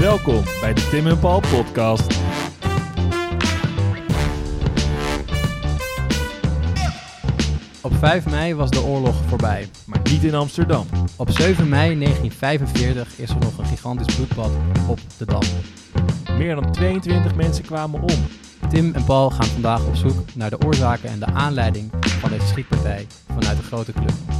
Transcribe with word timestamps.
Welkom 0.00 0.42
bij 0.60 0.74
de 0.74 0.88
Tim 0.90 1.06
en 1.06 1.18
Paul 1.18 1.40
podcast. 1.40 2.18
Op 7.80 7.92
5 7.94 8.26
mei 8.26 8.54
was 8.54 8.70
de 8.70 8.82
oorlog 8.82 9.14
voorbij. 9.28 9.68
Maar 9.86 10.00
niet 10.02 10.24
in 10.24 10.34
Amsterdam. 10.34 10.86
Op 11.16 11.30
7 11.30 11.68
mei 11.68 11.98
1945 11.98 13.18
is 13.18 13.30
er 13.30 13.38
nog 13.38 13.58
een 13.58 13.64
gigantisch 13.64 14.14
bloedbad 14.14 14.50
op 14.88 14.98
de 15.18 15.24
Dam. 15.24 15.42
Meer 16.38 16.54
dan 16.54 16.72
22 16.72 17.34
mensen 17.34 17.64
kwamen 17.64 18.00
om. 18.00 18.26
Tim 18.68 18.94
en 18.94 19.04
Paul 19.04 19.30
gaan 19.30 19.46
vandaag 19.46 19.86
op 19.86 19.96
zoek 19.96 20.34
naar 20.34 20.50
de 20.50 20.60
oorzaken 20.66 21.08
en 21.08 21.18
de 21.18 21.26
aanleiding 21.26 21.90
van 22.00 22.30
deze 22.30 22.46
schietpartij 22.46 23.06
vanuit 23.26 23.56
de 23.56 23.62
grote 23.62 23.92
club. 23.92 24.39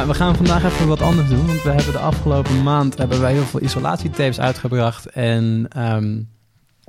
Nou, 0.00 0.12
we 0.12 0.18
gaan 0.18 0.36
vandaag 0.36 0.64
even 0.64 0.88
wat 0.88 1.02
anders 1.02 1.28
doen, 1.28 1.46
want 1.46 1.62
we 1.62 1.70
hebben 1.70 1.92
de 1.92 1.98
afgelopen 1.98 2.62
maand 2.62 2.98
hebben 2.98 3.20
wij 3.20 3.32
heel 3.32 3.42
veel 3.42 3.62
isolatietapes 3.62 4.40
uitgebracht 4.40 5.06
en 5.06 5.66
ehm, 5.68 6.18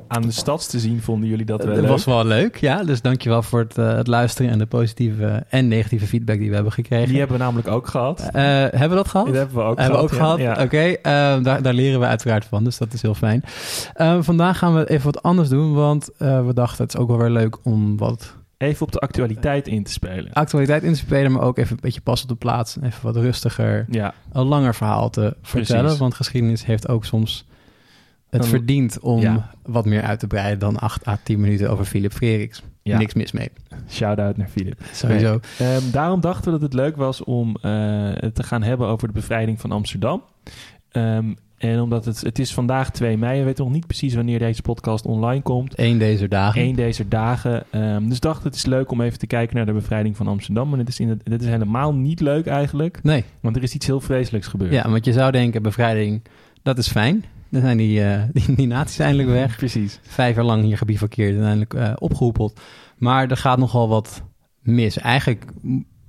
Aan 0.08 0.22
de 0.22 0.32
stads 0.32 0.68
te 0.68 0.80
zien 0.80 1.02
vonden 1.02 1.30
jullie 1.30 1.46
dat 1.46 1.64
wel 1.64 1.76
dat 1.76 1.86
was 1.86 2.06
wel 2.06 2.26
leuk, 2.26 2.56
ja. 2.56 2.84
Dus 2.84 3.02
dankjewel 3.02 3.44
voor 3.44 3.60
het, 3.60 3.78
eh, 3.78 3.96
het 3.96 4.08
luisteren 4.08 4.52
en 4.52 4.58
de 4.58 4.66
positieve 4.66 5.44
en 5.50 5.68
negatieve 5.68 6.08
feedback 6.08 6.38
die 6.38 6.50
we 6.50 6.56
hebben 6.56 6.74
gekregen. 6.74 7.08
Die 7.08 7.18
hebben 7.18 7.38
we 7.38 7.44
namelijk 7.44 7.68
ook 7.68 7.88
gehad. 7.88 8.20
Eh, 8.20 8.44
hebben 8.44 8.90
we 8.90 8.96
dat 8.96 9.08
gehad? 9.08 9.26
Die 9.26 9.36
hebben 9.36 9.56
we 9.56 9.62
ook 9.62 9.78
hebben 9.78 9.98
we 9.98 10.04
ook 10.04 10.12
gehad. 10.12 10.40
gehad? 10.40 10.58
ja. 10.58 10.64
Oké, 10.64 10.78
eh, 10.78 11.44
daar, 11.44 11.62
daar 11.62 11.74
leren 11.74 12.00
we 12.00 12.06
uiteraard 12.06 12.46
van, 12.46 12.64
dus 12.64 12.78
dat 12.78 12.94
is 12.94 13.02
heel 13.02 13.16
fijn. 13.16 13.44
Eh, 13.94 14.18
vandaag 14.20 14.58
gaan 14.58 14.76
we 14.76 14.90
even 14.90 15.06
wat 15.06 15.24
anders 15.24 15.50
doen, 15.50 15.74
want 15.74 16.10
eh, 16.18 16.46
we 16.46 16.54
dachten 16.54 16.84
het 16.84 16.94
is 16.94 17.00
ook 17.00 17.08
wel 17.08 17.18
weer 17.18 17.30
leuk 17.30 17.58
om 17.64 17.98
wat 17.98 18.36
Even 18.62 18.86
op 18.86 18.92
de 18.92 19.00
actualiteit 19.00 19.68
in 19.68 19.84
te 19.84 19.92
spelen. 19.92 20.34
actualiteit 20.34 20.84
in 20.84 20.94
te 20.94 21.00
spelen, 21.00 21.32
maar 21.32 21.42
ook 21.42 21.58
even 21.58 21.72
een 21.76 21.82
beetje 21.82 22.02
pas 22.02 22.22
op 22.22 22.28
de 22.28 22.36
plaats. 22.36 22.78
Even 22.82 23.04
wat 23.04 23.16
rustiger, 23.16 23.86
Ja, 23.90 24.14
een 24.32 24.46
langer 24.46 24.76
verhaal 24.76 25.10
te 25.10 25.36
vertellen. 25.42 25.82
Precies. 25.82 26.00
Want 26.00 26.14
geschiedenis 26.14 26.66
heeft 26.66 26.88
ook 26.88 27.06
soms 27.06 27.46
het 28.30 28.42
Dan- 28.42 28.50
verdient 28.50 29.00
om 29.00 29.20
Ja. 29.22 29.50
wat 29.64 29.86
meer 29.86 30.02
uit 30.02 30.20
te 30.20 30.28
breiden 30.28 30.60
dan 30.60 30.80
8 30.80 31.08
à 31.08 31.18
10 31.24 31.40
minuten 31.40 31.70
over 31.70 31.86
Philip 31.86 32.14
Freriks. 32.14 32.62
Ja. 32.84 32.98
Niks 32.98 33.14
mis 33.14 33.32
mee. 33.32 33.50
shout-out 33.90 34.38
naar 34.38 34.48
Filip. 34.48 34.82
Sowieso. 34.94 35.40
Ehm, 35.60 35.82
daarom 35.92 36.22
dachten 36.22 36.44
we 36.46 36.52
dat 36.52 36.62
het 36.62 36.74
leuk 36.74 36.96
was 36.96 37.24
om 37.24 37.56
het 37.62 38.36
te 38.36 38.44
gaan 38.44 38.64
hebben 38.64 38.88
over 38.88 39.08
de 39.08 39.14
bevrijding 39.14 39.60
van 39.62 39.72
Amsterdam. 39.72 40.24
Ehm, 40.92 41.34
en 41.62 41.80
omdat 41.80 42.06
het, 42.06 42.22
het 42.22 42.40
is 42.40 42.54
vandaag 42.54 42.92
2 42.92 43.18
mei, 43.18 43.40
we 43.40 43.46
weten 43.46 43.64
nog 43.64 43.74
niet 43.74 43.88
precies 43.88 44.14
wanneer 44.14 44.40
deze 44.40 44.62
podcast 44.62 45.06
online 45.06 45.42
komt. 45.42 45.80
Eén 45.80 45.98
deze 45.98 46.28
dagen. 46.28 46.62
Eén 46.62 46.76
deze 46.76 47.08
dagen. 47.08 47.64
Ehm, 47.70 48.08
dus 48.08 48.20
dacht 48.20 48.44
het 48.44 48.56
is 48.56 48.66
leuk 48.66 48.92
om 48.92 49.02
even 49.02 49.20
te 49.20 49.28
kijken 49.28 49.56
naar 49.56 49.66
de 49.66 49.74
bevrijding 49.74 50.18
van 50.18 50.28
Amsterdam. 50.28 50.70
Maar 50.70 50.78
dit 50.78 50.88
is, 50.88 51.00
in 51.00 51.10
het, 51.10 51.22
dit 51.24 51.42
is 51.42 51.48
helemaal 51.48 51.94
niet 51.94 52.20
leuk 52.20 52.46
eigenlijk. 52.48 53.04
Nee, 53.04 53.24
Want 53.40 53.56
er 53.56 53.64
is 53.64 53.74
iets 53.74 53.86
heel 53.86 54.02
vreselijks 54.02 54.48
gebeurd. 54.48 54.72
ja, 54.72 54.90
want 54.90 55.06
je 55.06 55.14
zou 55.14 55.32
denken, 55.32 55.62
bevrijding, 55.62 56.22
dat 56.64 56.78
is 56.78 56.88
fijn. 56.88 57.26
Dan 57.50 57.62
zijn 57.62 57.78
die, 57.78 58.04
eh 58.04 58.24
die, 58.34 58.56
die 58.56 58.68
nazi's 58.68 59.00
eindelijk 59.00 59.30
weg. 59.42 59.58
Precies. 59.58 60.00
Vijf 60.02 60.36
jaar 60.36 60.46
lang 60.46 60.64
hier 60.64 60.78
gebivakkeerd 60.78 61.36
en 61.36 61.44
eindelijk 61.44 61.74
eh, 61.74 61.94
opgehoepeld. 61.96 62.60
Maar 62.98 63.30
er 63.30 63.38
gaat 63.38 63.58
nogal 63.58 63.90
wat 63.90 64.24
mis. 64.62 64.98
Eigenlijk, 64.98 65.46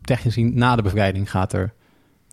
technisch 0.03 0.35
gezien, 0.35 0.55
na 0.55 0.77
de 0.77 0.83
bevrijding 0.83 1.31
gaat 1.31 1.53
er 1.53 1.73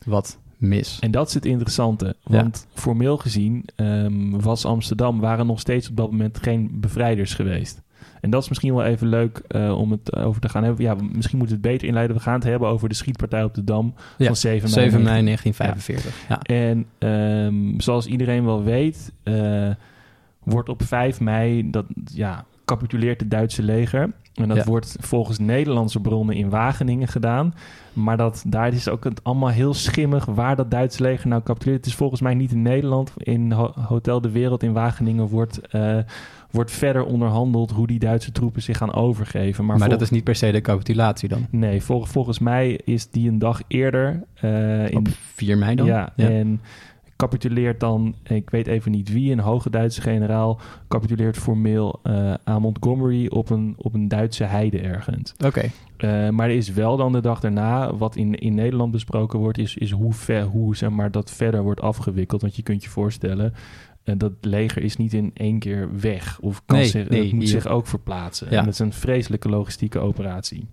wat 0.06 0.39
mis. 0.59 0.97
En 0.99 1.11
dat 1.11 1.27
is 1.27 1.33
het 1.33 1.45
interessante. 1.45 2.15
Want 2.23 2.67
formeel 2.73 3.17
gezien 3.17 3.65
ehm, 3.75 4.29
was 4.29 4.65
Amsterdam, 4.65 5.19
waren 5.19 5.45
nog 5.45 5.59
steeds 5.59 5.89
op 5.89 5.95
dat 5.95 6.11
moment 6.11 6.38
geen 6.38 6.70
bevrijders 6.73 7.33
geweest. 7.33 7.81
En 8.21 8.30
dat 8.30 8.42
is 8.43 8.49
misschien 8.49 8.75
wel 8.75 8.86
even 8.86 9.08
leuk 9.08 9.42
eh, 9.48 9.77
om 9.77 9.92
het 9.92 10.15
over 10.15 10.42
te 10.42 10.49
gaan 10.49 10.64
hebben. 10.64 10.86
Ja, 10.86 10.95
misschien 11.14 11.37
moeten 11.37 11.55
we 11.55 11.61
het 11.61 11.71
beter 11.71 11.87
inleiden. 11.87 12.15
We 12.15 12.21
gaan 12.21 12.33
het 12.33 12.43
hebben 12.43 12.67
over 12.67 12.89
de 12.89 12.95
schietpartij 12.95 13.43
op 13.43 13.53
de 13.53 13.64
Dam 13.64 13.93
Ja, 14.17 14.25
van 14.25 14.36
7 14.36 14.69
mei. 14.69 14.89
7 14.89 15.03
mei 15.03 15.23
1945. 15.23 16.27
Ja. 16.30 16.42
En 16.42 16.86
ehm, 16.98 17.80
zoals 17.80 18.05
iedereen 18.05 18.45
wel 18.45 18.64
weet, 18.64 19.11
eh, 19.23 19.69
wordt 20.43 20.69
op 20.69 20.83
5 20.83 21.19
mei, 21.19 21.69
dat, 21.69 21.86
ja, 22.05 22.45
capituleert 22.65 23.19
het 23.19 23.31
Duitse 23.31 23.64
leger. 23.64 24.11
En 24.39 24.48
dat 24.48 24.58
Ja. 24.58 24.64
wordt 24.64 24.95
volgens 25.00 25.39
Nederlandse 25.39 26.00
bronnen 26.00 26.36
in 26.36 26.50
Wageningen 26.50 27.08
gedaan. 27.08 27.54
Maar 27.94 28.17
dat, 28.17 28.44
daar 28.48 28.73
is 28.73 28.89
ook 28.89 29.04
het 29.04 29.23
allemaal 29.23 29.50
heel 29.50 29.73
schimmig 29.73 30.26
waar 30.26 30.55
dat 30.55 30.72
Duitse 30.72 31.02
leger 31.04 31.27
nou 31.27 31.42
capituleert. 31.44 31.77
Het 31.77 31.86
is 31.89 31.95
volgens 31.95 32.22
mij 32.22 32.33
niet 32.33 32.52
in 32.52 32.61
Nederland. 32.61 33.14
In 33.17 33.52
Ho- 33.52 33.73
Hotel 33.76 34.22
de 34.22 34.30
Wereld 34.32 34.64
in 34.64 34.73
Wageningen 34.73 35.28
wordt, 35.28 35.67
eh, 35.67 35.98
wordt 36.52 36.72
verder 36.72 37.05
onderhandeld 37.05 37.72
hoe 37.72 37.88
die 37.88 37.99
Duitse 37.99 38.32
troepen 38.32 38.61
zich 38.61 38.78
gaan 38.78 38.94
overgeven. 38.94 39.66
Maar, 39.66 39.89
dat 39.89 40.02
is 40.02 40.10
niet 40.10 40.23
per 40.23 40.36
se 40.36 40.52
de 40.52 40.61
capitulatie 40.61 41.30
dan. 41.30 41.48
Nee, 41.49 41.83
vol- 41.83 42.05
volgens 42.05 42.39
mij 42.39 42.80
is 42.86 43.10
die 43.10 43.30
een 43.30 43.39
dag 43.39 43.61
eerder. 43.67 44.23
eh, 44.33 44.89
in, 44.89 44.98
Op 44.98 45.08
4 45.33 45.58
mei 45.58 45.76
dan? 45.76 45.86
ja, 45.86 46.14
en 46.16 46.61
capituleert 47.19 47.80
dan, 47.80 48.15
ik 48.23 48.49
weet 48.49 48.67
even 48.67 48.91
niet 48.91 49.11
wie, 49.11 49.31
een 49.31 49.39
hoge 49.39 49.69
Duitse 49.69 50.02
generaal 50.02 50.59
capituleert 50.87 51.37
formeel 51.37 51.99
eh, 52.03 52.33
aan 52.43 52.61
Montgomery 52.61 53.27
op 53.27 53.49
een, 53.49 53.75
op 53.77 53.93
een 53.93 54.07
Duitse 54.07 54.43
heide 54.43 54.80
ergens. 54.80 55.33
Oké. 55.45 55.69
Eh, 55.97 56.30
maar 56.30 56.49
er 56.49 56.55
is 56.55 56.69
wel 56.69 56.97
dan 56.97 57.11
de 57.11 57.21
dag 57.21 57.39
daarna, 57.39 57.95
wat 57.95 58.15
in, 58.15 58.35
in 58.35 58.55
Nederland 58.55 58.91
besproken 58.91 59.39
wordt, 59.39 59.57
is, 59.57 59.75
is 59.75 59.91
hoe, 59.91 60.13
ver, 60.13 60.43
hoe 60.43 60.75
zeg 60.75 60.89
maar, 60.89 61.11
dat 61.11 61.31
verder 61.31 61.63
wordt 61.63 61.81
afgewikkeld. 61.81 62.41
Want 62.41 62.55
je 62.55 62.63
kunt 62.63 62.83
je 62.83 62.89
voorstellen, 62.89 63.53
eh, 64.03 64.15
dat 64.17 64.33
leger 64.41 64.81
is 64.81 64.97
niet 64.97 65.13
in 65.13 65.31
één 65.33 65.59
keer 65.59 65.89
weg. 65.99 66.39
Of 66.39 66.61
kan 66.65 66.77
Nee, 66.77 66.87
zich, 66.87 67.09
nee, 67.09 67.36
moet 67.36 67.49
zich 67.49 67.67
ook 67.67 67.87
verplaatsen. 67.87 68.47
Ja. 68.49 68.57
En 68.57 68.63
dat 68.63 68.73
is 68.73 68.80
een 68.80 68.93
vreselijke 68.93 69.49
logistieke 69.49 69.99
operatie. 69.99 70.67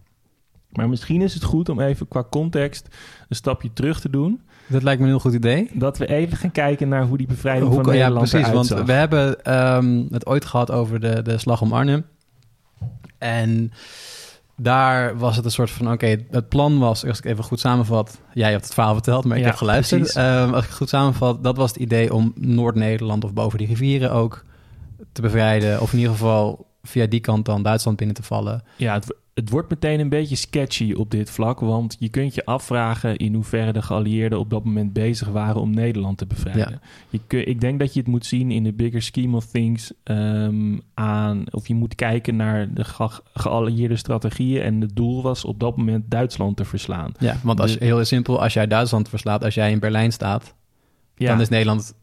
Maar 0.73 0.89
misschien 0.89 1.23
is 1.23 1.35
het 1.35 1.45
goed 1.45 1.69
om 1.69 1.81
even 1.81 2.09
qua 2.09 2.25
context 2.31 2.97
een 3.29 3.37
stapje 3.37 3.73
terug 3.73 4.01
te 4.01 4.11
doen. 4.11 4.41
Dat 4.69 4.83
lijkt 4.83 5.01
me 5.01 5.07
een 5.07 5.13
heel 5.13 5.21
goed 5.23 5.35
idee. 5.35 5.71
Dat 5.73 5.99
we 5.99 6.07
even 6.07 6.37
gaan 6.37 6.51
kijken 6.53 6.89
naar 6.89 7.03
hoe 7.05 7.17
die 7.17 7.27
bevrijding 7.27 7.67
Hoe 7.73 7.85
van 7.85 7.95
ja, 7.95 7.99
Nederland 7.99 8.31
precies. 8.31 8.49
eruit 8.49 8.69
Want 8.69 8.87
we 8.87 8.93
hebben 8.93 9.45
ehm, 9.45 10.05
het 10.11 10.27
ooit 10.27 10.45
gehad 10.45 10.71
over 10.71 11.01
de, 11.01 11.23
de 11.23 11.39
slag 11.39 11.61
om 11.61 11.73
Arnhem. 11.73 12.05
En 13.19 13.73
daar 14.57 15.19
was 15.19 15.37
het 15.37 15.45
een 15.45 15.51
soort 15.51 15.71
van... 15.71 15.93
Oké, 15.93 16.17
het 16.31 16.49
plan 16.49 16.79
was, 16.79 17.05
als 17.07 17.19
ik 17.19 17.25
even 17.25 17.45
goed 17.45 17.61
samenvat... 17.61 18.21
Jij 18.35 18.51
hebt 18.51 18.65
het 18.65 18.75
verhaal 18.75 18.95
verteld, 18.95 19.25
maar 19.25 19.37
ik 19.37 19.43
Ja, 19.43 19.49
heb 19.49 19.59
geluisterd. 19.59 20.01
precies. 20.01 20.17
Ehm, 20.17 20.49
als 20.53 20.63
ik 20.63 20.69
het 20.69 20.77
goed 20.77 20.89
samenvat, 20.89 21.45
dat 21.45 21.57
was 21.57 21.69
het 21.71 21.79
idee 21.79 22.15
om 22.15 22.33
Noord-Nederland... 22.35 23.25
of 23.25 23.33
boven 23.33 23.59
die 23.59 23.67
rivieren 23.67 24.13
ook 24.13 24.45
te 25.13 25.23
bevrijden. 25.23 25.81
Of 25.81 25.93
in 25.93 25.99
ieder 25.99 26.13
geval 26.13 26.67
via 26.83 27.07
die 27.07 27.21
kant 27.21 27.45
dan 27.45 27.63
Duitsland 27.63 27.97
binnen 27.97 28.17
te 28.17 28.23
vallen. 28.23 28.63
Ja, 28.77 28.95
het, 28.95 29.15
het 29.37 29.51
wordt 29.51 29.71
meteen 29.71 30.01
een 30.01 30.09
beetje 30.09 30.37
sketchy 30.37 30.93
op 30.93 31.11
dit 31.11 31.31
vlak. 31.31 31.61
Want 31.61 31.97
je 31.99 32.09
kunt 32.09 32.35
je 32.35 32.45
afvragen 32.45 33.17
in 33.17 33.35
hoeverre 33.35 33.73
de 33.73 33.83
geallieerden 33.83 34.39
op 34.39 34.51
dat 34.51 34.65
moment 34.65 34.93
bezig 34.93 35.29
waren 35.29 35.61
om 35.61 35.71
Nederland 35.75 36.19
te 36.19 36.27
bevrijden. 36.27 36.81
Je 37.11 37.21
kun, 37.27 37.49
ik 37.49 37.61
denk 37.61 37.79
dat 37.79 37.95
je 37.95 38.01
het 38.01 38.09
moet 38.09 38.27
zien 38.27 38.51
in 38.51 38.63
de 38.63 38.73
bigger 38.73 39.03
scheme 39.03 39.37
of 39.37 39.47
things 39.47 39.93
ehm, 40.03 40.79
aan. 40.95 41.45
Of 41.51 41.69
je 41.69 41.75
moet 41.75 41.95
kijken 41.95 42.37
naar 42.37 42.75
de 42.75 42.85
ge- 42.85 43.21
geallieerde 43.35 43.97
strategieën. 43.97 44.63
En 44.63 44.81
het 44.81 44.97
doel 44.97 45.23
was 45.23 45.45
op 45.45 45.61
dat 45.61 45.77
moment 45.77 46.05
Duitsland 46.11 46.57
te 46.57 46.65
verslaan. 46.65 47.13
Ja, 47.19 47.37
want 47.43 47.61
als, 47.61 47.79
heel 47.79 48.05
simpel, 48.05 48.43
als 48.43 48.53
jij 48.53 48.67
Duitsland 48.67 49.09
verslaat... 49.09 49.45
als 49.45 49.55
jij 49.55 49.71
in 49.71 49.79
Berlijn 49.79 50.13
staat, 50.13 50.55
Ja, 51.17 51.29
dan 51.29 51.41
is 51.41 51.49
Nederland 51.49 51.95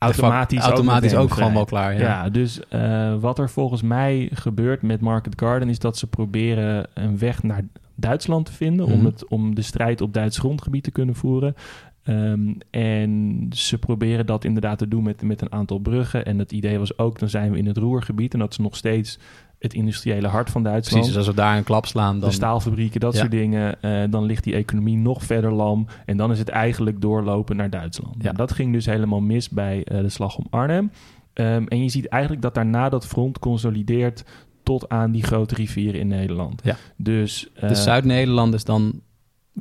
automatisch, 0.00 0.58
ook, 0.58 0.64
automatisch 0.64 1.02
meteen 1.10 1.18
ook 1.24 1.32
gewoon 1.32 1.52
wel 1.54 1.64
klaar. 1.64 1.92
Ja. 1.92 1.98
Ja, 2.00 2.28
dus 2.28 2.60
eh, 2.68 3.14
wat 3.20 3.38
er 3.38 3.50
volgens 3.50 3.82
mij 3.82 4.28
gebeurt 4.32 4.82
met 4.82 5.00
Market 5.00 5.40
Garden 5.40 5.68
is 5.68 5.78
dat 5.78 5.98
ze 5.98 6.06
proberen 6.06 6.86
een 6.94 7.18
weg 7.18 7.42
naar 7.42 7.62
Duitsland 7.94 8.46
te 8.46 8.52
vinden 8.52 8.86
om, 8.86 8.96
Mhm. 8.96 9.04
het, 9.04 9.28
om 9.28 9.54
de 9.54 9.62
strijd 9.62 10.00
op 10.00 10.14
Duits 10.14 10.38
grondgebied 10.38 10.84
te 10.84 10.90
kunnen 10.90 11.14
voeren. 11.14 11.54
Ehm, 12.02 12.52
en 12.70 13.46
ze 13.50 13.78
proberen 13.78 14.26
dat 14.26 14.44
inderdaad 14.44 14.78
te 14.78 14.88
doen 14.88 15.02
met, 15.02 15.22
met 15.22 15.40
een 15.40 15.52
aantal 15.52 15.78
bruggen. 15.78 16.24
En 16.24 16.38
het 16.38 16.52
idee 16.52 16.78
was 16.78 16.98
ook, 16.98 17.18
dan 17.18 17.28
zijn 17.28 17.50
we 17.52 17.58
in 17.58 17.66
het 17.66 17.76
Roergebied 17.76 18.32
en 18.32 18.38
dat 18.38 18.50
is 18.50 18.58
nog 18.58 18.76
steeds 18.76 19.18
het 19.60 19.74
industriële 19.74 20.28
hart 20.28 20.50
van 20.50 20.62
Duitsland. 20.62 20.94
Precies, 21.04 21.16
dus 21.18 21.26
als 21.26 21.36
we 21.36 21.42
daar 21.42 21.56
een 21.56 21.64
klap 21.64 21.86
slaan, 21.86 22.20
dan... 22.20 22.28
De 22.28 22.34
staalfabrieken, 22.34 23.00
dat 23.00 23.12
Ja. 23.12 23.18
soort 23.18 23.30
dingen. 23.30 23.82
eh, 23.82 24.02
dan 24.10 24.24
ligt 24.24 24.44
die 24.44 24.54
economie 24.54 24.96
nog 24.96 25.24
verder 25.24 25.52
lam. 25.52 25.86
En 26.06 26.16
dan 26.16 26.30
is 26.30 26.38
het 26.38 26.48
eigenlijk 26.48 27.00
doorlopen 27.00 27.56
naar 27.56 27.70
Duitsland. 27.70 28.14
Ja. 28.18 28.22
Nou, 28.24 28.36
dat 28.36 28.52
ging 28.52 28.72
dus 28.72 28.86
helemaal 28.86 29.20
mis 29.20 29.48
bij 29.48 29.84
eh, 29.84 30.00
de 30.00 30.08
slag 30.08 30.36
om 30.36 30.46
Arnhem. 30.50 30.90
Ehm, 31.32 31.64
en 31.68 31.82
je 31.82 31.88
ziet 31.88 32.08
eigenlijk 32.08 32.42
dat 32.42 32.54
daarna 32.54 32.88
dat 32.88 33.06
front 33.06 33.38
consolideert 33.38 34.24
tot 34.62 34.88
aan 34.88 35.10
die 35.10 35.22
grote 35.22 35.54
rivieren 35.54 36.00
in 36.00 36.08
Nederland. 36.08 36.60
Ja. 36.64 36.76
Dus, 36.96 37.48
eh, 37.54 37.68
Dus 37.68 37.82
Zuid-Nederland 37.82 38.54
is 38.54 38.64
dan 38.64 39.00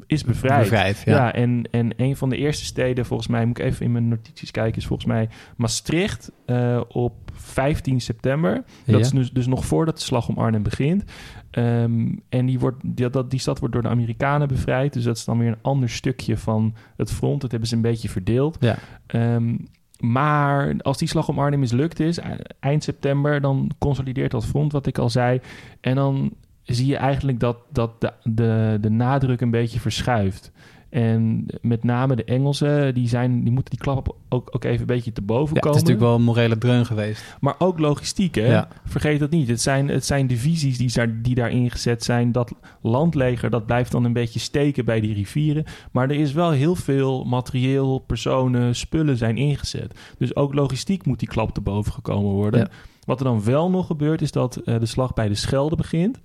is 0.07 0.23
bevrijd. 0.23 0.61
Bevrijd, 0.61 1.01
ja. 1.05 1.33
en, 1.33 1.63
en 1.71 1.93
een 1.97 2.15
van 2.15 2.29
de 2.29 2.37
eerste 2.37 2.65
steden, 2.65 3.05
volgens 3.05 3.27
mij, 3.29 3.45
moet 3.45 3.57
ik 3.59 3.65
even 3.65 3.85
in 3.85 3.91
mijn 3.91 4.07
notities 4.07 4.51
kijken, 4.51 4.77
is 4.77 4.85
volgens 4.87 5.07
mij 5.07 5.29
Maastricht 5.57 6.31
eh, 6.45 6.81
op 6.87 7.13
15 7.33 8.01
september. 8.01 8.53
Dat 8.53 8.63
Ja. 8.85 8.97
is 8.97 9.09
dus, 9.09 9.31
dus 9.31 9.47
nog 9.47 9.65
voordat 9.65 9.97
de 9.97 10.03
slag 10.03 10.27
om 10.27 10.37
Arnhem 10.37 10.63
begint. 10.63 11.03
Ehm, 11.51 12.07
en 12.29 12.45
die, 12.45 12.59
wordt, 12.59 12.77
die, 12.85 13.09
dat, 13.09 13.31
die 13.31 13.39
stad 13.39 13.59
wordt 13.59 13.73
door 13.73 13.83
de 13.83 13.89
Amerikanen 13.89 14.47
bevrijd. 14.47 14.93
Dus 14.93 15.03
dat 15.03 15.17
is 15.17 15.25
dan 15.25 15.37
weer 15.37 15.47
een 15.47 15.57
ander 15.61 15.89
stukje 15.89 16.37
van 16.37 16.75
het 16.97 17.11
front. 17.11 17.41
Dat 17.41 17.51
hebben 17.51 17.69
ze 17.69 17.75
een 17.75 17.81
beetje 17.81 18.09
verdeeld. 18.09 18.57
Ja. 18.59 18.77
Ehm, 19.05 19.55
maar 19.99 20.75
als 20.81 20.97
die 20.97 21.07
slag 21.07 21.27
om 21.29 21.39
Arnhem 21.39 21.59
mislukt 21.59 21.99
is, 21.99 22.17
e- 22.17 22.21
eind 22.59 22.83
september, 22.83 23.41
dan 23.41 23.71
consolideert 23.77 24.31
dat 24.31 24.45
front, 24.45 24.71
wat 24.71 24.85
ik 24.85 24.97
al 24.97 25.09
zei. 25.09 25.39
En 25.81 25.95
dan 25.95 26.33
zie 26.63 26.87
je 26.87 26.97
eigenlijk 26.97 27.39
dat, 27.39 27.57
dat 27.69 28.01
de, 28.01 28.13
de, 28.23 28.77
de 28.81 28.89
nadruk 28.89 29.41
een 29.41 29.51
beetje 29.51 29.79
verschuift. 29.79 30.51
En 30.89 31.45
met 31.61 31.83
name 31.83 32.15
de 32.15 32.23
Engelsen, 32.23 32.93
die, 32.93 33.07
zijn, 33.07 33.43
die 33.43 33.51
moeten 33.51 33.69
die 33.69 33.79
klap 33.79 34.15
ook, 34.29 34.49
ook 34.51 34.63
even 34.63 34.79
een 34.79 34.85
beetje 34.85 35.11
te 35.11 35.21
boven 35.21 35.47
Ja, 35.47 35.53
het 35.53 35.61
komen. 35.61 35.77
is 35.77 35.81
natuurlijk 35.81 36.07
wel 36.07 36.15
een 36.15 36.23
morele 36.25 36.57
dreun 36.57 36.85
geweest. 36.85 37.37
Maar 37.39 37.55
ook 37.57 37.79
logistiek, 37.79 38.35
hè? 38.35 38.47
Ja. 38.47 38.67
Vergeet 38.85 39.19
dat 39.19 39.29
niet. 39.29 39.47
Het 39.47 39.61
zijn, 39.61 39.87
het 39.87 40.05
zijn 40.05 40.27
divisies 40.27 40.77
die 40.77 40.91
daar, 40.93 41.21
die 41.21 41.35
daar 41.35 41.49
ingezet 41.49 42.03
zijn. 42.03 42.31
Dat 42.31 42.53
landleger, 42.81 43.49
dat 43.49 43.65
blijft 43.65 43.91
dan 43.91 44.03
een 44.03 44.13
beetje 44.13 44.39
steken 44.39 44.85
bij 44.85 44.99
die 44.99 45.13
rivieren. 45.13 45.65
Maar 45.91 46.09
er 46.09 46.19
is 46.19 46.33
wel 46.33 46.51
heel 46.51 46.75
veel 46.75 47.23
materieel, 47.23 47.99
personen, 47.99 48.75
spullen 48.75 49.17
zijn 49.17 49.37
ingezet. 49.37 49.99
Dus 50.17 50.35
ook 50.35 50.53
logistiek 50.53 51.05
moet 51.05 51.19
die 51.19 51.27
klap 51.27 51.53
te 51.53 51.61
boven 51.61 51.91
gekomen 51.93 52.31
worden. 52.31 52.59
Ja. 52.59 52.67
Wat 53.05 53.19
er 53.19 53.25
dan 53.25 53.43
wel 53.43 53.69
nog 53.69 53.85
gebeurt, 53.87 54.21
is 54.21 54.31
dat 54.31 54.55
eh, 54.55 54.79
de 54.79 54.85
slag 54.85 55.13
bij 55.13 55.27
de 55.27 55.35
Schelde 55.35 55.75
begint. 55.75 56.19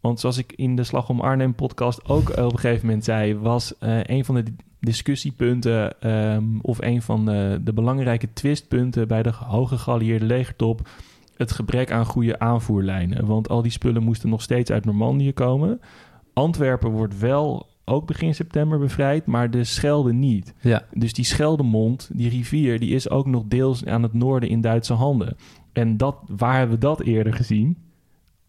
Want 0.00 0.20
zoals 0.20 0.38
ik 0.38 0.52
in 0.56 0.76
de 0.76 0.84
Slag 0.84 1.08
om 1.08 1.20
Arnhem 1.20 1.54
podcast 1.54 2.08
ook 2.08 2.28
op 2.28 2.36
een 2.36 2.58
gegeven 2.58 2.86
moment 2.86 3.04
zei... 3.04 3.36
was 3.36 3.78
eh, 3.78 4.02
een 4.02 4.24
van 4.24 4.34
de 4.34 4.44
discussiepunten 4.80 6.00
ehm, 6.00 6.58
of 6.62 6.82
een 6.82 7.02
van 7.02 7.24
de, 7.24 7.60
de 7.64 7.72
belangrijke 7.72 8.32
twistpunten... 8.32 9.08
bij 9.08 9.22
de 9.22 9.32
hoge 9.32 9.78
geallieerde 9.78 10.24
legertop 10.24 10.88
het 11.36 11.52
gebrek 11.52 11.92
aan 11.92 12.04
goede 12.04 12.38
aanvoerlijnen. 12.38 13.26
Want 13.26 13.48
al 13.48 13.62
die 13.62 13.70
spullen 13.70 14.02
moesten 14.02 14.28
nog 14.28 14.42
steeds 14.42 14.70
uit 14.70 14.84
Normandië 14.84 15.32
komen. 15.32 15.80
Antwerpen 16.32 16.90
wordt 16.90 17.18
wel 17.18 17.66
ook 17.84 18.06
begin 18.06 18.34
september 18.34 18.78
bevrijd, 18.78 19.26
maar 19.26 19.50
de 19.50 19.64
Schelde 19.64 20.12
niet. 20.12 20.54
Ja. 20.60 20.84
Dus 20.92 21.12
die 21.12 21.24
Scheldemond, 21.24 22.10
die 22.12 22.28
rivier, 22.28 22.80
die 22.80 22.94
is 22.94 23.10
ook 23.10 23.26
nog 23.26 23.44
deels 23.46 23.84
aan 23.84 24.02
het 24.02 24.12
noorden 24.12 24.48
in 24.48 24.60
Duitse 24.60 24.92
handen. 24.92 25.36
En 25.72 25.96
dat, 25.96 26.16
waar 26.26 26.56
hebben 26.56 26.74
we 26.74 26.80
dat 26.80 27.00
eerder 27.00 27.34
gezien? 27.34 27.76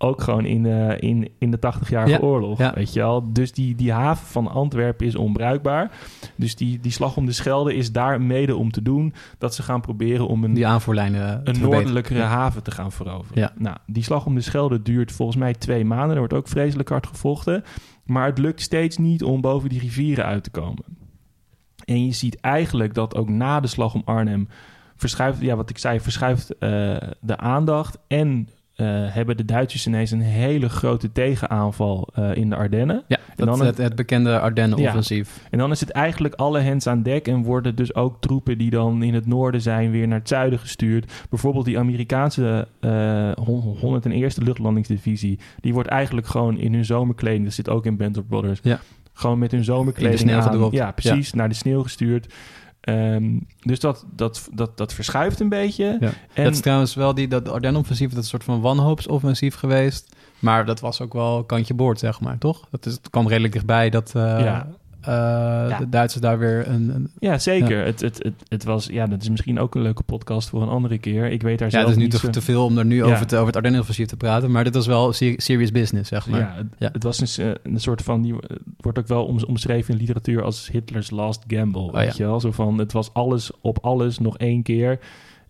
Ook 0.01 0.21
gewoon 0.21 0.45
in, 0.45 0.63
de 0.63 0.97
in, 0.99 1.29
in 1.39 1.51
de 1.51 1.57
80-jarige 1.57 2.11
Ja, 2.11 2.19
oorlog, 2.19 2.57
ja. 2.57 2.73
weet 2.73 2.93
je 2.93 2.99
wel. 2.99 3.33
Dus 3.33 3.51
die, 3.51 3.75
die 3.75 3.91
haven 3.91 4.27
van 4.27 4.47
Antwerpen 4.47 5.07
is 5.07 5.15
onbruikbaar. 5.15 5.91
Dus 6.35 6.55
die, 6.55 6.79
die 6.79 6.91
slag 6.91 7.17
om 7.17 7.25
de 7.25 7.31
Schelde 7.31 7.75
is 7.75 7.91
daar 7.91 8.21
mede 8.21 8.55
om 8.55 8.71
te 8.71 8.81
doen... 8.81 9.13
dat 9.37 9.55
ze 9.55 9.63
gaan 9.63 9.81
proberen 9.81 10.27
om 10.27 10.43
een 10.43 10.53
Die 10.53 10.67
aanvoerlijnen 10.67 11.43
te 11.43 11.49
een 11.51 11.61
noordelijkere 11.61 12.21
haven 12.21 12.63
te 12.63 12.71
gaan 12.71 12.91
veroveren. 12.91 13.41
Ja. 13.41 13.53
Nou, 13.57 13.77
die 13.85 14.03
slag 14.03 14.25
om 14.25 14.35
de 14.35 14.41
Schelde 14.41 14.81
duurt 14.81 15.11
volgens 15.11 15.37
mij 15.37 15.53
twee 15.53 15.85
maanden. 15.85 16.11
Er 16.11 16.17
wordt 16.17 16.33
ook 16.33 16.47
vreselijk 16.47 16.89
hard 16.89 17.07
gevochten. 17.07 17.63
Maar 18.05 18.25
het 18.25 18.37
lukt 18.37 18.61
steeds 18.61 18.97
niet 18.97 19.23
om 19.23 19.41
boven 19.41 19.69
die 19.69 19.79
rivieren 19.79 20.25
uit 20.25 20.43
te 20.43 20.49
komen. 20.49 20.83
En 21.85 22.05
je 22.05 22.11
ziet 22.11 22.39
eigenlijk 22.39 22.93
dat 22.93 23.15
ook 23.15 23.29
na 23.29 23.59
de 23.59 23.67
slag 23.67 23.93
om 23.93 24.01
Arnhem 24.05 24.47
verschuift, 24.95 25.41
ja, 25.41 25.55
wat 25.55 25.69
ik 25.69 25.77
zei, 25.77 25.99
verschuift 25.99 26.57
eh, 26.57 26.97
de 27.19 27.37
aandacht. 27.37 27.97
En 28.07 28.49
eh, 28.79 28.87
hebben 28.87 29.37
de 29.37 29.45
Duitsers 29.45 29.87
ineens 29.87 30.11
een 30.11 30.21
hele 30.21 30.69
grote 30.69 31.11
tegenaanval 31.11 32.07
eh, 32.13 32.35
in 32.35 32.49
de 32.49 32.55
Ardennen. 32.55 33.03
Ja, 33.07 33.17
dat, 33.35 33.47
dan 33.47 33.65
het, 33.65 33.77
het 33.77 33.95
bekende 33.95 34.39
Ardennen-offensief. 34.39 35.47
En 35.51 35.57
dan 35.57 35.71
is 35.71 35.79
het 35.79 35.89
eigenlijk 35.89 36.33
alle 36.35 36.59
hens 36.59 36.87
aan 36.87 37.03
dek 37.03 37.27
en 37.27 37.43
worden 37.43 37.75
dus 37.75 37.95
ook 37.95 38.21
troepen 38.21 38.57
die 38.57 38.69
dan 38.69 39.03
in 39.03 39.13
het 39.13 39.25
noorden 39.25 39.61
zijn 39.61 39.91
weer 39.91 40.07
naar 40.07 40.19
het 40.19 40.27
zuiden 40.27 40.59
gestuurd. 40.59 41.11
Bijvoorbeeld 41.29 41.65
die 41.65 41.79
Amerikaanse 41.79 42.67
eh 42.79 43.31
101e 43.31 44.43
luchtlandingsdivisie, 44.43 45.39
die 45.59 45.73
wordt 45.73 45.89
eigenlijk 45.89 46.27
gewoon 46.27 46.57
in 46.57 46.73
hun 46.73 46.85
zomerkleding, 46.85 47.43
dat 47.43 47.53
zit 47.53 47.69
ook 47.69 47.85
in 47.85 47.97
Band 47.97 48.17
of 48.17 48.27
Brothers, 48.27 48.59
Ja. 48.63 48.79
gewoon 49.13 49.39
met 49.39 49.51
hun 49.51 49.63
zomerkleding 49.63 50.31
aan, 50.33 50.67
ja 50.71 50.91
precies, 50.91 51.33
naar 51.33 51.49
de 51.49 51.55
sneeuw 51.55 51.83
gestuurd. 51.83 52.33
Ehm, 52.89 53.37
dus 53.59 53.79
dat, 53.79 54.05
dat, 54.15 54.49
dat, 54.53 54.77
dat 54.77 54.93
verschuift 54.93 55.39
een 55.39 55.49
beetje. 55.49 55.97
Ja. 55.99 56.09
En, 56.33 56.43
dat 56.43 56.53
is 56.53 56.59
trouwens 56.61 56.95
wel 56.95 57.13
die, 57.13 57.27
dat 57.27 57.49
Ardennen-offensief, 57.49 58.09
dat 58.09 58.17
is 58.17 58.23
een 58.23 58.29
soort 58.29 58.43
van 58.43 58.61
wanhoopsoffensief 58.61 59.55
geweest. 59.55 60.15
Maar 60.39 60.65
dat 60.65 60.79
was 60.79 61.01
ook 61.01 61.13
wel 61.13 61.43
kantje 61.43 61.73
boord, 61.73 61.99
zeg 61.99 62.19
maar, 62.21 62.37
toch? 62.37 62.67
Dat 62.71 62.85
is, 62.85 62.93
het 62.93 63.09
kwam 63.09 63.27
redelijk 63.27 63.53
dichtbij 63.53 63.89
dat 63.89 64.11
eh, 64.15 64.21
Ja. 64.21 64.67
eh, 65.01 65.77
de 65.79 65.89
Duitsers 65.89 66.23
daar 66.23 66.39
weer 66.39 66.67
een... 66.67 66.89
een 66.95 67.09
ja, 67.19 67.37
zeker. 67.37 67.85
Het, 67.85 68.01
het, 68.01 68.23
het, 68.23 68.33
het 68.47 68.63
was, 68.63 68.85
ja, 68.85 69.05
dat 69.07 69.21
is 69.21 69.29
misschien 69.29 69.59
ook 69.59 69.75
een 69.75 69.81
leuke 69.81 70.03
podcast 70.03 70.49
voor 70.49 70.61
een 70.61 70.67
andere 70.69 70.97
keer. 70.97 71.25
Ik 71.31 71.41
weet 71.41 71.59
daar 71.59 71.67
ja, 71.67 71.73
zelf 71.73 71.83
het 71.85 71.91
is 71.93 71.97
nu 71.97 72.03
niet 72.03 72.11
te, 72.11 72.19
zo- 72.25 72.29
te 72.31 72.41
veel 72.41 72.65
om 72.65 72.77
er 72.77 72.85
nu 72.85 72.95
Ja. 72.95 73.03
over, 73.13 73.27
te, 73.27 73.35
over 73.35 73.47
het 73.47 73.55
Ardennen-offensief 73.55 74.07
te 74.07 74.17
praten. 74.17 74.51
Maar 74.51 74.63
dit 74.63 74.75
was 74.75 74.87
wel 74.87 75.13
ser- 75.13 75.41
serious 75.41 75.71
business, 75.71 76.09
zeg 76.09 76.27
maar. 76.27 76.39
Ja, 76.39 76.53
het, 76.55 76.67
Ja. 76.77 76.89
het 76.93 77.03
was 77.03 77.37
een, 77.37 77.55
een 77.63 77.79
soort 77.79 78.01
van, 78.01 78.21
die 78.21 78.35
wordt 78.79 78.99
ook 78.99 79.07
wel 79.07 79.25
om, 79.25 79.43
omschreven 79.47 79.93
in 79.93 79.99
literatuur 79.99 80.43
als 80.43 80.69
Hitler's 80.71 81.09
last 81.09 81.43
gamble. 81.47 81.91
weet 81.91 81.95
Oh 81.95 82.03
ja. 82.03 82.13
je 82.15 82.23
wel? 82.23 82.39
Zo 82.39 82.51
van, 82.51 82.77
het 82.77 82.91
was 82.91 83.13
alles 83.13 83.51
op 83.61 83.77
alles 83.81 84.19
nog 84.19 84.37
één 84.37 84.63
keer. 84.63 84.99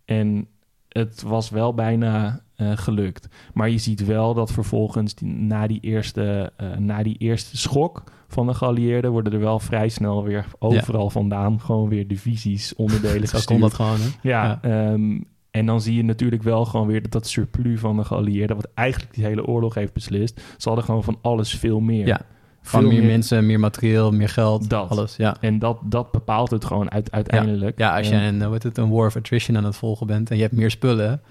En 0.05 0.47
het 0.89 1.21
was 1.21 1.49
wel 1.49 1.73
bijna 1.73 2.41
eh, 2.55 2.71
gelukt. 2.75 3.27
Maar 3.53 3.69
je 3.69 3.77
ziet 3.77 4.05
wel 4.05 4.33
dat 4.33 4.51
vervolgens 4.51 5.15
die, 5.15 5.27
na, 5.27 5.67
die 5.67 5.79
eerste, 5.79 6.51
eh, 6.57 6.77
na 6.77 7.03
die 7.03 7.17
eerste 7.17 7.57
schok 7.57 8.03
van 8.27 8.47
de 8.47 8.53
geallieerden... 8.53 9.11
worden 9.11 9.33
er 9.33 9.39
wel 9.39 9.59
vrij 9.59 9.89
snel 9.89 10.23
weer 10.23 10.45
overal 10.59 11.09
vandaan 11.09 11.59
gewoon 11.59 11.89
weer 11.89 12.07
divisies, 12.07 12.75
onderdelen 12.75 13.27
Zo 13.27 13.39
kon 13.45 13.59
dat 13.59 13.73
gewoon, 13.73 13.99
hè? 13.99 14.07
Ja, 14.21 14.59
ehm, 14.61 15.19
en 15.51 15.65
dan 15.65 15.81
zie 15.81 15.95
je 15.95 16.03
natuurlijk 16.03 16.43
wel 16.43 16.65
gewoon 16.65 16.87
weer 16.87 17.01
dat 17.01 17.11
dat 17.11 17.27
surplus 17.27 17.79
van 17.79 17.95
de 17.95 18.03
geallieerden... 18.03 18.55
wat 18.55 18.67
eigenlijk 18.73 19.13
die 19.13 19.25
hele 19.25 19.45
oorlog 19.45 19.73
heeft 19.73 19.93
beslist... 19.93 20.41
ze 20.57 20.67
hadden 20.67 20.85
gewoon 20.85 21.03
van 21.03 21.17
alles 21.21 21.53
veel 21.55 21.79
meer. 21.79 22.07
Ja, 22.07 22.21
Van 22.69 22.87
meer 22.87 23.03
mensen, 23.03 23.45
meer 23.45 23.59
materieel, 23.59 24.11
meer 24.11 24.29
geld, 24.29 24.69
Dat. 24.69 24.89
alles. 24.89 25.15
Ja. 25.15 25.35
En 25.39 25.59
dat, 25.59 25.77
dat 25.83 26.11
bepaalt 26.11 26.51
het 26.51 26.65
gewoon 26.65 26.91
uit, 26.91 27.11
uiteindelijk. 27.11 27.77
ja, 27.79 27.97
als 27.97 28.07
je 28.09 28.15
En- 28.15 28.21
een, 28.23 28.43
hoe 28.43 28.53
heet 28.53 28.63
het, 28.63 28.77
een 28.77 28.89
war 28.89 29.05
of 29.05 29.15
attrition 29.15 29.57
aan 29.57 29.63
het 29.63 29.75
volgen 29.75 30.07
bent 30.07 30.29
en 30.29 30.35
je 30.35 30.41
hebt 30.41 30.55
meer 30.55 30.71
spullen, 30.71 31.21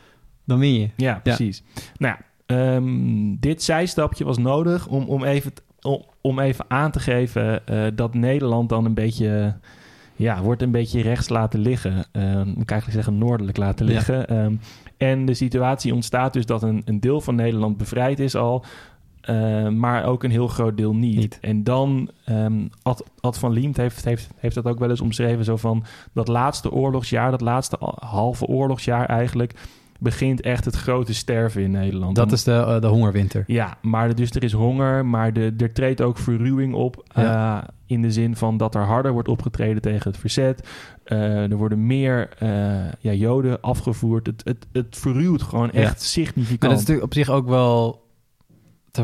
dan 0.44 0.58
win 0.58 0.74
je. 0.80 0.90
Ja, 0.96 1.20
precies. 1.22 1.62
Nou 1.96 2.16
ja, 2.16 2.24
ehm, 2.56 3.36
dit 3.40 3.62
zijstapje 3.62 4.24
was 4.24 4.38
nodig 4.38 4.86
om, 4.86 5.04
om, 5.04 5.24
even, 5.24 5.52
om, 5.82 6.02
om 6.20 6.38
even 6.38 6.64
aan 6.68 6.90
te 6.90 7.00
geven 7.00 7.66
eh, 7.66 7.84
dat 7.94 8.14
Nederland 8.14 8.68
dan 8.68 8.84
een 8.84 8.94
beetje, 8.94 9.54
ja, 10.16 10.42
wordt 10.42 10.62
een 10.62 10.70
beetje 10.70 11.00
rechts 11.02 11.28
laten 11.28 11.60
liggen. 11.60 12.04
Eh, 12.12 12.22
moet 12.42 12.62
ik 12.62 12.70
eigenlijk 12.70 12.90
zeggen 13.02 13.18
noordelijk 13.18 13.56
laten 13.56 13.86
Ja. 13.86 13.92
liggen. 13.92 14.26
Ehm, 14.28 14.54
en 14.96 15.24
de 15.24 15.34
situatie 15.34 15.94
ontstaat 15.94 16.32
dus 16.32 16.46
dat 16.46 16.62
een, 16.62 16.82
een 16.84 17.00
deel 17.00 17.20
van 17.20 17.34
Nederland 17.34 17.76
bevrijd 17.76 18.18
is 18.20 18.34
al, 18.36 18.64
eh, 19.28 19.68
maar 19.68 20.04
ook 20.04 20.24
een 20.24 20.30
heel 20.30 20.48
groot 20.48 20.76
deel 20.76 20.94
niet. 20.94 21.16
Niet. 21.16 21.38
En 21.40 21.64
dan, 21.64 22.10
ehm 22.24 22.66
Ad, 22.82 23.04
Ad 23.20 23.38
van 23.38 23.52
Liemt 23.52 23.76
heeft, 23.76 24.04
heeft, 24.04 24.28
heeft 24.36 24.54
dat 24.54 24.64
ook 24.64 24.78
wel 24.78 24.90
eens 24.90 25.00
omschreven, 25.00 25.44
zo 25.44 25.56
van 25.56 25.84
dat 26.12 26.28
laatste 26.28 26.72
oorlogsjaar, 26.72 27.30
dat 27.30 27.40
laatste 27.40 27.78
al- 27.78 27.96
halve 28.00 28.46
oorlogsjaar 28.46 29.06
eigenlijk, 29.06 29.54
begint 30.00 30.40
echt 30.40 30.64
het 30.64 30.76
grote 30.76 31.14
sterven 31.14 31.62
in 31.62 31.70
Nederland. 31.70 32.14
Dat 32.16 32.24
Dan- 32.24 32.34
is 32.34 32.44
de, 32.44 32.52
eh, 32.52 32.80
de 32.80 32.86
hongerwinter. 32.86 33.44
ja, 33.46 33.76
maar 33.82 34.14
dus 34.14 34.30
er 34.30 34.42
is 34.42 34.52
honger, 34.52 35.06
maar 35.06 35.32
de, 35.32 35.54
er 35.58 35.72
treedt 35.72 36.00
ook 36.00 36.18
verruwing 36.18 36.74
op. 36.74 37.04
Ja. 37.14 37.62
eh, 37.62 37.68
in 37.86 38.02
de 38.02 38.12
zin 38.12 38.36
van 38.36 38.56
dat 38.56 38.74
er 38.74 38.84
harder 38.84 39.12
wordt 39.12 39.28
opgetreden 39.28 39.82
tegen 39.82 40.10
het 40.10 40.20
verzet. 40.20 40.68
Er 41.04 41.56
worden 41.56 41.86
meer 41.86 42.28
ja, 43.00 43.12
Joden 43.12 43.60
afgevoerd. 43.60 44.26
Het, 44.26 44.42
het, 44.44 44.66
het 44.72 44.96
verruwt 44.98 45.42
gewoon 45.42 45.68
Ja. 45.72 45.80
echt 45.80 46.02
significant. 46.02 46.60
Maar 46.60 46.68
dat 46.70 46.78
is 46.78 46.84
natuurlijk 46.86 47.06
op 47.06 47.14
zich 47.14 47.30
ook 47.30 47.48
wel 47.48 48.06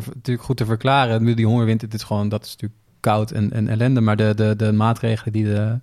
te, 0.02 0.10
natuurlijk 0.14 0.46
goed 0.46 0.56
te 0.56 0.64
verklaren. 0.64 1.22
Nu 1.22 1.34
Die 1.34 1.46
hongerwinter, 1.46 1.88
het 1.88 1.96
is 1.96 2.02
gewoon, 2.02 2.28
dat 2.28 2.44
is 2.44 2.50
natuurlijk 2.50 2.80
koud 3.00 3.30
en, 3.30 3.52
en 3.52 3.68
ellende. 3.68 4.00
Maar 4.00 4.16
de, 4.16 4.32
de, 4.36 4.54
de 4.56 4.72
maatregelen 4.72 5.32
die 5.32 5.44
de, 5.44 5.78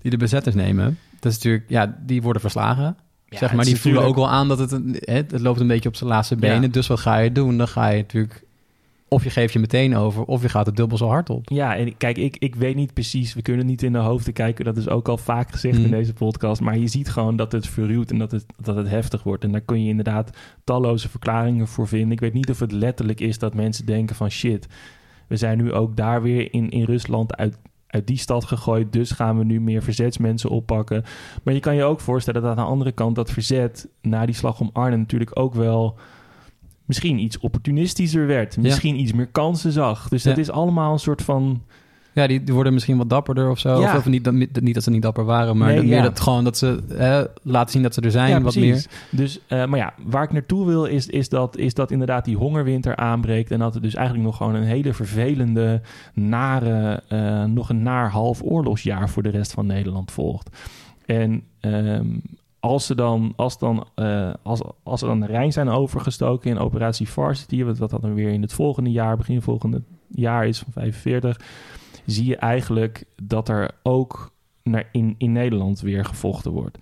die 0.00 0.10
de 0.10 0.16
bezetters 0.16 0.54
nemen, 0.54 0.98
dat 1.20 1.32
is 1.32 1.38
natuurlijk, 1.38 1.64
ja, 1.68 1.96
die 2.06 2.22
worden 2.22 2.42
verslagen. 2.42 2.96
Ja, 3.26 3.38
zeg 3.38 3.48
het 3.48 3.56
maar, 3.56 3.64
die 3.64 3.80
voelen 3.80 4.02
ook 4.02 4.14
wel 4.14 4.30
aan 4.30 4.48
dat 4.48 4.58
het, 4.58 4.70
hè, 4.70 5.14
het 5.14 5.40
loopt 5.40 5.60
een 5.60 5.66
beetje 5.66 5.88
op 5.88 5.96
zijn 5.96 6.10
laatste 6.10 6.36
benen. 6.36 6.62
Ja. 6.62 6.68
Dus 6.68 6.86
wat 6.86 7.00
ga 7.00 7.16
je 7.16 7.32
doen? 7.32 7.58
Dan 7.58 7.68
ga 7.68 7.88
je 7.88 7.96
natuurlijk, 7.96 8.44
of 9.12 9.24
je 9.24 9.30
geeft 9.30 9.52
je 9.52 9.58
meteen 9.58 9.96
over, 9.96 10.24
of 10.24 10.42
je 10.42 10.48
gaat 10.48 10.66
er 10.66 10.74
dubbel 10.74 10.98
zo 10.98 11.06
hard 11.08 11.30
op. 11.30 11.48
Ja, 11.48 11.76
en 11.76 11.96
kijk, 11.96 12.18
ik, 12.18 12.36
ik 12.38 12.54
weet 12.54 12.76
niet 12.76 12.92
precies. 12.94 13.34
We 13.34 13.42
kunnen 13.42 13.66
niet 13.66 13.82
in 13.82 13.92
de 13.92 13.98
hoofden 13.98 14.32
kijken. 14.32 14.64
Dat 14.64 14.76
is 14.76 14.88
ook 14.88 15.08
al 15.08 15.16
vaak 15.16 15.50
gezegd 15.50 15.76
in 15.76 15.82
Mhm. 15.82 15.90
deze 15.90 16.12
podcast. 16.12 16.60
Maar 16.60 16.78
je 16.78 16.86
ziet 16.86 17.08
gewoon 17.10 17.36
dat 17.36 17.52
het 17.52 17.66
verruwt 17.66 18.10
en 18.10 18.18
dat 18.18 18.30
het, 18.30 18.44
dat 18.62 18.76
het 18.76 18.88
heftig 18.88 19.22
wordt. 19.22 19.44
En 19.44 19.52
daar 19.52 19.60
kun 19.60 19.82
je 19.82 19.88
inderdaad 19.88 20.30
talloze 20.64 21.08
verklaringen 21.08 21.66
voor 21.66 21.88
vinden. 21.88 22.10
Ik 22.10 22.20
weet 22.20 22.32
niet 22.32 22.50
of 22.50 22.58
het 22.58 22.72
letterlijk 22.72 23.20
is 23.20 23.38
dat 23.38 23.54
mensen 23.54 23.86
denken 23.86 24.16
van 24.16 24.30
shit. 24.30 24.66
We 25.26 25.36
zijn 25.36 25.58
nu 25.58 25.72
ook 25.72 25.96
daar 25.96 26.22
weer 26.22 26.52
in, 26.52 26.68
in 26.68 26.84
Rusland 26.84 27.36
uit, 27.36 27.58
uit 27.86 28.06
die 28.06 28.18
stad 28.18 28.44
gegooid. 28.44 28.92
Dus 28.92 29.10
gaan 29.10 29.38
we 29.38 29.44
nu 29.44 29.60
meer 29.60 29.82
verzetsmensen 29.82 30.50
oppakken. 30.50 31.04
Maar 31.42 31.54
je 31.54 31.60
kan 31.60 31.74
je 31.74 31.84
ook 31.84 32.00
voorstellen 32.00 32.42
dat 32.42 32.50
aan 32.50 32.56
de 32.64 32.70
andere 32.70 32.92
kant 32.92 33.14
dat 33.14 33.30
verzet 33.30 33.88
na 34.02 34.26
die 34.26 34.34
slag 34.34 34.60
om 34.60 34.70
Arnhem 34.72 34.98
natuurlijk 34.98 35.38
ook 35.38 35.54
wel 35.54 35.98
misschien 36.90 37.18
iets 37.18 37.38
opportunistischer 37.38 38.26
werd. 38.26 38.56
Misschien 38.56 39.00
iets 39.00 39.12
meer 39.12 39.26
kansen 39.26 39.72
zag. 39.72 40.08
Dus 40.08 40.22
dat 40.22 40.34
Ja. 40.36 40.40
is 40.42 40.50
allemaal 40.50 40.92
een 40.92 40.98
soort 40.98 41.22
van 41.22 41.62
Ja, 42.12 42.26
die, 42.26 42.44
die 42.44 42.54
worden 42.54 42.72
misschien 42.72 42.96
wat 42.96 43.10
dapperder 43.10 43.50
of 43.50 43.58
zo. 43.58 43.80
Ja. 43.80 43.92
Of, 43.92 43.98
of 43.98 44.06
niet, 44.06 44.24
dat- 44.24 44.34
niet 44.34 44.74
dat 44.74 44.82
ze 44.82 44.90
niet 44.90 45.02
dapper 45.02 45.24
waren, 45.24 45.56
maar 45.56 45.66
Nee, 45.66 45.76
dat- 45.76 45.84
meer 45.84 45.96
ja. 45.96 46.02
dat 46.02 46.20
gewoon 46.20 46.44
dat 46.44 46.58
ze 46.58 46.82
eh, 46.98 47.20
laten 47.42 47.70
zien 47.72 47.82
dat 47.82 47.94
ze 47.94 48.00
er 48.00 48.10
zijn, 48.10 48.28
Ja, 48.28 48.40
wat 48.40 48.52
precies. 48.52 48.86
meer. 49.10 49.20
Dus, 49.20 49.40
eh, 49.46 49.64
maar 49.66 49.78
ja, 49.78 49.94
waar 50.04 50.22
ik 50.22 50.32
naartoe 50.32 50.66
wil 50.66 50.84
is, 50.84 51.06
is, 51.06 51.28
dat, 51.28 51.56
is 51.56 51.74
dat 51.74 51.90
inderdaad 51.90 52.24
die 52.24 52.36
hongerwinter 52.36 52.96
aanbreekt. 52.96 53.50
En 53.50 53.58
dat 53.58 53.74
er 53.74 53.82
dus 53.82 53.94
eigenlijk 53.94 54.26
nog 54.26 54.36
gewoon 54.36 54.54
een 54.54 54.62
hele 54.64 54.94
vervelende, 54.94 55.80
nare, 56.14 57.02
eh, 57.08 57.44
nog 57.44 57.68
een 57.68 57.82
naar 57.82 58.10
half 58.10 58.42
oorlogsjaar 58.42 59.08
voor 59.08 59.22
de 59.22 59.28
rest 59.30 59.52
van 59.52 59.66
Nederland 59.66 60.10
volgt. 60.10 60.56
En 61.06 61.42
ehm, 61.60 62.06
als 62.60 62.86
ze 62.86 62.94
dan, 62.94 63.32
als, 63.36 63.58
dan, 63.58 63.88
eh, 63.94 64.32
als, 64.42 64.60
als 64.82 65.00
ze 65.00 65.06
dan 65.06 65.20
de 65.20 65.26
Rijn 65.26 65.52
zijn 65.52 65.68
overgestoken 65.68 66.50
in 66.50 66.58
operatie 66.58 67.08
Varsity, 67.08 67.64
wat 67.64 67.78
wat 67.78 67.90
dan 67.90 68.14
weer 68.14 68.30
in 68.30 68.42
het 68.42 68.52
volgende 68.52 68.90
jaar, 68.90 69.16
begin 69.16 69.42
volgende 69.42 69.82
jaar 70.08 70.46
is 70.46 70.58
van 70.58 70.72
45, 70.72 71.40
zie 72.06 72.26
je 72.26 72.36
eigenlijk 72.36 73.04
dat 73.22 73.48
er 73.48 73.70
ook 73.82 74.32
naar 74.62 74.88
in, 74.92 75.14
in 75.18 75.32
Nederland 75.32 75.80
weer 75.80 76.04
gevochten 76.04 76.52
wordt. 76.52 76.78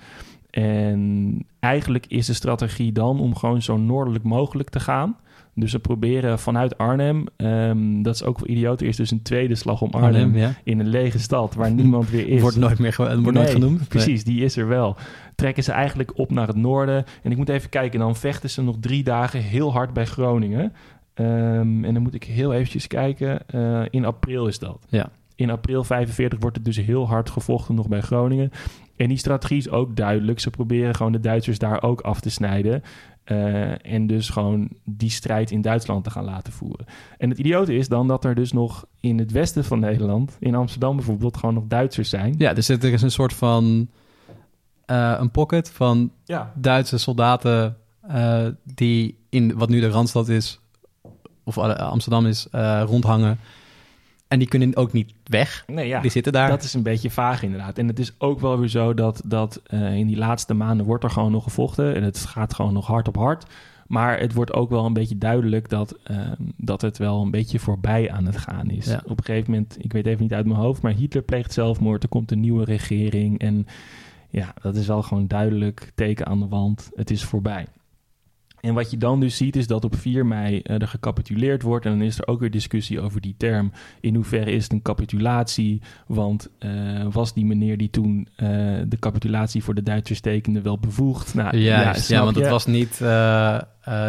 En 0.51 1.47
eigenlijk 1.61 2.07
is 2.07 2.27
de 2.27 2.33
strategie 2.33 2.93
dan 2.93 3.21
om 3.21 3.35
gewoon 3.35 3.63
zo 3.63 3.77
noordelijk 3.77 4.25
mogelijk 4.25 4.69
te 4.69 4.81
gaan. 4.81 5.17
Dus 5.61 5.71
ze 5.71 5.79
proberen 5.79 6.39
vanuit 6.39 6.79
Arnhem, 6.79 7.25
ehm, 7.37 8.03
dat 8.03 8.15
is 8.15 8.25
ook 8.25 8.39
wel 8.39 8.49
idioot, 8.49 8.81
er 8.81 8.87
is 8.87 8.97
dus 8.97 9.11
een 9.11 9.23
tweede 9.23 9.55
slag 9.55 9.83
om 9.83 9.91
Arnhem, 9.91 10.15
Arnhem, 10.15 10.37
ja. 10.37 10.55
in 10.65 10.79
een 10.79 10.89
lege 10.89 11.19
stad 11.19 11.55
waar 11.55 11.71
niemand 11.71 12.11
weer 12.11 12.29
is. 12.29 12.41
Wordt 12.49 12.57
nooit 12.57 12.79
meer 12.79 12.97
nooit 13.33 13.51
genoemd. 13.51 13.89
Precies, 13.89 14.25
die 14.25 14.45
is 14.45 14.57
er 14.57 14.69
wel. 14.69 14.97
Trekken 15.35 15.65
ze 15.65 15.73
eigenlijk 15.73 16.19
op 16.19 16.31
naar 16.31 16.47
het 16.47 16.57
noorden. 16.57 17.05
En 17.23 17.31
ik 17.31 17.37
moet 17.37 17.49
even 17.49 17.69
kijken, 17.69 17.99
dan 17.99 18.17
vechten 18.17 18.51
ze 18.51 18.63
nog 18.63 18.77
drie 18.81 19.05
dagen 19.05 19.41
heel 19.41 19.73
hard 19.73 19.93
bij 19.93 20.07
Groningen. 20.07 20.73
Ehm, 21.15 21.85
en 21.85 21.95
dan 21.95 22.03
moet 22.03 22.15
ik 22.15 22.25
heel 22.25 22.53
eventjes 22.53 22.87
kijken. 22.87 23.49
Eh, 23.49 23.83
in 23.91 24.05
april 24.05 24.47
is 24.47 24.59
dat. 24.59 24.87
Ja. 24.89 25.11
In 25.35 25.51
april 25.51 25.85
45 25.85 26.39
wordt 26.39 26.57
het 26.57 26.65
dus 26.65 26.77
heel 26.77 27.09
hard 27.09 27.31
gevochten 27.31 27.75
nog 27.75 27.89
bij 27.89 28.01
Groningen. 28.01 28.51
En 28.97 29.09
die 29.09 29.17
strategie 29.17 29.57
is 29.57 29.71
ook 29.71 29.97
duidelijk. 29.97 30.41
Ze 30.41 30.51
proberen 30.51 30.95
gewoon 30.95 31.13
de 31.13 31.21
Duitsers 31.21 31.59
daar 31.59 31.83
ook 31.83 32.01
af 32.01 32.21
te 32.21 32.31
snijden. 32.31 32.83
Eh, 33.29 33.93
en 33.93 34.07
dus 34.07 34.29
gewoon 34.29 34.69
die 34.85 35.11
strijd 35.11 35.51
in 35.51 35.61
Duitsland 35.61 36.05
te 36.05 36.11
gaan 36.11 36.25
laten 36.25 36.53
voeren. 36.53 36.87
En 37.19 37.31
het 37.31 37.39
idiote 37.39 37.75
is 37.75 37.89
dan 37.89 38.09
dat 38.09 38.25
er 38.25 38.35
dus 38.35 38.53
nog 38.53 38.87
in 39.01 39.19
het 39.19 39.33
westen 39.33 39.65
van 39.65 39.81
Nederland, 39.81 40.37
in 40.41 40.55
Amsterdam 40.55 40.97
bijvoorbeeld, 40.97 41.37
gewoon 41.37 41.55
nog 41.55 41.65
Duitsers 41.67 42.09
zijn. 42.09 42.35
Ja, 42.39 42.53
dus 42.53 42.69
er 42.69 42.85
is 42.85 43.03
een 43.03 43.11
soort 43.11 43.33
van 43.33 43.89
eh, 44.87 45.15
een 45.19 45.31
pocket 45.31 45.71
van 45.71 46.11
Ja, 46.25 46.53
Duitse 46.55 46.99
soldaten 46.99 47.77
eh, 48.01 48.47
die 48.75 49.19
in 49.29 49.59
wat 49.59 49.69
nu 49.69 49.81
de 49.81 49.89
Randstad 49.89 50.29
is, 50.29 50.61
of 51.45 51.59
Amsterdam 51.59 52.27
is, 52.27 52.47
eh, 52.51 52.83
rondhangen. 52.87 53.39
En 54.29 54.39
die 54.39 54.49
kunnen 54.49 54.77
ook 54.77 54.93
niet 54.93 55.13
weg. 55.25 55.65
nee, 55.67 55.89
ja. 55.89 56.01
Die 56.01 56.11
zitten 56.11 56.33
daar. 56.33 56.49
Dat 56.49 56.63
is 56.63 56.75
een 56.75 56.83
beetje 56.83 57.11
vaag 57.11 57.43
inderdaad. 57.43 57.79
En 57.79 57.89
het 57.89 57.99
is 57.99 58.13
ook 58.19 58.41
wel 58.41 58.59
weer 58.59 58.69
zo 58.69 58.95
dat, 58.95 59.23
dat 59.25 59.61
eh, 59.67 59.97
in 59.97 60.07
die 60.07 60.17
laatste 60.17 60.55
maanden 60.55 60.87
wordt 60.87 61.05
er 61.05 61.11
gewoon 61.11 61.33
nog 61.33 61.43
gevochten. 61.43 61.95
En 61.95 62.03
het 62.03 62.19
gaat 62.19 62.55
gewoon 62.55 62.73
nog 62.73 62.87
hard 62.87 63.09
op 63.09 63.17
hard. 63.17 63.45
Maar 63.87 64.19
het 64.19 64.33
wordt 64.33 64.53
ook 64.53 64.71
wel 64.71 64.85
een 64.87 64.93
beetje 64.93 65.19
duidelijk 65.19 65.69
dat, 65.69 65.97
ehm, 66.03 66.35
dat 66.57 66.81
het 66.81 66.99
wel 66.99 67.23
een 67.23 67.31
beetje 67.31 67.59
voorbij 67.59 68.11
aan 68.11 68.27
het 68.27 68.37
gaan 68.37 68.71
is. 68.71 68.87
Ja. 68.87 69.03
Op 69.05 69.19
een 69.19 69.25
gegeven 69.25 69.51
moment, 69.51 69.77
ik 69.79 69.93
weet 69.93 70.07
even 70.07 70.23
niet 70.23 70.33
uit 70.33 70.47
mijn 70.47 70.59
hoofd, 70.59 70.83
maar 70.83 70.93
Hitler 70.93 71.23
pleegt 71.23 71.53
zelfmoord. 71.53 72.03
Er 72.03 72.09
komt 72.09 72.31
een 72.31 72.41
nieuwe 72.41 72.65
regering. 72.65 73.39
En 73.39 73.67
ja, 74.31 74.55
dat 74.63 74.77
is 74.77 74.87
wel 74.87 75.03
gewoon 75.03 75.27
duidelijk 75.27 75.93
teken 75.95 76.27
aan 76.27 76.41
de 76.41 76.49
wand. 76.49 76.91
Het 76.95 77.11
is 77.11 77.25
voorbij. 77.25 77.67
En 78.61 78.75
wat 78.75 78.91
je 78.91 78.97
dan 78.97 79.21
dus 79.21 79.37
ziet 79.37 79.57
is 79.57 79.67
dat 79.67 79.85
op 79.85 79.97
4 79.97 80.27
mei 80.27 80.61
eh, 80.61 80.81
er 80.81 80.89
gecapituleerd 80.89 81.63
wordt. 81.63 81.85
En 81.85 81.91
dan 81.91 82.03
is 82.03 82.19
er 82.19 82.27
ook 82.27 82.41
weer 82.41 82.51
discussie 82.51 83.01
over 83.01 83.21
die 83.21 83.35
term. 83.39 83.73
In 84.01 84.15
hoeverre 84.15 84.51
is 84.51 84.63
het 84.63 84.73
een 84.73 84.83
capitulatie? 84.83 85.83
Want 86.07 86.49
eh, 86.59 86.71
was 87.11 87.35
die 87.35 87.45
meneer 87.45 87.77
die 87.77 87.91
toen 87.91 88.29
eh, 88.37 88.49
de 88.87 88.99
capitulatie 88.99 89.65
voor 89.65 89.75
de 89.75 89.83
Duitsers 89.83 90.21
tekende 90.21 90.61
wel 90.63 90.79
bevoegd? 90.79 91.35
Nou, 91.35 91.57
Juist, 91.57 91.99
ja, 91.99 92.03
snap 92.03 92.25
want 92.25 92.37
dat 92.37 92.49
was 92.49 92.67
niet 92.67 92.99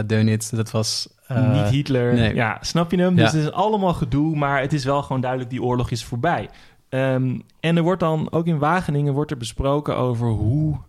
Dönitz, 0.08 0.50
dat 0.50 0.72
was... 0.72 1.10
niet 1.28 1.70
Hitler. 1.70 2.14
nee. 2.14 2.36
Ja, 2.36 2.58
snap 2.62 2.92
je 2.92 2.98
hem? 2.98 3.18
Ja. 3.18 3.24
Dus 3.24 3.32
het 3.32 3.44
is 3.44 3.52
allemaal 3.52 3.94
gedoe, 3.94 4.36
maar 4.36 4.62
het 4.62 4.74
is 4.74 4.86
wel 4.86 5.02
gewoon 5.02 5.22
duidelijk 5.22 5.50
die 5.50 5.64
oorlog 5.64 5.92
is 5.92 6.04
voorbij. 6.04 6.50
Ehm, 6.90 7.40
en 7.60 7.78
er 7.78 7.84
wordt 7.84 8.00
dan 8.00 8.32
ook 8.32 8.46
in 8.46 8.58
Wageningen 8.58 9.14
wordt 9.14 9.32
er 9.32 9.38
besproken 9.38 9.98
over 9.98 10.28
hoe 10.28 10.80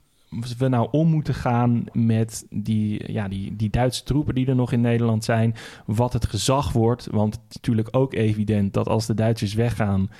we 0.58 0.68
nou 0.68 0.88
om 0.90 1.08
moeten 1.08 1.34
gaan 1.34 1.84
met 1.92 2.46
die, 2.50 3.12
ja, 3.12 3.28
die, 3.28 3.56
die 3.56 3.70
Duitse 3.70 4.04
troepen 4.04 4.34
die 4.34 4.46
er 4.46 4.54
nog 4.54 4.72
in 4.72 4.80
Nederland 4.80 5.24
zijn. 5.24 5.54
Wat 5.86 6.12
het 6.12 6.26
gezag 6.26 6.72
wordt. 6.72 7.08
Want 7.10 7.34
het 7.34 7.42
is 7.48 7.54
natuurlijk 7.54 7.88
ook 7.90 8.14
evident 8.14 8.72
dat 8.72 8.88
als 8.88 9.06
de 9.06 9.14
Duitsers 9.14 9.54
weggaan, 9.54 10.10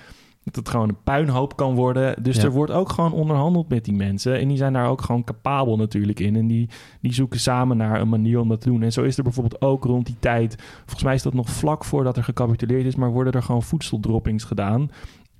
dat 0.45 0.57
het 0.57 0.69
gewoon 0.69 0.89
een 0.89 1.03
puinhoop 1.05 1.57
kan 1.57 1.75
worden. 1.75 2.23
Dus 2.23 2.37
Ja. 2.37 2.43
er 2.43 2.51
wordt 2.51 2.73
ook 2.73 2.89
gewoon 2.93 3.13
onderhandeld 3.13 3.69
met 3.69 3.85
die 3.85 3.95
mensen. 3.95 4.39
En 4.39 4.49
die 4.49 4.57
zijn 4.57 4.73
daar 4.73 4.89
ook 4.89 5.03
gewoon 5.03 5.25
capabel 5.25 5.77
natuurlijk 5.77 6.21
in. 6.21 6.37
En 6.37 6.47
die, 6.47 6.69
die 7.01 7.13
zoeken 7.15 7.41
samen 7.41 7.77
naar 7.77 8.01
een 8.01 8.09
manier 8.09 8.41
om 8.41 8.49
dat 8.49 8.61
te 8.61 8.69
doen. 8.69 8.83
En 8.83 8.93
zo 8.93 9.03
is 9.03 9.17
er 9.17 9.23
bijvoorbeeld 9.23 9.63
ook 9.63 9.85
rond 9.85 10.07
die 10.07 10.17
tijd... 10.19 10.57
Volgens 10.79 11.03
mij 11.03 11.15
is 11.15 11.23
dat 11.23 11.35
nog 11.35 11.51
vlak 11.51 11.85
voordat 11.85 12.17
er 12.17 12.25
gecapituleerd 12.25 12.85
is... 12.87 12.95
maar 12.97 13.11
worden 13.11 13.33
er 13.33 13.43
gewoon 13.43 13.63
voedseldroppings 13.63 14.45
gedaan... 14.45 14.91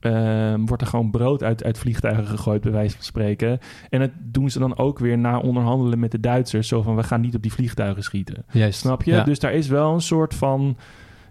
Ehm, 0.01 0.65
wordt 0.65 0.83
er 0.83 0.89
gewoon 0.89 1.11
brood 1.11 1.43
uit, 1.43 1.65
uit 1.65 1.79
vliegtuigen 1.79 2.27
gegooid, 2.27 2.61
bij 2.61 2.73
wijze 2.73 2.95
van 2.95 3.05
spreken. 3.05 3.59
En 3.89 4.01
dat 4.01 4.11
doen 4.19 4.51
ze 4.51 4.59
dan 4.59 4.79
ook 4.79 4.99
weer 4.99 5.19
na 5.19 5.39
onderhandelen 5.39 5.99
met 5.99 6.11
de 6.11 6.21
Duitsers. 6.21 6.69
Zo 6.69 6.83
van, 6.83 6.97
we 6.97 7.03
gaan 7.03 7.21
niet 7.21 7.35
op 7.35 7.43
die 7.43 7.53
vliegtuigen 7.53 8.03
schieten. 8.03 8.45
Juist. 8.53 8.79
Snap 8.81 9.03
je? 9.03 9.11
Ja. 9.11 9.25
Dus 9.25 9.39
daar 9.39 9.53
is 9.53 9.69
wel 9.69 9.95
een 9.95 10.01
soort 10.01 10.35
van, 10.35 10.77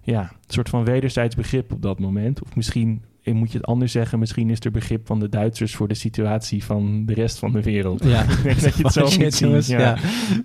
ja, 0.03 0.21
een 0.21 0.53
soort 0.53 0.69
van 0.69 0.85
wederzijds 0.85 1.35
begrip 1.35 1.71
op 1.71 1.81
dat 1.81 1.99
moment. 1.99 2.43
Of 2.43 2.55
misschien 2.55 3.01
moet 3.23 3.51
je 3.51 3.57
het 3.57 3.67
anders 3.67 3.91
zeggen. 3.91 4.19
Misschien 4.19 4.49
is 4.49 4.59
er 4.59 4.71
begrip 4.71 5.07
van 5.07 5.19
de 5.19 5.29
Duitsers 5.29 5.75
voor 5.75 5.87
de 5.87 5.93
situatie 5.93 6.63
van 6.63 7.05
de 7.05 7.13
rest 7.13 7.39
van 7.39 7.51
de 7.51 7.61
wereld. 7.61 8.03
Ja, 8.03 8.21
Ik 8.29 8.43
denk 8.43 8.61
dat 8.61 8.75
je 8.75 8.83
het 8.83 8.93
zo 8.93 9.05
Shit, 9.09 9.21
moet 9.21 9.33
zien. 9.33 9.77
Ja. 9.77 9.79
ja. 9.79 9.97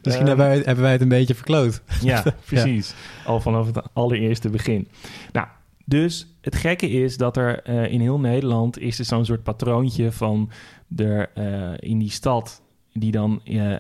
Misschien 0.03 0.27
hebben, 0.27 0.47
wij, 0.47 0.57
hebben 0.57 0.83
wij 0.83 0.93
het 0.93 1.01
een 1.01 1.09
beetje 1.09 1.35
verkloot. 1.35 1.83
Ja, 2.03 2.25
precies. 2.47 2.95
Al 3.25 3.41
vanaf 3.41 3.67
het 3.67 3.83
allereerste 3.93 4.49
begin. 4.49 4.89
Nou, 5.33 5.47
dus 5.85 6.35
het 6.41 6.55
gekke 6.55 6.91
is 6.91 7.17
dat 7.17 7.37
er 7.37 7.63
eh, 7.63 7.93
in 7.93 8.01
heel 8.01 8.21
Nederland 8.21 8.79
is 8.79 8.99
er 8.99 9.05
zo'n 9.05 9.25
soort 9.25 9.43
patroontje 9.43 10.13
van 10.13 10.51
er 10.97 11.31
eh, 11.35 11.91
in 11.91 11.99
die 11.99 12.11
stad 12.11 12.63
die 12.93 13.13
dan 13.13 13.41
eh, 13.45 13.75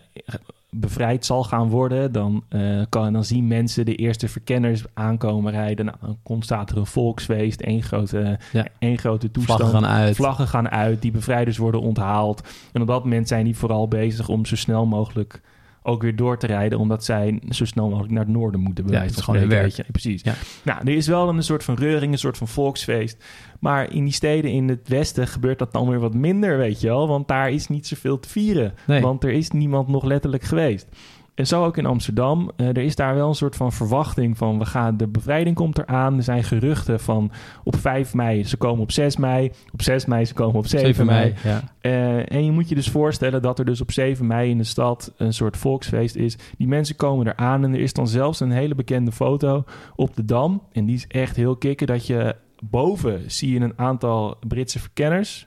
bevrijd 0.70 1.24
zal 1.24 1.44
gaan 1.44 1.68
worden. 1.68 2.12
Dan, 2.12 2.44
kan, 2.88 3.12
dan 3.12 3.24
zien 3.24 3.46
mensen 3.46 3.84
de 3.84 3.94
eerste 3.94 4.28
verkenners 4.28 4.84
aankomen 4.94 5.52
rijden. 5.52 5.84
Nou, 5.84 5.98
dan 6.00 6.18
ontstaat 6.22 6.70
er 6.70 6.76
een 6.76 6.86
volksfeest, 6.86 7.60
één 7.60 7.82
grote, 7.82 8.38
Ja. 8.52 8.66
één 8.78 8.98
grote 8.98 9.30
toestand. 9.30 9.60
Vlaggen 9.60 9.80
gaan 9.80 9.90
uit. 9.90 10.16
Vlaggen 10.16 10.48
gaan 10.48 10.70
uit, 10.70 11.02
die 11.02 11.10
bevrijders 11.10 11.56
worden 11.56 11.80
onthaald. 11.80 12.48
En 12.72 12.80
op 12.80 12.86
dat 12.86 13.04
moment 13.04 13.28
zijn 13.28 13.44
die 13.44 13.56
vooral 13.56 13.88
bezig 13.88 14.28
om 14.28 14.46
zo 14.46 14.56
snel 14.56 14.86
mogelijk 14.86 15.40
ook 15.86 16.02
weer 16.02 16.16
door 16.16 16.38
te 16.38 16.46
rijden, 16.46 16.78
omdat 16.78 17.04
zij 17.04 17.40
zo 17.48 17.64
snel 17.64 17.88
mogelijk 17.88 18.12
naar 18.12 18.24
het 18.24 18.32
noorden 18.32 18.60
moeten. 18.60 18.86
bij 18.86 18.94
Ja, 18.94 19.02
het 19.02 19.20
gewoon 19.20 19.40
spreken, 19.40 19.62
weet 19.62 19.76
je. 19.76 19.84
Precies. 19.92 20.22
Ja. 20.22 20.34
Nou, 20.62 20.80
er 20.80 20.96
is 20.96 21.06
wel 21.06 21.28
een 21.28 21.42
soort 21.42 21.64
van 21.64 21.74
reuring, 21.74 22.12
een 22.12 22.18
soort 22.18 22.38
van 22.38 22.48
volksfeest. 22.48 23.24
Maar 23.60 23.92
in 23.92 24.04
die 24.04 24.12
steden 24.12 24.50
in 24.50 24.68
het 24.68 24.88
westen 24.88 25.26
gebeurt 25.26 25.58
dat 25.58 25.72
dan 25.72 25.88
weer 25.88 25.98
wat 25.98 26.14
minder, 26.14 26.58
weet 26.58 26.80
je 26.80 26.86
wel. 26.86 27.08
Want 27.08 27.28
daar 27.28 27.50
is 27.50 27.68
niet 27.68 27.86
zoveel 27.86 28.20
te 28.20 28.28
vieren. 28.28 28.74
Nee. 28.86 29.02
Want 29.02 29.24
er 29.24 29.30
is 29.30 29.50
niemand 29.50 29.88
nog 29.88 30.04
letterlijk 30.04 30.42
geweest. 30.42 30.88
En 31.34 31.46
zo 31.46 31.64
ook 31.64 31.76
in 31.76 31.86
Amsterdam. 31.86 32.50
Eh, 32.56 32.68
er 32.68 32.78
is 32.78 32.96
daar 32.96 33.14
wel 33.14 33.28
een 33.28 33.34
soort 33.34 33.56
van 33.56 33.72
verwachting 33.72 34.38
van... 34.38 34.58
we 34.58 34.64
gaan, 34.64 34.96
de 34.96 35.08
bevrijding 35.08 35.56
komt 35.56 35.78
eraan. 35.78 36.16
Er 36.16 36.22
zijn 36.22 36.44
geruchten 36.44 37.00
van 37.00 37.32
op 37.64 37.76
5 37.76 38.14
mei, 38.14 38.44
ze 38.44 38.56
komen 38.56 38.82
op 38.82 38.90
6 38.90 39.16
mei. 39.16 39.50
Op 39.72 39.82
6 39.82 40.04
mei, 40.04 40.24
ze 40.24 40.34
komen 40.34 40.56
op 40.56 40.66
7, 40.66 41.06
mei. 41.06 41.34
Ja. 41.42 41.62
Eh, 41.80 42.32
en 42.32 42.44
je 42.44 42.50
moet 42.50 42.68
je 42.68 42.74
dus 42.74 42.90
voorstellen 42.90 43.42
dat 43.42 43.58
er 43.58 43.64
dus 43.64 43.80
op 43.80 43.92
7 43.92 44.26
mei 44.26 44.50
in 44.50 44.58
de 44.58 44.64
stad 44.64 45.12
een 45.16 45.32
soort 45.32 45.56
volksfeest 45.56 46.16
is. 46.16 46.38
Die 46.58 46.68
mensen 46.68 46.96
komen 46.96 47.26
eraan 47.26 47.64
en 47.64 47.74
er 47.74 47.80
is 47.80 47.92
dan 47.92 48.08
zelfs 48.08 48.40
een 48.40 48.50
hele 48.50 48.74
bekende 48.74 49.12
foto 49.12 49.64
op 49.96 50.16
de 50.16 50.24
Dam. 50.24 50.62
En 50.72 50.84
die 50.84 50.94
is 50.94 51.06
echt 51.06 51.36
heel 51.36 51.56
kicken 51.56 51.86
dat 51.86 52.06
je 52.06 52.36
boven 52.70 53.22
zie 53.26 53.52
je 53.52 53.60
een 53.60 53.78
aantal 53.78 54.36
Britse 54.48 54.78
verkenners. 54.78 55.46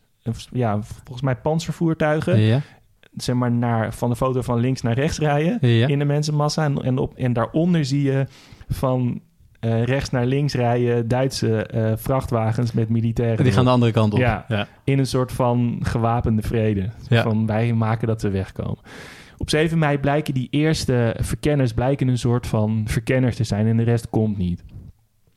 Ja, 0.51 0.79
volgens 0.81 1.21
mij 1.21 1.35
panzervoertuigen. 1.35 2.39
Ja. 2.39 2.61
Zeg 3.17 3.35
maar 3.35 3.51
naar, 3.51 3.93
van 3.93 4.09
de 4.09 4.15
foto 4.15 4.41
van 4.41 4.59
links 4.59 4.81
naar 4.81 4.93
rechts 4.93 5.19
rijden 5.19 5.57
Ja. 5.61 5.87
in 5.87 5.99
de 5.99 6.05
mensenmassa. 6.05 6.63
En, 6.63 6.83
en, 6.83 6.97
op, 6.97 7.15
en 7.15 7.33
daaronder 7.33 7.85
zie 7.85 8.03
je 8.03 8.25
van 8.69 9.21
eh, 9.59 9.83
rechts 9.83 10.09
naar 10.09 10.25
links 10.25 10.53
rijden 10.53 11.07
Duitse 11.07 11.63
eh, 11.63 11.91
vrachtwagens 11.95 12.71
met 12.71 12.89
militairen. 12.89 13.43
Die 13.43 13.53
gaan 13.53 13.65
de 13.65 13.71
andere 13.71 13.91
kant 13.91 14.13
op. 14.13 14.19
Ja. 14.19 14.45
ja. 14.47 14.67
In 14.83 14.99
een 14.99 15.07
soort 15.07 15.31
van 15.31 15.79
gewapende 15.81 16.41
vrede. 16.41 16.89
Ja. 17.09 17.23
Van 17.23 17.45
wij 17.45 17.73
maken 17.73 18.07
dat 18.07 18.21
we 18.21 18.29
wegkomen. 18.29 18.79
Op 19.37 19.49
7 19.49 19.77
mei 19.79 19.97
blijken 19.97 20.33
die 20.33 20.47
eerste 20.51 21.15
verkenners 21.19 21.73
blijken 21.73 22.07
een 22.07 22.17
soort 22.17 22.47
van 22.47 22.83
verkenners 22.85 23.35
te 23.35 23.43
zijn 23.43 23.67
en 23.67 23.77
de 23.77 23.83
rest 23.83 24.09
komt 24.09 24.37
niet. 24.37 24.63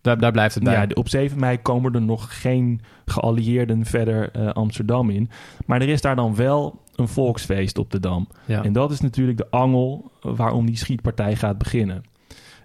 Daar, 0.01 0.19
daar 0.19 0.33
blijft 0.33 0.55
het 0.55 0.65
bij. 0.65 0.73
Ja, 0.73 0.87
op 0.95 1.09
7 1.09 1.41
mei 1.41 1.59
komen 1.63 1.95
er 1.95 2.03
nog 2.03 2.41
geen 2.41 2.81
geallieerden 3.05 3.85
verder 3.85 4.31
eh, 4.31 4.49
Amsterdam 4.49 5.11
in. 5.11 5.31
Maar 5.67 5.81
er 5.81 5.89
is 5.89 6.01
daar 6.01 6.17
dan 6.17 6.35
wel 6.35 6.83
een 7.01 7.09
volksfeest 7.09 7.79
op 7.79 7.91
de 7.91 8.01
Dam. 8.01 8.29
ja. 8.47 8.65
En 8.65 8.73
dat 8.73 8.91
is 8.91 9.01
natuurlijk 9.01 9.39
de 9.39 9.51
angel 9.51 10.11
waarom 10.21 10.67
die 10.67 10.77
schietpartij 10.77 11.37
gaat 11.37 11.59
beginnen. 11.59 12.03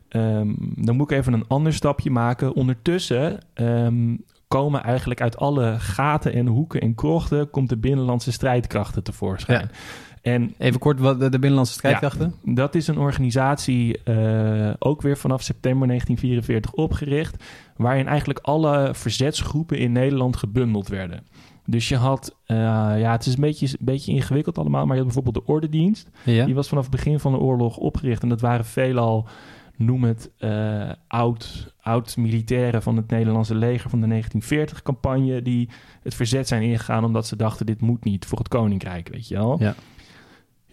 Ehm, 0.10 0.54
dan 0.58 0.96
moet 0.96 1.12
ik 1.12 1.18
even 1.18 1.34
een 1.34 1.48
ander 1.48 1.74
stapje 1.74 2.12
maken. 2.12 2.54
Ondertussen 2.54 3.40
ehm, 3.54 4.16
komen 4.48 4.84
eigenlijk 4.84 5.22
uit 5.22 5.38
alle 5.38 5.76
gaten 5.80 6.34
en 6.34 6.48
hoeken 6.48 6.82
en 6.82 6.96
krochten... 6.96 7.50
komt 7.50 7.70
de 7.70 7.78
binnenlandse 7.78 8.32
strijdkrachten 8.32 9.04
tevoorschijn. 9.04 9.60
Ja. 9.60 9.70
En 10.32 10.54
Even 10.58 10.80
kort, 10.80 11.00
wat 11.00 11.20
de, 11.20 11.30
de 11.30 11.40
Binnenlandse 11.40 11.74
Strijdkrachten? 11.74 12.34
dat 12.44 12.76
is 12.76 12.88
een 12.88 12.98
organisatie, 12.98 14.04
eh, 14.04 14.74
ook 14.80 15.02
weer 15.02 15.18
vanaf 15.18 15.42
september 15.42 15.88
1944 15.88 16.74
opgericht, 16.74 17.44
waarin 17.76 18.08
eigenlijk 18.08 18.40
alle 18.40 18.90
verzetsgroepen 18.94 19.78
in 19.78 19.92
Nederland 19.92 20.36
gebundeld 20.36 20.88
werden. 20.88 21.24
Dus 21.66 21.90
je 21.90 21.96
had, 21.96 22.36
eh, 22.46 22.58
ja, 23.00 23.12
het 23.12 23.26
is 23.26 23.34
een 23.34 23.42
beetje, 23.42 23.68
een 23.68 23.86
beetje 23.86 24.12
ingewikkeld 24.12 24.58
allemaal, 24.58 24.86
maar 24.86 24.96
je 24.96 25.04
had 25.04 25.14
bijvoorbeeld 25.14 25.46
de 25.46 25.52
Ordendienst. 25.52 26.10
Ja. 26.24 26.46
Die 26.46 26.56
was 26.56 26.68
vanaf 26.68 26.84
het 26.84 26.96
begin 26.96 27.20
van 27.20 27.32
de 27.32 27.40
oorlog 27.40 27.78
opgericht 27.78 28.24
en 28.24 28.30
dat 28.30 28.42
waren 28.42 28.66
veelal, 28.66 29.28
noem 29.76 30.04
het, 30.04 30.32
eh, 30.38 30.92
oud, 31.08 31.74
oud 31.82 32.18
militairen 32.18 32.82
van 32.82 32.96
het 32.96 33.10
Nederlandse 33.10 33.56
leger 33.56 33.90
van 33.90 34.02
de 34.02 34.08
1940-campagne, 34.08 35.42
die 35.42 35.70
het 36.04 36.16
verzet 36.16 36.48
zijn 36.48 36.62
ingegaan 36.62 37.04
omdat 37.04 37.28
ze 37.28 37.36
dachten, 37.36 37.66
dit 37.66 37.82
moet 37.82 38.04
niet 38.04 38.26
voor 38.26 38.38
het 38.38 38.48
koninkrijk, 38.48 39.08
weet 39.08 39.28
je 39.28 39.36
wel. 39.36 39.56
Ja. 39.60 39.76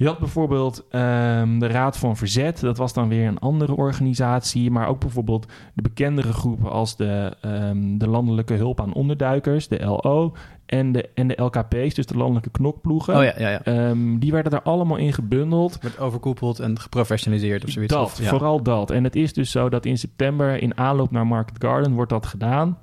Je 0.02 0.08
had 0.08 0.18
bijvoorbeeld 0.18 0.84
ehm, 0.90 1.58
de 1.58 1.66
Raad 1.66 1.96
van 1.98 2.16
Verzet, 2.16 2.60
dat 2.60 2.76
was 2.76 2.92
dan 2.92 3.08
weer 3.08 3.26
een 3.26 3.38
andere 3.38 3.76
organisatie, 3.76 4.70
maar 4.70 4.88
ook 4.88 5.00
bijvoorbeeld 5.00 5.46
de 5.74 5.82
bekendere 5.82 6.32
groepen 6.32 6.70
als 6.70 6.96
de, 6.96 7.36
ehm, 7.40 7.98
de 7.98 8.08
Landelijke 8.08 8.54
Hulp 8.54 8.80
aan 8.80 8.92
Onderduikers, 8.92 9.68
de 9.68 9.84
LO, 9.84 10.32
en 10.66 10.92
de, 10.92 11.08
en 11.14 11.28
de 11.28 11.42
LKP's, 11.42 11.94
dus 11.94 12.06
de 12.06 12.16
Landelijke 12.16 12.50
Knokploegen. 12.50 13.16
Oh 13.16 13.22
ja, 13.22 13.32
ja, 13.38 13.48
ja. 13.48 13.62
Ehm, 13.64 14.18
die 14.18 14.32
werden 14.32 14.52
er 14.52 14.62
allemaal 14.62 14.96
in 14.96 15.12
gebundeld. 15.12 15.78
Wordt 15.80 15.98
overkoepeld 15.98 16.58
en 16.58 16.78
geprofessionaliseerd 16.78 17.64
of 17.64 17.70
zoiets. 17.70 17.92
Dat, 17.92 18.04
Of- 18.04 18.20
ja. 18.20 18.28
vooral 18.28 18.62
dat. 18.62 18.90
En 18.90 19.04
het 19.04 19.16
is 19.16 19.32
dus 19.32 19.50
zo 19.50 19.68
dat 19.68 19.86
in 19.86 19.98
september 19.98 20.62
in 20.62 20.78
aanloop 20.78 21.10
naar 21.10 21.26
Market 21.26 21.56
Garden 21.58 21.92
wordt 21.92 22.10
dat 22.10 22.26
gedaan. 22.26 22.78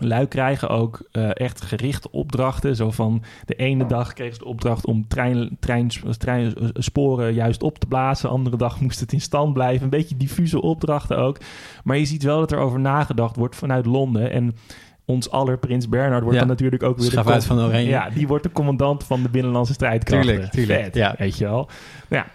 Lui 0.00 0.26
krijgen 0.26 0.68
ook 0.68 1.08
eh, 1.12 1.30
echt 1.32 1.60
gerichte 1.62 2.10
opdrachten. 2.10 2.76
Zo 2.76 2.90
van 2.90 3.22
de 3.44 3.54
ene 3.54 3.86
dag 3.86 4.12
kregen 4.12 4.34
ze 4.34 4.38
de 4.40 4.46
opdracht 4.46 4.86
om 4.86 5.08
trein, 5.08 5.56
trein, 5.60 5.90
treinsporen 6.18 7.34
juist 7.34 7.62
op 7.62 7.78
te 7.78 7.86
blazen. 7.86 8.28
De 8.28 8.34
andere 8.34 8.56
dag 8.56 8.80
moest 8.82 9.00
het 9.00 9.12
in 9.12 9.20
stand 9.20 9.52
blijven. 9.52 9.82
Een 9.84 9.90
beetje 9.90 10.16
diffuse 10.16 10.62
opdrachten 10.62 11.18
ook. 11.18 11.38
Maar 11.84 11.96
je 11.98 12.04
ziet 12.04 12.22
wel 12.22 12.38
dat 12.38 12.52
er 12.52 12.58
over 12.58 12.80
nagedacht 12.80 13.36
wordt 13.36 13.56
vanuit 13.56 13.86
Londen. 13.86 14.30
En 14.30 14.56
ons 15.04 15.30
aller 15.30 15.58
Prins 15.58 15.88
Bernhard 15.88 16.20
wordt 16.22 16.34
Ja. 16.34 16.38
dan 16.40 16.48
natuurlijk 16.48 16.82
ook 16.82 16.96
weer... 16.96 17.04
de 17.04 17.10
Schavuit 17.12 17.46
com- 17.46 17.56
van 17.56 17.66
Oranje. 17.66 17.88
Ja, 17.88 18.10
die 18.10 18.26
wordt 18.26 18.42
de 18.44 18.52
commandant 18.52 19.04
van 19.04 19.22
de 19.22 19.28
Binnenlandse 19.28 19.72
Strijdkrachten. 19.72 20.28
Tuurlijk, 20.30 20.52
tuurlijk, 20.52 20.82
Vet, 20.82 20.94
ja. 20.94 21.14
weet 21.18 21.38
je 21.38 21.44
wel. 21.44 21.68
Nou 22.08 22.24
ja, 22.24 22.26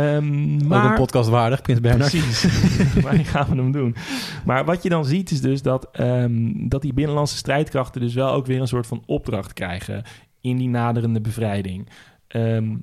ehm, 0.00 0.54
Ook 0.54 0.62
maar... 0.68 0.84
een 0.84 0.94
podcast 0.94 1.28
waardig, 1.28 1.62
Prins 1.62 1.80
Bernhard. 1.80 2.10
Precies. 2.10 2.46
Waar 3.02 3.14
gaan 3.14 3.46
we 3.50 3.56
hem 3.56 3.72
doen? 3.72 3.96
Maar 4.44 4.64
wat 4.64 4.82
je 4.82 4.88
dan 4.88 5.04
ziet 5.04 5.30
is 5.30 5.40
dus 5.40 5.62
dat, 5.62 5.88
ehm, 5.92 6.68
dat 6.68 6.82
die 6.82 6.92
binnenlandse 6.92 7.36
strijdkrachten 7.36 8.00
dus 8.00 8.14
wel 8.14 8.32
ook 8.32 8.46
weer 8.46 8.60
een 8.60 8.68
soort 8.68 8.86
van 8.86 9.02
opdracht 9.06 9.52
krijgen 9.52 10.02
in 10.40 10.56
die 10.56 10.68
naderende 10.68 11.20
bevrijding. 11.20 11.88
Ehm, 12.28 12.76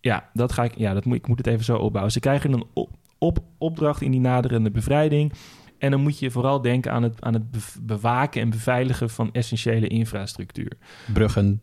ja, 0.00 0.30
dat 0.32 0.52
ga 0.52 0.64
ik, 0.64 0.76
ja, 0.76 0.94
dat 0.94 1.04
moet, 1.04 1.16
ik 1.16 1.28
moet 1.28 1.38
het 1.38 1.46
even 1.46 1.64
zo 1.64 1.76
opbouwen. 1.76 2.12
Ze 2.12 2.20
krijgen 2.20 2.52
een 2.52 2.64
op, 2.72 2.90
op, 3.18 3.38
opdracht 3.58 4.00
in 4.00 4.10
die 4.10 4.20
naderende 4.20 4.70
bevrijding. 4.70 5.32
En 5.78 5.90
dan 5.90 6.00
moet 6.00 6.18
je 6.18 6.30
vooral 6.30 6.60
denken 6.60 6.92
aan 6.92 7.02
het, 7.02 7.22
aan 7.22 7.34
het 7.34 7.76
bewaken 7.82 8.40
en 8.40 8.50
beveiligen 8.50 9.10
van 9.10 9.32
essentiële 9.32 9.86
infrastructuur. 9.86 10.72
Bruggen. 11.12 11.62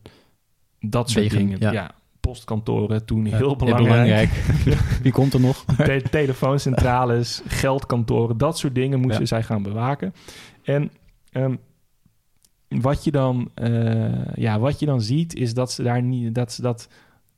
Dat 0.79 1.10
soort 1.10 1.24
Wegen, 1.24 1.38
dingen. 1.38 1.60
ja. 1.60 1.72
Ja. 1.72 1.91
Postkantoren 2.27 3.05
toen 3.05 3.25
heel 3.25 3.55
belangrijk. 3.55 4.29
Wie 5.03 5.12
komt 5.12 5.34
er 5.34 5.39
nog? 5.39 5.65
Te- 5.77 6.03
telefooncentrales, 6.10 7.41
geldkantoren, 7.48 8.38
dat 8.38 8.57
soort 8.57 8.75
dingen 8.75 9.00
moesten 9.00 9.27
zij 9.27 9.43
gaan 9.43 9.63
bewaken. 9.63 10.13
En 10.63 10.91
ehm, 11.31 11.55
wat, 12.67 13.03
je 13.03 13.12
dan, 13.12 13.51
eh, 13.53 14.34
ja, 14.36 14.60
wat 14.60 14.79
je 14.79 14.86
dan 14.86 15.01
ziet, 15.01 15.36
is 15.36 15.53
dat 15.53 15.72
ze 15.72 15.84
daar 15.84 16.01
niet, 16.01 16.36
dat 16.36 16.53
ze 16.53 16.62
dat, 16.62 16.88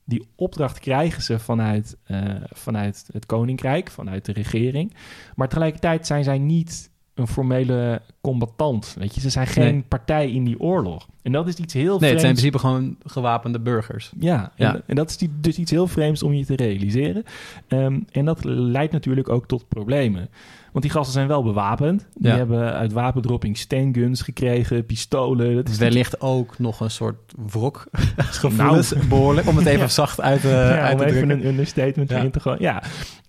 die 0.04 0.28
opdracht 0.34 0.78
krijgen 0.78 1.22
ze 1.22 1.38
vanuit, 1.38 1.96
eh, 2.04 2.20
vanuit 2.48 3.08
het 3.12 3.26
koninkrijk, 3.26 3.90
vanuit 3.90 4.24
de 4.24 4.32
regering. 4.32 4.94
Maar 5.34 5.48
tegelijkertijd 5.48 6.06
zijn 6.06 6.24
zij 6.24 6.38
niet 6.38 6.89
een 7.20 7.26
formele 7.26 8.02
combatant. 8.20 8.94
Weet 8.98 9.14
je, 9.14 9.20
ze 9.20 9.30
zijn 9.30 9.46
geen 9.46 9.64
Nee. 9.74 9.84
partij 9.88 10.30
in 10.30 10.44
die 10.44 10.60
oorlog. 10.60 11.08
En 11.22 11.32
dat 11.32 11.48
is 11.48 11.54
iets 11.54 11.74
heel 11.74 11.98
Nee, 11.98 12.10
het 12.10 12.20
zijn 12.20 12.32
in 12.32 12.36
vreemds. 12.36 12.40
principe 12.40 12.58
gewoon 12.58 12.96
gewapende 13.12 13.60
burgers. 13.60 14.12
Ja, 14.18 14.52
Ja. 14.56 14.74
En, 14.74 14.82
en 14.86 14.94
dat 14.94 15.10
is 15.10 15.16
die- 15.16 15.32
dus 15.40 15.58
iets 15.58 15.70
heel 15.70 15.86
vreemds 15.86 16.22
om 16.22 16.32
je 16.32 16.44
te 16.44 16.56
realiseren. 16.56 17.24
Ehm, 17.68 18.00
en 18.12 18.24
dat 18.24 18.44
leidt 18.44 18.92
natuurlijk 18.92 19.28
ook 19.28 19.46
tot 19.46 19.68
problemen. 19.68 20.28
Want 20.72 20.84
die 20.84 20.92
gasten 20.94 21.12
zijn 21.12 21.28
wel 21.28 21.42
bewapend. 21.42 22.06
Die 22.14 22.30
Ja. 22.30 22.36
hebben 22.36 22.72
uit 22.72 22.92
wapendropping 22.92 23.56
stanguns 23.58 24.22
gekregen, 24.22 24.86
pistolen. 24.86 25.54
Dat 25.54 25.68
is 25.68 25.78
Wellicht 25.78 26.20
ook 26.20 26.58
nog 26.58 26.80
een 26.80 26.90
soort 26.90 27.32
wrok 27.50 27.86
gevoelens, 28.16 28.92
Nou. 28.92 29.06
behoorlijk. 29.06 29.48
Om 29.48 29.56
het 29.56 29.66
even 29.66 29.80
Ja. 29.88 29.88
zacht 29.88 30.20
uit, 30.20 30.44
eh, 30.44 30.50
ja, 30.50 30.80
uit 30.80 30.98
te 30.98 31.04
even 31.04 31.16
drukken. 31.18 31.40
een 31.40 31.46
understatement 31.46 32.10
Ja. 32.10 32.16
erin 32.18 32.30
te 32.30 32.40
gooien. 32.40 32.62
Ja. 32.62 32.82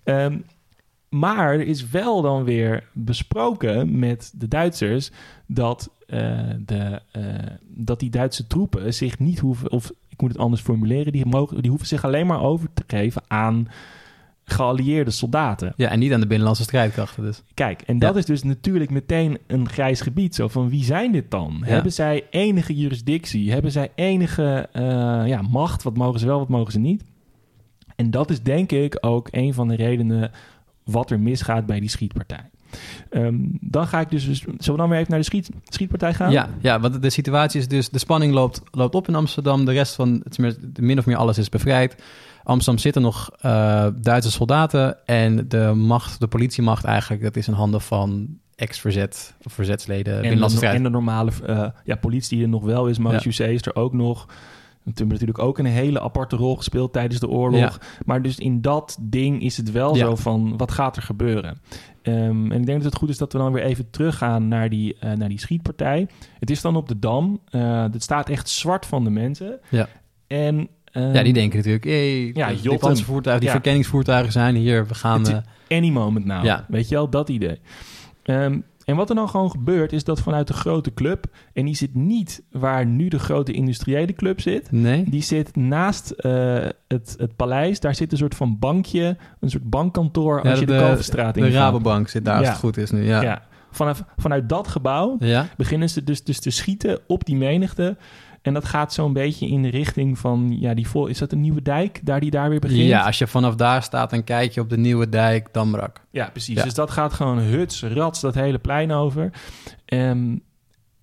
Ehm, 0.04 0.36
maar 1.12 1.52
er 1.52 1.66
is 1.66 1.90
wel 1.90 2.22
dan 2.22 2.44
weer 2.44 2.84
besproken 2.92 3.98
met 3.98 4.32
de 4.36 4.48
Duitsers 4.48 5.10
dat, 5.46 5.90
eh, 6.06 6.40
de, 6.66 7.00
eh, 7.12 7.22
dat 7.68 8.00
die 8.00 8.10
Duitse 8.10 8.46
troepen 8.46 8.94
zich 8.94 9.18
niet 9.18 9.38
hoeven, 9.38 9.70
of 9.70 9.90
ik 10.08 10.20
moet 10.20 10.30
het 10.32 10.40
anders 10.40 10.62
formuleren, 10.62 11.12
die, 11.12 11.26
mogen, 11.26 11.60
die 11.60 11.70
hoeven 11.70 11.88
zich 11.88 12.04
alleen 12.04 12.26
maar 12.26 12.40
over 12.42 12.68
te 12.74 12.84
geven 12.86 13.22
aan 13.28 13.68
geallieerde 14.44 15.10
soldaten. 15.10 15.72
Ja, 15.76 15.88
en 15.88 15.98
niet 15.98 16.12
aan 16.12 16.20
de 16.20 16.26
binnenlandse 16.26 16.62
strijdkrachten 16.62 17.22
dus. 17.22 17.42
Kijk, 17.54 17.82
en 17.82 17.98
dat 17.98 18.12
Ja. 18.12 18.18
is 18.18 18.26
dus 18.26 18.42
natuurlijk 18.42 18.90
meteen 18.90 19.38
een 19.46 19.68
grijs 19.68 20.00
gebied. 20.00 20.34
Zo 20.34 20.48
van 20.48 20.68
wie 20.68 20.84
zijn 20.84 21.12
dit 21.12 21.30
dan? 21.30 21.56
Ja. 21.60 21.66
Hebben 21.66 21.92
zij 21.92 22.26
enige 22.30 22.74
jurisdictie? 22.76 23.52
Hebben 23.52 23.72
zij 23.72 23.90
enige 23.94 24.68
eh, 24.72 24.82
ja, 25.26 25.42
macht? 25.42 25.82
Wat 25.82 25.96
mogen 25.96 26.20
ze 26.20 26.26
wel, 26.26 26.38
wat 26.38 26.48
mogen 26.48 26.72
ze 26.72 26.78
niet? 26.78 27.04
En 27.96 28.10
dat 28.10 28.30
is 28.30 28.42
denk 28.42 28.72
ik 28.72 28.98
ook 29.00 29.28
een 29.30 29.54
van 29.54 29.68
de 29.68 29.74
redenen 29.74 30.30
wat 30.84 31.10
er 31.10 31.20
misgaat 31.20 31.66
bij 31.66 31.80
die 31.80 31.88
schietpartij. 31.88 32.50
Ehm, 33.10 33.36
dan 33.60 33.86
ga 33.86 34.00
ik 34.00 34.10
dus, 34.10 34.26
dus... 34.26 34.38
Zullen 34.38 34.56
we 34.56 34.76
dan 34.76 34.88
weer 34.88 34.98
even 34.98 35.10
naar 35.10 35.18
de 35.18 35.24
schiet, 35.24 35.50
schietpartij 35.64 36.14
gaan? 36.14 36.30
Ja, 36.30 36.48
ja, 36.60 36.80
want 36.80 37.02
de 37.02 37.10
situatie 37.10 37.60
is 37.60 37.68
dus... 37.68 37.88
De 37.88 37.98
spanning 37.98 38.32
loopt, 38.32 38.62
loopt 38.70 38.94
op 38.94 39.08
in 39.08 39.14
Amsterdam. 39.14 39.64
De 39.64 39.72
rest 39.72 39.94
van... 39.94 40.24
Min 40.80 40.98
of 40.98 41.06
meer 41.06 41.16
alles 41.16 41.38
is 41.38 41.48
bevrijd. 41.48 42.02
Amsterdam 42.44 42.82
zitten 42.82 43.02
nog 43.02 43.30
eh, 43.40 43.86
Duitse 43.94 44.30
soldaten. 44.30 45.06
En 45.06 45.48
de 45.48 45.72
macht, 45.74 46.20
de 46.20 46.26
politiemacht 46.26 46.84
eigenlijk... 46.84 47.22
Dat 47.22 47.36
is 47.36 47.48
in 47.48 47.54
handen 47.54 47.80
van 47.80 48.28
ex-verzet... 48.54 49.34
Of 49.42 49.52
verzetsleden, 49.52 50.22
En 50.22 50.38
de, 50.38 50.66
en 50.66 50.82
de 50.82 50.90
normale 50.90 51.30
eh, 51.46 51.68
ja, 51.84 51.96
politie 51.96 52.36
die 52.36 52.46
er 52.46 52.52
nog 52.52 52.64
wel 52.64 52.86
is. 52.86 52.98
Maus 52.98 53.40
is 53.40 53.66
er 53.66 53.76
ook 53.76 53.92
nog. 53.92 54.26
Toen 54.84 54.92
hebben 54.94 55.08
natuurlijk 55.08 55.38
ook 55.38 55.58
een 55.58 55.64
hele 55.66 56.00
aparte 56.00 56.36
rol 56.36 56.56
gespeeld 56.56 56.92
tijdens 56.92 57.20
de 57.20 57.28
oorlog. 57.28 57.60
Ja. 57.60 57.72
Maar 58.04 58.22
dus 58.22 58.38
in 58.38 58.60
dat 58.60 58.98
ding 59.00 59.42
is 59.42 59.56
het 59.56 59.70
wel 59.72 59.96
Ja. 59.96 60.04
zo 60.06 60.16
van, 60.16 60.56
wat 60.56 60.70
gaat 60.72 60.96
er 60.96 61.02
gebeuren? 61.02 61.60
Ehm, 62.02 62.52
en 62.52 62.60
ik 62.60 62.66
denk 62.66 62.82
dat 62.82 62.90
het 62.92 62.96
goed 63.00 63.08
is 63.08 63.18
dat 63.18 63.32
we 63.32 63.38
dan 63.38 63.52
weer 63.52 63.62
even 63.62 63.90
teruggaan 63.90 64.48
naar 64.48 64.68
die, 64.68 64.96
eh, 65.00 65.12
naar 65.12 65.28
die 65.28 65.38
schietpartij. 65.40 66.06
Het 66.38 66.50
is 66.50 66.60
dan 66.60 66.76
op 66.76 66.88
de 66.88 66.98
Dam. 66.98 67.40
Eh, 67.50 67.82
het 67.82 68.02
staat 68.02 68.28
echt 68.28 68.48
zwart 68.48 68.86
van 68.86 69.04
de 69.04 69.10
mensen. 69.10 69.60
Ja. 69.68 69.88
En, 70.26 70.68
ehm, 70.84 71.14
Ja, 71.14 71.22
die 71.22 71.32
denken 71.32 71.56
natuurlijk... 71.56 71.84
Hey, 71.84 72.30
Ja, 72.34 72.48
die 72.62 72.78
panzervoertuigen, 72.78 73.40
die 73.44 73.50
Ja. 73.54 73.60
verkenningsvoertuigen 73.60 74.32
zijn 74.32 74.54
hier. 74.54 74.86
We 74.86 74.94
gaan... 74.94 75.26
Eh, 75.28 75.36
any 75.78 75.90
moment 75.90 76.24
now. 76.24 76.44
Ja. 76.44 76.64
Weet 76.68 76.88
je 76.88 76.94
wel, 76.94 77.08
dat 77.10 77.28
idee. 77.28 77.60
Ehm, 78.22 78.58
en 78.92 78.98
wat 78.98 79.08
er 79.08 79.14
dan 79.14 79.28
gewoon 79.28 79.50
gebeurt, 79.50 79.92
is 79.92 80.04
dat 80.04 80.20
vanuit 80.20 80.46
de 80.46 80.52
grote 80.52 80.94
club... 80.94 81.24
en 81.52 81.64
die 81.64 81.74
zit 81.74 81.94
niet 81.94 82.42
waar 82.50 82.86
nu 82.86 83.08
de 83.08 83.18
grote 83.18 83.52
industriële 83.52 84.12
club 84.12 84.40
zit... 84.40 84.72
nee? 84.72 85.04
Die 85.10 85.22
zit 85.22 85.56
naast 85.56 86.10
eh, 86.10 86.32
het, 86.88 87.14
het 87.18 87.36
paleis. 87.36 87.80
Daar 87.80 87.94
zit 87.94 88.12
een 88.12 88.18
soort 88.18 88.34
van 88.34 88.58
bankje, 88.58 89.16
een 89.40 89.50
soort 89.50 89.70
bankkantoor 89.70 90.42
als 90.42 90.58
je 90.58 90.66
de, 90.66 90.76
Kalverstraat 90.76 91.34
de 91.34 91.40
in 91.40 91.52
Rabobank 91.52 92.08
zit 92.08 92.24
daar 92.24 92.38
als 92.38 92.48
het 92.48 92.56
goed 92.56 92.76
is 92.76 92.90
nu. 92.90 93.04
Ja. 93.04 93.22
Ja. 93.22 93.42
Vanaf, 93.70 94.04
vanuit 94.16 94.48
dat 94.48 94.68
gebouw 94.68 95.16
Ja? 95.18 95.48
beginnen 95.56 95.90
ze 95.90 96.04
dus, 96.04 96.24
dus 96.24 96.40
te 96.40 96.50
schieten 96.50 96.98
op 97.06 97.24
die 97.24 97.36
menigte. 97.36 97.96
En 98.42 98.54
dat 98.54 98.64
gaat 98.64 98.92
zo'n 98.92 99.12
beetje 99.12 99.46
in 99.46 99.62
de 99.62 99.68
richting 99.68 100.18
van, 100.18 100.56
ja, 100.60 100.74
die 100.74 100.88
vol, 100.88 101.06
is 101.06 101.18
dat 101.18 101.32
een 101.32 101.40
nieuwe 101.40 101.62
dijk, 101.62 102.00
daar 102.02 102.20
die 102.20 102.30
daar 102.30 102.50
weer 102.50 102.60
begint? 102.60 102.88
Ja, 102.88 103.04
als 103.04 103.18
je 103.18 103.26
vanaf 103.26 103.54
daar 103.54 103.82
staat 103.82 104.12
en 104.12 104.24
kijk 104.24 104.52
je 104.52 104.60
op 104.60 104.68
de 104.70 104.78
nieuwe 104.78 105.08
dijk, 105.08 105.48
Damrak. 105.52 106.00
Ja, 106.10 106.28
precies. 106.30 106.56
Ja. 106.56 106.62
Dus 106.62 106.74
dat 106.74 106.90
gaat 106.90 107.12
gewoon 107.12 107.38
huts, 107.38 107.82
rats, 107.82 108.20
dat 108.20 108.34
hele 108.34 108.58
plein 108.58 108.92
over. 108.92 109.32
Ehm, 109.84 110.36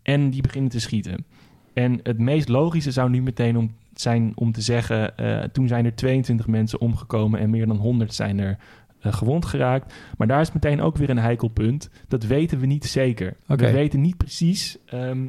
en 0.02 0.30
die 0.30 0.41
beginnen 0.41 0.71
te 0.71 0.80
schieten. 0.80 1.25
En 1.73 1.99
het 2.04 2.19
meest 2.19 2.49
logische 2.49 2.91
zou 2.91 3.10
nu 3.10 3.21
meteen 3.21 3.58
om, 3.58 3.75
zijn 3.93 4.32
om 4.36 4.52
te 4.52 4.62
zeggen... 4.62 5.17
eh, 5.17 5.43
toen 5.43 5.67
zijn 5.67 5.86
er 5.86 5.95
22 5.95 6.47
mensen 6.47 6.80
omgekomen 6.80 7.39
en 7.39 7.49
meer 7.49 7.67
dan 7.67 7.78
100 7.78 8.13
zijn 8.13 8.39
er 8.39 8.58
eh, 8.99 9.13
gewond 9.13 9.45
geraakt. 9.45 9.93
Maar 10.17 10.28
daar 10.28 10.41
is 10.41 10.52
meteen 10.52 10.82
ook 10.82 10.97
weer 10.97 11.10
een 11.10 11.17
heikel 11.17 11.47
punt. 11.47 11.89
Dat 12.08 12.23
weten 12.23 12.60
we 12.60 12.65
niet 12.65 12.86
zeker. 12.86 13.36
We 13.45 13.71
weten 13.71 14.02
niet 14.02 14.17
precies 14.17 14.78
ehm, 14.86 15.28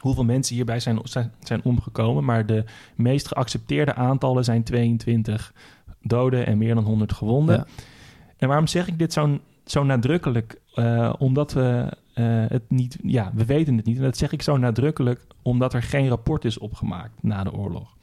hoeveel 0.00 0.24
mensen 0.24 0.54
hierbij 0.54 0.80
zijn, 0.80 0.98
zijn, 1.02 1.32
zijn 1.42 1.60
omgekomen. 1.64 2.24
Maar 2.24 2.46
de 2.46 2.64
meest 2.94 3.28
geaccepteerde 3.28 3.94
aantallen 3.94 4.44
zijn 4.44 4.62
22 4.62 5.52
doden 6.02 6.46
en 6.46 6.58
meer 6.58 6.74
dan 6.74 6.84
100 6.84 7.12
gewonden. 7.12 7.56
Ja. 7.56 7.66
En 8.36 8.48
waarom 8.48 8.66
zeg 8.66 8.88
ik 8.88 8.98
dit 8.98 9.12
zo, 9.12 9.38
zo 9.64 9.84
nadrukkelijk? 9.84 10.60
Eh, 10.74 11.12
omdat 11.18 11.52
we 11.52 11.96
eh, 12.14 12.44
het 12.48 12.62
niet, 12.68 12.98
ja, 13.02 13.30
we 13.34 13.44
weten 13.44 13.76
het 13.76 13.86
niet. 13.86 13.96
En 13.96 14.02
dat 14.02 14.16
zeg 14.16 14.32
ik 14.32 14.42
zo 14.42 14.56
nadrukkelijk, 14.56 15.26
omdat 15.42 15.74
er 15.74 15.82
geen 15.82 16.08
rapport 16.08 16.44
is 16.44 16.58
opgemaakt 16.58 17.22
na 17.22 17.44
de 17.44 17.52
oorlog. 17.52 17.96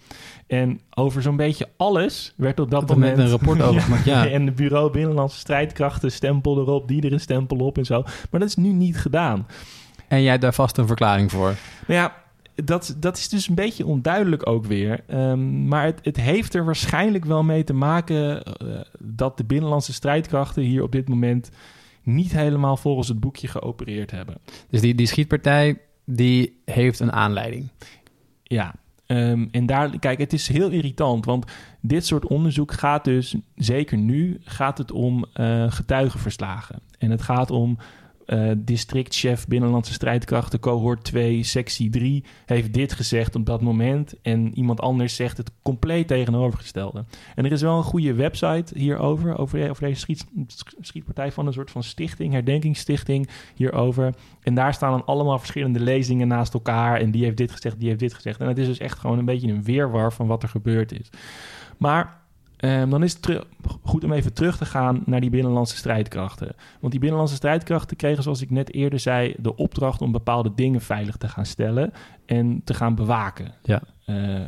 En 0.48 0.80
over 0.94 1.22
zo'n 1.22 1.36
beetje 1.36 1.70
alles 1.78 2.34
werd 2.36 2.60
op 2.60 2.72
dat, 2.72 2.88
Dat 2.88 2.98
moment... 2.98 3.18
een 3.18 3.30
rapport 3.30 3.62
over 3.68 3.82
gemaakt, 3.82 4.06
ja. 4.06 4.28
en 4.28 4.46
het 4.46 4.56
bureau 4.56 4.92
Binnenlandse 4.92 5.38
Strijdkrachten, 5.38 6.12
stempel 6.12 6.58
erop, 6.58 6.88
die 6.88 7.02
er 7.02 7.14
een 7.14 7.20
stempel 7.20 7.58
op 7.58 7.78
en 7.78 7.86
zo. 7.86 8.02
Maar 8.32 8.40
dat 8.40 8.50
is 8.50 8.56
nu 8.56 8.72
niet 8.72 8.98
gedaan. 8.98 9.46
En 10.08 10.22
jij 10.22 10.38
daar 10.38 10.54
vast 10.54 10.78
een 10.78 10.88
verklaring 10.88 11.32
voor. 11.32 11.56
Nou 11.88 12.00
ja, 12.00 12.16
dat, 12.64 12.96
dat 13.00 13.18
is 13.18 13.30
dus 13.30 13.48
een 13.48 13.56
beetje 13.56 13.86
onduidelijk 13.86 14.50
ook 14.50 14.66
weer. 14.66 15.04
Ehm, 15.08 15.68
maar 15.68 15.86
het, 15.86 16.00
het 16.02 16.18
heeft 16.18 16.54
er 16.54 16.66
waarschijnlijk 16.66 17.26
wel 17.26 17.44
mee 17.44 17.64
te 17.64 17.74
maken 17.74 18.44
eh, 18.44 18.68
dat 19.00 19.38
de 19.38 19.44
binnenlandse 19.44 19.94
strijdkrachten 19.94 20.64
hier 20.64 20.84
op 20.84 20.92
dit 20.92 21.10
moment 21.10 21.50
niet 22.04 22.32
helemaal 22.32 22.78
volgens 22.78 23.08
het 23.08 23.20
boekje 23.20 23.48
geopereerd 23.48 24.12
hebben. 24.12 24.38
Dus 24.70 24.82
die, 24.82 24.96
die 24.96 25.08
schietpartij, 25.08 25.78
die 26.06 26.62
heeft 26.66 27.00
een 27.00 27.12
aanleiding. 27.12 27.70
Ja, 28.44 28.76
ehm, 29.06 29.46
en 29.52 29.66
daar, 29.66 30.00
kijk, 30.00 30.20
het 30.20 30.34
is 30.34 30.48
heel 30.48 30.70
irritant, 30.70 31.26
want 31.26 31.52
dit 31.82 32.06
soort 32.06 32.26
onderzoek 32.26 32.72
gaat 32.72 33.04
dus, 33.04 33.36
zeker 33.56 33.98
nu, 33.98 34.40
gaat 34.44 34.78
het 34.78 34.92
om 34.92 35.26
eh, 35.34 35.72
getuigenverslagen. 35.72 36.80
En 36.98 37.12
het 37.12 37.22
gaat 37.22 37.52
om 37.52 37.78
eh, 38.28 38.52
districtchef 38.58 39.48
Binnenlandse 39.48 39.94
Strijdkrachten, 39.94 40.60
cohort 40.60 41.04
2, 41.04 41.44
sectie 41.44 41.90
3, 41.90 42.24
heeft 42.46 42.74
dit 42.74 42.94
gezegd 42.94 43.36
op 43.36 43.46
dat 43.46 43.62
moment. 43.62 44.16
En 44.22 44.58
iemand 44.58 44.82
anders 44.82 45.16
zegt 45.16 45.38
het 45.38 45.52
compleet 45.62 46.08
tegenovergestelde. 46.08 47.06
En 47.36 47.46
er 47.46 47.52
is 47.52 47.62
wel 47.62 47.78
een 47.78 47.84
goede 47.84 48.14
website 48.14 48.78
hierover, 48.78 49.38
over, 49.38 49.70
over 49.70 49.84
deze 49.84 50.00
schiet, 50.00 50.26
schietpartij 50.82 51.32
van 51.32 51.48
een 51.48 51.54
soort 51.54 51.72
van 51.72 51.84
stichting, 51.84 52.34
herdenkingsstichting 52.34 53.30
hierover. 53.56 54.14
En 54.42 54.56
daar 54.56 54.74
staan 54.74 54.92
dan 54.92 55.06
allemaal 55.06 55.40
verschillende 55.40 55.80
lezingen 55.80 56.28
naast 56.28 56.54
elkaar. 56.54 57.00
En 57.00 57.12
die 57.12 57.24
heeft 57.24 57.38
dit 57.38 57.52
gezegd, 57.52 57.80
die 57.80 57.88
heeft 57.88 58.00
dit 58.00 58.14
gezegd. 58.14 58.40
En 58.40 58.48
het 58.48 58.58
is 58.58 58.68
dus 58.68 58.80
echt 58.80 59.00
gewoon 59.00 59.18
een 59.18 59.26
beetje 59.26 59.52
een 59.52 59.64
weerwar 59.64 60.14
van 60.14 60.28
wat 60.28 60.44
er 60.44 60.50
gebeurd 60.50 60.92
is. 60.92 61.10
Maar 61.78 62.26
Ehm, 62.58 62.90
dan 62.90 63.04
is 63.04 63.14
het 63.14 63.46
goed 63.84 64.04
om 64.04 64.12
even 64.12 64.34
terug 64.34 64.58
te 64.58 64.66
gaan 64.66 65.02
naar 65.06 65.22
die 65.22 65.30
binnenlandse 65.30 65.76
strijdkrachten. 65.76 66.56
Want 66.80 66.92
die 66.92 67.00
binnenlandse 67.00 67.36
strijdkrachten 67.36 67.98
kregen, 67.98 68.24
zoals 68.24 68.42
ik 68.42 68.50
net 68.50 68.74
eerder 68.74 69.00
zei, 69.00 69.36
de 69.38 69.56
opdracht 69.56 70.02
om 70.02 70.12
bepaalde 70.12 70.52
dingen 70.56 70.82
veilig 70.82 71.18
te 71.18 71.28
gaan 71.28 71.46
stellen 71.46 71.94
en 72.26 72.62
te 72.64 72.74
gaan 72.74 72.96
bewaken. 72.96 73.54
Ja. 73.64 73.82
Eh, 74.06 74.42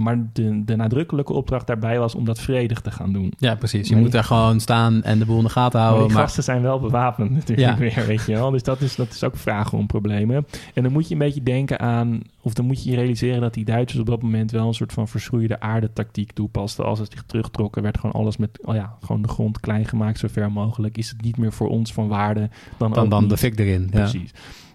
maar 0.00 0.26
de, 0.32 0.64
de 0.64 0.76
nadrukkelijke 0.76 1.32
opdracht 1.32 1.66
daarbij 1.66 1.98
was 1.98 2.14
om 2.14 2.24
dat 2.24 2.40
vredig 2.40 2.80
te 2.80 2.90
gaan 2.90 3.12
doen. 3.12 3.32
Ja, 3.38 3.54
precies. 3.54 3.88
Je 3.88 3.94
Nee. 3.94 4.02
moet 4.02 4.12
daar 4.12 4.24
gewoon 4.24 4.60
staan 4.60 5.02
en 5.02 5.18
de 5.18 5.24
boel 5.24 5.36
in 5.38 5.44
de 5.44 5.50
gaten 5.50 5.78
Maar 5.78 5.88
houden. 5.88 6.06
die 6.08 6.16
Maar, 6.16 6.24
gasten 6.26 6.42
zijn 6.44 6.62
wel 6.62 6.80
bewapend 6.80 7.30
natuurlijk 7.40 7.68
Ja. 7.68 7.76
weer, 7.76 8.06
weet 8.06 8.24
je 8.26 8.32
wel. 8.32 8.50
Dus 8.50 8.62
dat 8.62 8.80
is, 8.80 8.96
dat 8.96 9.08
is 9.10 9.24
ook 9.24 9.36
vragen 9.36 9.78
om 9.78 9.86
problemen. 9.86 10.46
En 10.74 10.82
dan 10.82 10.92
moet 10.92 11.06
je 11.08 11.12
een 11.12 11.20
beetje 11.20 11.42
denken 11.42 11.78
aan... 11.80 12.20
of 12.40 12.52
dan 12.54 12.64
moet 12.66 12.84
je 12.84 12.90
je 12.90 12.96
realiseren 12.96 13.40
dat 13.40 13.54
die 13.54 13.64
Duitsers 13.64 14.00
op 14.00 14.06
dat 14.06 14.22
moment... 14.22 14.50
wel 14.50 14.66
een 14.66 14.74
soort 14.74 14.92
van 14.92 15.08
verschroeide 15.08 15.60
aardetactiek 15.60 16.32
toepasten. 16.32 16.84
Als 16.84 16.98
ze 16.98 17.06
zich 17.10 17.22
terugtrokken, 17.26 17.82
werd 17.82 17.98
gewoon 17.98 18.14
alles 18.20 18.36
met... 18.36 18.58
oh 18.64 18.74
ja, 18.74 18.96
gewoon 19.00 19.22
de 19.22 19.28
grond 19.28 19.60
klein 19.60 19.84
gemaakt, 19.86 20.18
zo 20.18 20.28
ver 20.30 20.52
mogelijk. 20.52 20.98
Is 20.98 21.08
het 21.10 21.22
niet 21.22 21.36
meer 21.36 21.52
voor 21.52 21.68
ons 21.68 21.92
van 21.92 22.08
waarde, 22.08 22.48
dan 22.76 22.92
dan, 22.92 23.08
dan 23.08 23.20
niet. 23.20 23.30
de 23.30 23.36
fik 23.36 23.58
erin. 23.58 23.90
Ja. 23.92 24.08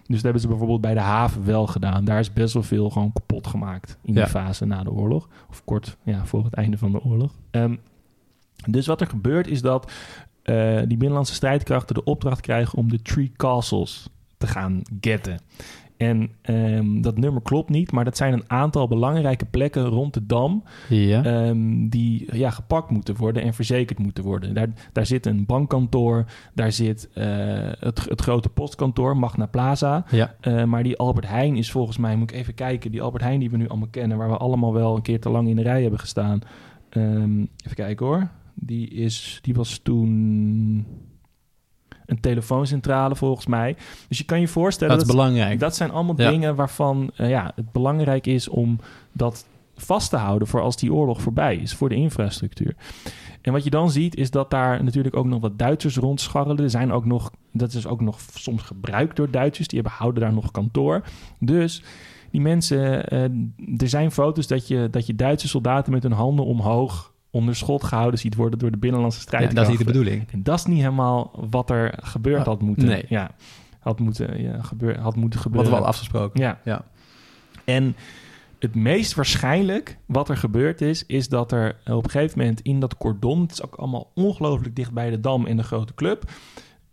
Dus 0.06 0.14
dat 0.14 0.22
hebben 0.24 0.40
ze 0.40 0.48
bijvoorbeeld 0.48 0.80
bij 0.80 0.94
de 0.94 1.00
haven 1.00 1.44
wel 1.44 1.66
gedaan. 1.66 2.04
Daar 2.04 2.18
is 2.18 2.32
best 2.32 2.54
wel 2.54 2.62
veel 2.62 2.90
gewoon 2.90 3.12
kapot 3.12 3.46
gemaakt 3.46 3.98
in 4.02 4.14
Ja. 4.14 4.20
die 4.20 4.30
fase 4.30 4.64
na 4.64 4.82
de 4.82 4.90
oorlog. 4.92 5.28
Of 5.50 5.64
kort 5.64 5.96
ja, 6.02 6.26
voor 6.26 6.44
het 6.44 6.54
einde 6.54 6.78
van 6.78 6.92
de 6.92 7.02
oorlog. 7.04 7.32
Ehm, 7.50 7.76
dus 8.68 8.86
wat 8.86 9.00
er 9.00 9.06
gebeurt 9.06 9.46
is 9.46 9.62
dat 9.62 9.92
eh, 10.42 10.76
die 10.78 10.86
binnenlandse 10.96 11.34
strijdkrachten 11.34 11.94
de 11.94 12.04
opdracht 12.04 12.40
krijgen 12.40 12.78
om 12.78 12.88
de 12.90 13.02
Three 13.02 13.32
Castles 13.36 14.08
te 14.38 14.46
gaan 14.46 14.82
getten. 15.00 15.40
En 15.96 16.30
ehm, 16.42 17.00
dat 17.00 17.18
nummer 17.18 17.42
klopt 17.42 17.70
niet, 17.70 17.92
maar 17.92 18.04
dat 18.04 18.16
zijn 18.16 18.32
een 18.32 18.44
aantal 18.50 18.88
belangrijke 18.88 19.44
plekken 19.44 19.84
rond 19.84 20.14
de 20.14 20.26
dam 20.26 20.62
Ja. 20.88 21.24
ehm, 21.24 21.88
die 21.88 22.36
ja, 22.36 22.50
gepakt 22.50 22.90
moeten 22.90 23.16
worden 23.16 23.42
en 23.42 23.54
verzekerd 23.54 23.98
moeten 23.98 24.24
worden. 24.24 24.54
Daar, 24.54 24.68
daar 24.92 25.06
zit 25.06 25.26
een 25.26 25.46
bankkantoor, 25.46 26.24
daar 26.54 26.72
zit 26.72 27.08
eh, 27.14 27.24
het, 27.78 28.04
het 28.08 28.20
grote 28.20 28.48
postkantoor, 28.48 29.16
Magna 29.16 29.46
Plaza. 29.46 30.04
ja. 30.10 30.34
Eh, 30.40 30.64
maar 30.64 30.82
die 30.82 30.96
Albert 30.96 31.28
Heijn 31.28 31.56
is 31.56 31.70
volgens 31.70 31.98
mij, 31.98 32.16
moet 32.16 32.30
ik 32.30 32.36
even 32.36 32.54
kijken, 32.54 32.90
die 32.90 33.02
Albert 33.02 33.22
Heijn 33.22 33.40
die 33.40 33.50
we 33.50 33.56
nu 33.56 33.68
allemaal 33.68 33.88
kennen, 33.90 34.16
waar 34.18 34.30
we 34.30 34.36
allemaal 34.36 34.72
wel 34.72 34.96
een 34.96 35.02
keer 35.02 35.20
te 35.20 35.28
lang 35.30 35.48
in 35.48 35.56
de 35.56 35.62
rij 35.62 35.80
hebben 35.82 36.00
gestaan. 36.00 36.38
Ehm, 36.88 37.38
even 37.40 37.74
kijken 37.74 38.06
hoor. 38.06 38.28
Die, 38.54 38.88
is, 38.90 39.38
die 39.42 39.54
was 39.54 39.78
toen 39.78 40.86
een 42.06 42.20
telefooncentrale 42.20 43.16
volgens 43.16 43.46
mij. 43.46 43.76
Dus 44.08 44.18
je 44.18 44.24
kan 44.24 44.40
je 44.40 44.48
voorstellen... 44.48 44.98
Dat 44.98 45.06
is 45.06 45.12
belangrijk. 45.12 45.60
Dat 45.60 45.76
zijn 45.76 45.90
allemaal 45.90 46.14
Ja. 46.20 46.30
dingen 46.30 46.54
waarvan 46.54 47.10
eh, 47.16 47.28
ja, 47.30 47.52
het 47.54 47.72
belangrijk 47.72 48.26
is 48.26 48.48
om 48.48 48.78
dat 49.12 49.46
vast 49.76 50.10
te 50.10 50.16
houden 50.16 50.48
voor 50.48 50.60
als 50.60 50.76
die 50.76 50.92
oorlog 50.92 51.20
voorbij 51.22 51.56
is, 51.56 51.74
voor 51.74 51.88
de 51.88 51.94
infrastructuur. 51.94 52.74
En 53.42 53.52
wat 53.52 53.64
je 53.64 53.70
dan 53.70 53.90
ziet 53.90 54.16
is 54.16 54.30
dat 54.30 54.50
daar 54.50 54.84
natuurlijk 54.84 55.16
ook 55.16 55.26
nog 55.26 55.40
wat 55.40 55.58
Duitsers 55.58 55.96
rondscharrelen. 55.96 56.64
Er 56.64 56.70
zijn 56.70 56.92
ook 56.92 57.04
nog, 57.04 57.30
dat 57.52 57.72
is 57.72 57.86
ook 57.86 58.00
nog 58.00 58.20
soms 58.34 58.62
gebruikt 58.62 59.16
door 59.16 59.30
Duitsers, 59.30 59.68
die 59.68 59.80
hebben, 59.80 59.98
houden 59.98 60.22
daar 60.22 60.32
nog 60.32 60.50
kantoor. 60.50 61.02
Dus 61.38 61.82
die 62.30 62.40
mensen, 62.40 63.08
eh, 63.08 63.22
er 63.76 63.88
zijn 63.88 64.10
foto's 64.10 64.46
dat 64.46 64.68
je, 64.68 64.88
dat 64.90 65.06
je 65.06 65.14
Duitse 65.14 65.48
soldaten 65.48 65.92
met 65.92 66.02
hun 66.02 66.12
handen 66.12 66.44
omhoog 66.44 67.12
onder 67.36 67.56
schot 67.56 67.84
gehouden 67.84 68.20
ziet 68.20 68.34
worden 68.34 68.58
door 68.58 68.70
de 68.70 68.76
binnenlandse 68.78 69.18
ja, 69.18 69.24
strijdkrachten. 69.24 69.62
dat 69.64 69.72
is 69.72 69.78
niet 69.78 69.86
de 69.86 69.92
bedoeling. 69.98 70.26
En 70.32 70.42
dat 70.42 70.58
is 70.58 70.64
niet 70.64 70.78
helemaal 70.80 71.46
wat 71.50 71.70
er 71.70 71.98
gebeurd 72.02 72.40
Ah, 72.40 72.46
had 72.46 72.60
moeten. 72.62 72.86
nee. 72.86 73.04
Ja, 73.08 73.30
had 73.78 73.98
moeten, 74.00 74.42
ja, 74.42 74.62
gebeur, 74.62 74.98
had 74.98 75.16
moeten 75.16 75.38
Wat 75.38 75.48
gebeuren. 75.48 75.70
we 75.70 75.78
al 75.78 75.86
afgesproken. 75.86 76.40
Ja. 76.40 76.58
Ja. 76.64 76.84
En 77.64 77.96
het 78.58 78.74
meest 78.74 79.14
waarschijnlijk 79.14 79.98
wat 80.06 80.28
er 80.28 80.36
gebeurd 80.36 80.80
is, 80.80 81.06
is 81.06 81.28
dat 81.28 81.52
er 81.52 81.76
op 81.86 82.04
een 82.04 82.10
gegeven 82.10 82.38
moment 82.38 82.60
in 82.60 82.80
dat 82.80 82.96
cordon, 82.96 83.40
het 83.40 83.52
is 83.52 83.62
ook 83.62 83.74
allemaal 83.74 84.10
ongelooflijk 84.14 84.76
dicht 84.76 84.92
bij 84.92 85.10
de 85.10 85.20
dam 85.20 85.46
en 85.46 85.56
de 85.56 85.62
grote 85.62 85.94
club, 85.94 86.30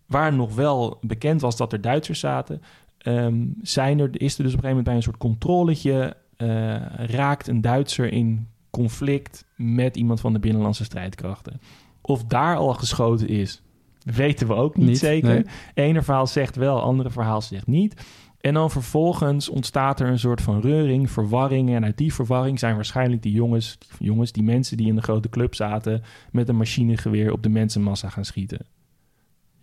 waar 0.05 0.33
nog 0.33 0.55
wel 0.55 0.97
bekend 1.01 1.41
was 1.41 1.57
dat 1.57 1.73
er 1.73 1.81
Duitsers 1.81 2.19
zaten, 2.19 2.61
ehm, 2.97 3.45
zijn 3.61 3.99
er, 3.99 4.09
is 4.21 4.37
er 4.37 4.43
dus 4.43 4.53
op 4.53 4.63
een 4.63 4.63
gegeven 4.63 4.67
moment 4.69 4.85
bij 4.85 4.95
een 4.95 5.03
soort 5.03 5.17
controletje, 5.17 6.15
eh, 6.37 6.47
raakt 6.95 7.47
een 7.47 7.61
Duitser 7.61 8.11
in 8.11 8.47
conflict 8.77 9.45
met 9.55 9.95
iemand 9.97 10.19
van 10.19 10.33
de 10.33 10.39
binnenlandse 10.39 10.83
strijdkrachten. 10.83 11.61
Of 12.01 12.23
daar 12.23 12.55
al 12.55 12.73
geschoten 12.73 13.27
is, 13.27 13.61
weten 14.03 14.47
we 14.47 14.53
ook 14.53 14.77
niet, 14.77 14.87
Niet, 14.87 14.97
zeker. 14.97 15.29
nee. 15.33 15.45
Ene 15.87 16.01
verhaal 16.01 16.27
zegt 16.27 16.55
wel, 16.55 16.81
andere 16.81 17.09
verhaal 17.09 17.41
zegt 17.41 17.67
niet. 17.67 18.05
En 18.41 18.53
dan 18.53 18.71
vervolgens 18.71 19.49
ontstaat 19.49 19.99
er 19.99 20.07
een 20.07 20.19
soort 20.19 20.41
van 20.41 20.61
reuring, 20.61 21.11
verwarring. 21.11 21.75
En 21.75 21.83
uit 21.83 21.97
die 21.97 22.13
verwarring 22.13 22.59
zijn 22.59 22.75
waarschijnlijk 22.75 23.21
die 23.21 23.31
jongens, 23.31 23.77
die 23.79 24.07
jongens, 24.07 24.31
die 24.31 24.43
mensen 24.43 24.77
die 24.77 24.87
in 24.87 24.95
de 24.95 25.01
grote 25.01 25.29
club 25.29 25.55
zaten, 25.55 26.01
met 26.31 26.49
een 26.49 26.57
machinegeweer 26.57 27.31
op 27.31 27.43
de 27.43 27.49
mensenmassa 27.49 28.09
gaan 28.09 28.25
schieten. 28.25 28.65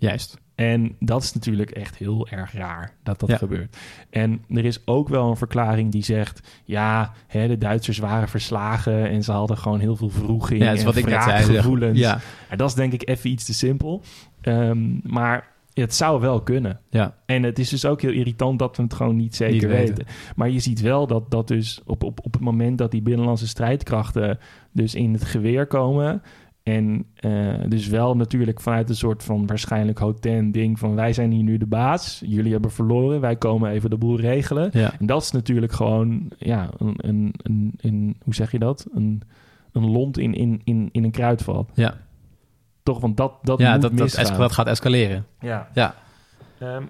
Juist. 0.00 0.38
En 0.54 0.96
dat 0.98 1.22
is 1.22 1.32
natuurlijk 1.32 1.70
echt 1.70 1.96
heel 1.96 2.28
erg 2.28 2.52
raar 2.52 2.94
dat 3.02 3.20
dat 3.20 3.28
Ja. 3.28 3.36
gebeurt. 3.36 3.76
En 4.10 4.44
er 4.48 4.64
is 4.64 4.86
ook 4.86 5.08
wel 5.08 5.30
een 5.30 5.36
verklaring 5.36 5.92
die 5.92 6.04
zegt... 6.04 6.60
ja, 6.64 7.12
hè, 7.26 7.48
de 7.48 7.58
Duitsers 7.58 7.98
waren 7.98 8.28
verslagen... 8.28 9.08
en 9.08 9.22
ze 9.22 9.32
hadden 9.32 9.58
gewoon 9.58 9.80
heel 9.80 9.96
veel 9.96 10.08
vroeging 10.10 10.60
Ja, 10.60 10.66
dat 10.66 10.74
is 10.74 10.80
en 10.80 10.86
wat 10.86 10.96
ik 10.96 11.04
net 11.06 11.22
zei. 11.22 11.44
wraakgevoelens. 11.44 11.98
Ja. 11.98 12.20
Dat 12.56 12.68
is 12.68 12.74
denk 12.74 12.92
ik 12.92 13.08
even 13.08 13.30
iets 13.30 13.44
te 13.44 13.54
simpel. 13.54 14.02
Ehm, 14.40 14.78
maar 15.02 15.48
het 15.72 15.94
zou 15.94 16.20
wel 16.20 16.42
kunnen. 16.42 16.80
Ja. 16.90 17.14
En 17.26 17.42
het 17.42 17.58
is 17.58 17.68
dus 17.68 17.84
ook 17.84 18.00
heel 18.02 18.12
irritant 18.12 18.58
dat 18.58 18.76
we 18.76 18.82
het 18.82 18.94
gewoon 18.94 19.16
niet 19.16 19.36
zeker 19.36 19.54
Niet 19.54 19.76
weten. 19.76 19.94
weten. 19.96 20.06
Maar 20.36 20.50
je 20.50 20.60
ziet 20.60 20.80
wel 20.80 21.06
dat 21.06 21.30
dat 21.30 21.48
dus 21.48 21.80
op, 21.86 22.04
op, 22.04 22.20
op 22.24 22.32
het 22.32 22.42
moment 22.42 22.78
dat 22.78 22.90
die 22.90 23.02
binnenlandse 23.02 23.48
strijdkrachten 23.48 24.38
dus 24.72 24.94
in 24.94 25.12
het 25.12 25.24
geweer 25.24 25.66
komen. 25.66 26.22
En 26.62 27.06
eh, 27.14 27.54
dus 27.68 27.86
wel 27.86 28.16
natuurlijk 28.16 28.60
vanuit 28.60 28.88
een 28.88 28.96
soort 28.96 29.22
van 29.22 29.46
waarschijnlijk 29.46 29.98
hotel 29.98 30.50
ding 30.50 30.78
van 30.78 30.94
wij 30.94 31.12
zijn 31.12 31.30
hier 31.30 31.42
nu 31.42 31.58
de 31.58 31.66
baas. 31.66 32.22
Jullie 32.26 32.52
hebben 32.52 32.70
verloren, 32.70 33.20
wij 33.20 33.36
komen 33.36 33.70
even 33.70 33.90
de 33.90 33.96
boel 33.96 34.20
regelen. 34.20 34.70
Ja. 34.72 34.92
En 34.98 35.06
dat 35.06 35.22
is 35.22 35.30
natuurlijk 35.30 35.72
gewoon, 35.72 36.30
ja, 36.38 36.70
een, 36.78 36.94
een, 36.96 37.34
een, 37.42 37.74
een 37.76 38.16
hoe 38.24 38.34
zeg 38.34 38.52
je 38.52 38.58
dat? 38.58 38.86
Een, 38.94 39.22
een 39.72 39.90
lont 39.90 40.18
in, 40.18 40.34
in, 40.34 40.60
in, 40.64 40.88
in 40.92 41.04
een 41.04 41.10
kruidvat. 41.10 41.70
Ja, 41.74 41.94
Toch, 42.82 43.00
want 43.00 43.16
dat, 43.16 43.32
dat 43.42 43.58
ja 43.58 43.72
moet 43.72 43.82
dat, 43.82 43.92
misgaan. 43.92 44.38
dat 44.38 44.52
gaat 44.52 44.66
escaleren. 44.66 45.26
Ja. 45.40 45.68
Ja. 45.74 45.94
Ehm, 46.58 46.82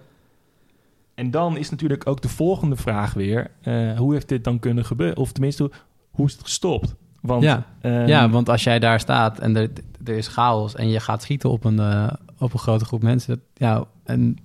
en 1.14 1.30
dan 1.30 1.56
is 1.56 1.70
natuurlijk 1.70 2.06
ook 2.06 2.22
de 2.22 2.28
volgende 2.28 2.76
vraag 2.76 3.12
weer: 3.14 3.50
eh, 3.60 3.98
hoe 3.98 4.12
heeft 4.12 4.28
dit 4.28 4.44
dan 4.44 4.58
kunnen 4.58 4.84
gebeuren? 4.84 5.16
Of 5.16 5.32
tenminste, 5.32 5.62
hoe, 5.62 5.72
hoe 6.10 6.26
is 6.26 6.32
het 6.32 6.42
gestopt? 6.42 6.96
Want, 7.20 7.42
Ja. 7.42 7.64
ehm, 7.80 8.06
ja, 8.06 8.30
want 8.30 8.48
als 8.48 8.64
jij 8.64 8.78
daar 8.78 9.00
staat 9.00 9.38
en 9.38 9.56
er, 9.56 9.70
er 10.04 10.16
is 10.16 10.26
chaos 10.28 10.74
en 10.74 10.88
je 10.88 11.00
gaat 11.00 11.22
schieten 11.22 11.50
op 11.50 11.64
een, 11.64 11.78
eh, 11.78 12.10
op 12.38 12.52
een 12.52 12.58
grote 12.58 12.84
groep 12.84 13.02
mensen, 13.02 13.28
dat, 13.34 13.68
ja, 13.68 13.84
en 14.04 14.36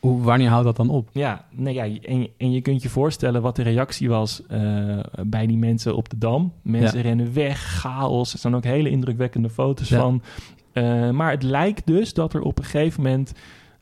hoe, 0.00 0.22
wanneer 0.22 0.48
houdt 0.48 0.64
dat 0.64 0.76
dan 0.76 0.90
op? 0.90 1.08
Ja, 1.12 1.44
nee, 1.50 1.74
ja 1.74 1.84
en, 1.84 2.28
en 2.38 2.50
je 2.52 2.60
kunt 2.60 2.82
je 2.82 2.88
voorstellen 2.88 3.42
wat 3.42 3.56
de 3.56 3.62
reactie 3.62 4.08
was 4.08 4.42
eh, 4.46 4.98
bij 5.26 5.46
die 5.46 5.56
mensen 5.58 5.96
op 5.96 6.08
de 6.08 6.18
dam. 6.18 6.52
Mensen 6.62 6.96
Ja. 6.98 7.04
rennen 7.04 7.32
weg, 7.34 7.58
chaos. 7.80 8.32
Er 8.32 8.38
staan 8.38 8.56
ook 8.56 8.64
hele 8.64 8.90
indrukwekkende 8.90 9.50
foto's 9.50 9.88
Ja. 9.88 10.00
van. 10.00 10.22
Eh, 10.72 11.10
maar 11.10 11.30
het 11.30 11.42
lijkt 11.42 11.86
dus 11.86 12.14
dat 12.14 12.34
er 12.34 12.42
op 12.42 12.58
een 12.58 12.64
gegeven 12.64 13.02
moment 13.02 13.32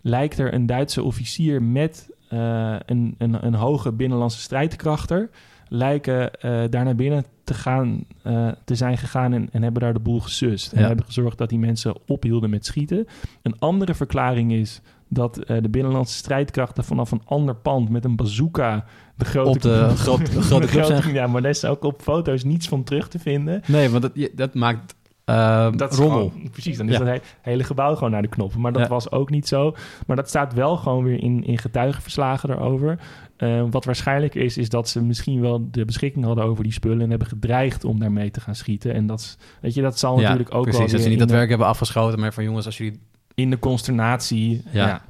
lijkt 0.01 0.38
er 0.38 0.55
een 0.55 0.66
Duitse 0.66 1.03
officier 1.03 1.62
met 1.62 2.11
een, 2.29 3.14
een, 3.18 3.46
een 3.46 3.55
hoge 3.55 3.92
binnenlandse 3.92 4.40
strijdkrachter... 4.40 5.31
lijken 5.68 6.33
eh, 6.40 6.61
daar 6.70 6.85
naar 6.85 6.94
binnen 6.96 7.24
te, 7.44 7.54
gaan, 7.54 8.04
eh, 8.22 8.48
te 8.64 8.74
zijn 8.74 8.98
gegaan 8.98 9.33
en, 9.33 9.48
en 9.52 9.62
hebben 9.62 9.83
daar 9.83 9.92
de 9.92 9.98
boel 10.00 10.20
gesust. 10.20 10.72
En 10.72 10.81
Ja. 10.81 10.87
hebben 10.87 11.04
gezorgd 11.04 11.38
dat 11.38 11.48
die 11.48 11.59
mensen 11.59 11.94
ophielden 12.07 12.50
met 12.50 12.66
schieten. 12.66 13.07
Een 13.42 13.59
andere 13.59 13.94
verklaring 13.94 14.52
is 14.52 14.81
dat 15.09 15.38
eh, 15.38 15.62
de 15.62 15.68
binnenlandse 15.68 16.16
strijdkrachten 16.16 16.85
vanaf 16.85 17.11
een 17.11 17.22
ander 17.24 17.54
pand 17.54 17.88
met 17.88 18.04
een 18.04 18.16
bazooka 18.16 18.85
de 19.16 19.24
grote, 19.24 19.48
Op 19.50 19.61
de 19.62 19.88
grote- 20.04 20.22
de 20.35 20.42
grote 20.42 20.85
zijn- 20.85 21.12
Ja, 21.14 21.26
maar 21.26 21.42
daar 21.42 21.50
is 21.50 21.64
ook 21.64 21.85
op 21.85 22.02
foto's 22.02 22.44
niets 22.44 22.68
van 22.68 22.85
terug 22.85 23.09
te 23.09 23.18
vinden. 23.18 23.61
Nee, 23.66 23.88
want 23.90 24.02
dat, 24.02 24.28
dat 24.35 24.54
maakt 24.54 24.94
eh, 25.28 25.72
Dat 25.76 25.96
rommel. 25.96 26.28
gewoon- 26.30 26.50
precies, 26.50 26.76
dan 26.76 26.86
is 26.88 26.92
Ja. 26.92 26.98
dat 26.98 27.08
he- 27.08 27.20
hele 27.40 27.64
gebouw 27.64 27.94
gewoon 27.94 28.10
naar 28.10 28.22
de 28.22 28.28
knoppen. 28.28 28.60
Maar 28.60 28.72
dat 28.72 28.82
Ja. 28.82 28.88
was 28.88 29.10
ook 29.10 29.30
niet 29.30 29.48
zo. 29.48 29.74
Maar 30.06 30.16
dat 30.16 30.28
staat 30.28 30.54
wel 30.54 30.76
gewoon 30.76 31.04
weer 31.04 31.22
in, 31.22 31.44
in 31.44 31.58
getuigenverslagen 31.58 32.48
daarover. 32.48 32.98
Eh, 33.36 33.64
wat 33.70 33.84
waarschijnlijk 33.84 34.34
is, 34.34 34.56
is 34.56 34.68
dat 34.68 34.88
ze 34.88 35.02
misschien 35.04 35.40
wel 35.40 35.68
de 35.70 35.84
beschikking 35.84 36.24
hadden 36.24 36.44
over 36.44 36.62
die 36.64 36.72
spullen... 36.72 37.00
en 37.00 37.10
hebben 37.10 37.28
gedreigd 37.28 37.84
om 37.84 37.98
daarmee 37.98 38.30
te 38.30 38.40
gaan 38.40 38.54
schieten. 38.54 38.92
En 38.94 39.06
dat, 39.06 39.38
weet 39.60 39.74
je, 39.74 39.82
dat 39.82 39.98
zal 39.98 40.14
Ja, 40.16 40.22
natuurlijk 40.22 40.54
ook 40.54 40.62
precies. 40.62 40.80
wel 40.80 40.90
dat 40.90 41.00
ze 41.00 41.08
niet 41.08 41.18
dat 41.18 41.28
de- 41.28 41.34
werk 41.34 41.48
hebben 41.48 41.66
afgeschoten, 41.66 42.20
maar 42.20 42.32
van 42.32 42.44
jongens, 42.44 42.66
als 42.66 42.78
jullie... 42.78 43.00
in 43.34 43.50
de 43.50 43.58
consternatie. 43.58 44.62
Ja. 44.72 44.86
Ja. 44.86 45.02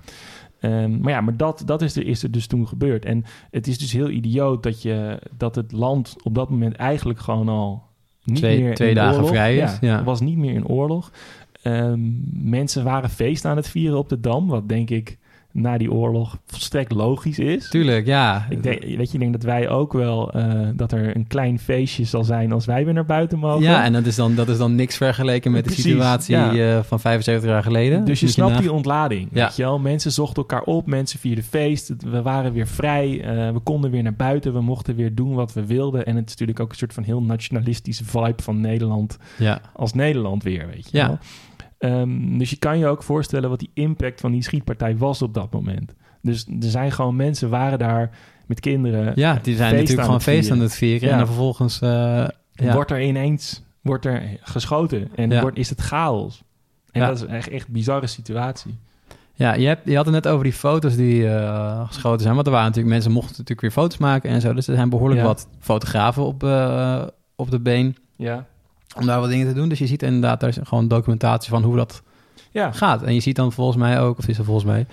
Ehm, 0.61 1.01
maar 1.01 1.13
ja, 1.13 1.21
maar 1.21 1.37
dat, 1.37 1.63
dat 1.67 1.83
is, 1.83 1.97
er, 1.97 2.07
is 2.07 2.23
er 2.23 2.31
dus 2.31 2.47
toen 2.47 2.69
gebeurd. 2.69 3.05
En 3.05 3.25
het 3.51 3.67
is 3.67 3.79
dus 3.79 3.93
heel 3.93 4.09
idioot 4.09 4.63
dat, 4.63 4.83
je, 4.83 5.19
dat 5.37 5.55
het 5.55 5.73
land 5.73 6.17
op 6.23 6.35
dat 6.35 6.51
moment 6.51 6.77
eigenlijk 6.77 7.19
gewoon 7.19 7.49
al 7.49 7.83
niet 8.29 8.39
Twee- 8.39 8.63
meer 8.63 8.75
twee 8.75 8.95
dagen 8.95 9.15
oorlog. 9.15 9.31
vrij 9.31 9.57
is, 9.57 9.79
ja. 9.81 9.97
Het 9.97 10.05
was 10.05 10.21
niet 10.21 10.37
meer 10.37 10.55
in 10.55 10.67
oorlog. 10.67 11.11
Ehm, 11.63 12.01
mensen 12.51 12.85
waren 12.85 13.11
feest 13.11 13.45
aan 13.45 13.57
het 13.57 13.69
vieren 13.69 13.99
op 13.99 14.09
de 14.09 14.21
Dam, 14.21 14.47
wat 14.47 14.69
denk 14.69 14.91
ik 14.91 15.19
na 15.61 15.79
die 15.79 15.93
oorlog 15.93 16.39
volstrekt 16.47 16.93
logisch 16.93 17.39
is. 17.39 17.69
Tuurlijk, 17.69 18.07
ja. 18.07 18.47
Ik 18.51 18.63
denk, 18.63 18.81
weet 18.83 18.97
je, 19.09 19.13
ik 19.15 19.21
denk 19.21 19.33
dat 19.33 19.43
wij 19.43 19.69
ook 19.69 19.93
wel 19.93 20.33
eh, 20.33 20.69
dat 20.75 20.93
er 20.93 21.17
een 21.17 21.27
klein 21.27 21.59
feestje 21.59 22.05
zal 22.05 22.25
zijn 22.25 22.53
als 22.53 22.65
wij 22.67 22.85
weer 22.85 22.95
naar 22.95 23.05
buiten 23.07 23.39
mogen. 23.39 23.63
Ja, 23.63 23.85
en 23.85 23.93
dat 23.93 24.07
is, 24.07 24.17
dan, 24.17 24.35
dat 24.35 24.49
is 24.49 24.59
dan 24.59 24.75
niks 24.75 24.97
vergeleken 24.97 25.51
met 25.53 25.63
Precies, 25.65 25.83
de 25.83 25.89
situatie 25.91 26.37
ja. 26.37 26.77
eh, 26.77 26.83
van 26.83 27.01
75 27.01 27.51
jaar 27.51 27.63
geleden. 27.63 28.05
Dus 28.05 28.21
je 28.21 28.29
snapt 28.29 28.53
na- 28.53 28.61
die 28.61 28.73
ontlading. 28.73 29.29
Ja. 29.33 29.45
Weet 29.45 29.57
je 29.57 29.63
wel? 29.63 29.79
Mensen 29.79 30.13
zochten 30.13 30.37
elkaar 30.37 30.63
op, 30.63 30.87
mensen 30.87 31.19
vierden 31.19 31.45
feest. 31.45 31.93
We 32.11 32.23
waren 32.23 32.53
weer 32.53 32.67
vrij, 32.67 33.21
eh, 33.25 33.53
we 33.53 33.59
konden 33.59 33.91
weer 33.91 34.03
naar 34.03 34.15
buiten, 34.17 34.53
we 34.53 34.61
mochten 34.61 34.97
weer 34.97 35.15
doen 35.15 35.35
wat 35.35 35.53
we 35.53 35.67
wilden. 35.67 36.07
En 36.07 36.17
het 36.17 36.25
is 36.25 36.31
natuurlijk 36.31 36.61
ook 36.61 36.71
een 36.71 36.77
soort 36.77 36.95
van 36.95 37.03
heel 37.03 37.23
nationalistische 37.23 38.05
vibe 38.05 38.43
van 38.43 38.61
Nederland 38.61 39.19
Ja, 39.39 39.61
als 39.73 39.93
Nederland 39.93 40.43
weer, 40.43 40.67
weet 40.67 40.89
je 40.91 40.97
Ja. 40.97 41.07
wel. 41.07 41.19
Ehm, 41.79 42.39
dus 42.39 42.51
je 42.51 42.57
kan 42.57 42.79
je 42.79 42.87
ook 42.87 43.03
voorstellen 43.03 43.51
wat 43.51 43.59
die 43.59 43.71
impact 43.75 44.21
van 44.21 44.33
die 44.33 44.43
schietpartij 44.43 44.97
was 44.97 45.23
op 45.23 45.35
dat 45.35 45.53
moment. 45.53 45.95
Dus 46.23 46.47
er 46.47 46.71
zijn 46.71 46.93
gewoon 46.93 47.17
mensen 47.17 47.49
waren 47.49 47.79
daar 47.79 48.11
met 48.47 48.61
kinderen. 48.61 49.13
ja 49.15 49.39
die 49.43 49.57
zijn 49.57 49.75
natuurlijk 49.75 50.03
gewoon 50.05 50.21
feest 50.21 50.51
aan 50.51 50.61
het 50.61 50.75
vieren. 50.75 51.07
Ja. 51.07 51.13
En 51.13 51.19
dan 51.19 51.27
vervolgens... 51.27 51.81
eh, 51.81 51.89
ja. 52.53 52.73
Wordt 52.75 52.91
er 52.91 53.03
ineens 53.03 53.63
wordt 53.81 54.05
er 54.05 54.23
geschoten 54.43 55.09
en 55.15 55.31
Ja. 55.31 55.41
wordt, 55.41 55.59
is 55.59 55.71
het 55.71 55.81
chaos. 55.81 56.43
En 56.91 57.01
dat 57.07 57.17
is 57.17 57.25
echt 57.25 57.49
echt 57.49 57.67
een 57.67 57.73
bizarre 57.73 58.07
situatie. 58.07 58.79
Ja, 59.35 59.55
je, 59.55 59.67
hebt, 59.67 59.81
je 59.89 59.97
had 59.97 60.05
het 60.05 60.15
net 60.15 60.29
over 60.29 60.45
die 60.45 60.53
foto's 60.53 60.97
die 60.97 61.29
eh, 61.29 61.87
geschoten 61.87 62.21
zijn. 62.21 62.35
Want 62.35 62.47
er 62.47 62.53
waren 62.53 62.67
natuurlijk 62.69 62.95
mensen 62.95 63.13
mochten 63.13 63.31
natuurlijk 63.31 63.61
weer 63.61 63.71
foto's 63.71 63.99
maken 63.99 64.31
en 64.31 64.41
zo. 64.41 64.53
Dus 64.55 64.69
er 64.69 64.75
zijn 64.75 64.89
behoorlijk 64.89 65.23
wat 65.23 65.49
fotografen 65.59 66.25
op, 66.25 66.45
eh, 66.45 67.03
op 67.37 67.51
de 67.51 67.61
been 67.61 67.97
Ja. 68.17 68.47
Om 69.01 69.07
daar 69.07 69.21
wat 69.21 69.29
dingen 69.29 69.47
te 69.49 69.53
doen. 69.55 69.69
Dus 69.69 69.79
je 69.79 69.87
ziet 69.87 70.03
inderdaad, 70.03 70.41
daar 70.41 70.49
is 70.49 70.59
gewoon 70.63 70.89
documentatie 70.89 71.51
van 71.51 71.63
hoe 71.63 71.77
dat 71.77 72.03
Ja, 72.51 72.73
gaat. 72.73 73.03
En 73.03 73.15
je 73.15 73.21
ziet 73.21 73.37
dan 73.37 73.53
volgens 73.53 73.77
mij 73.77 74.01
ook, 74.01 74.19
of 74.19 74.29
is 74.29 74.39
er 74.39 74.45
volgens 74.45 74.67
mij, 74.67 74.87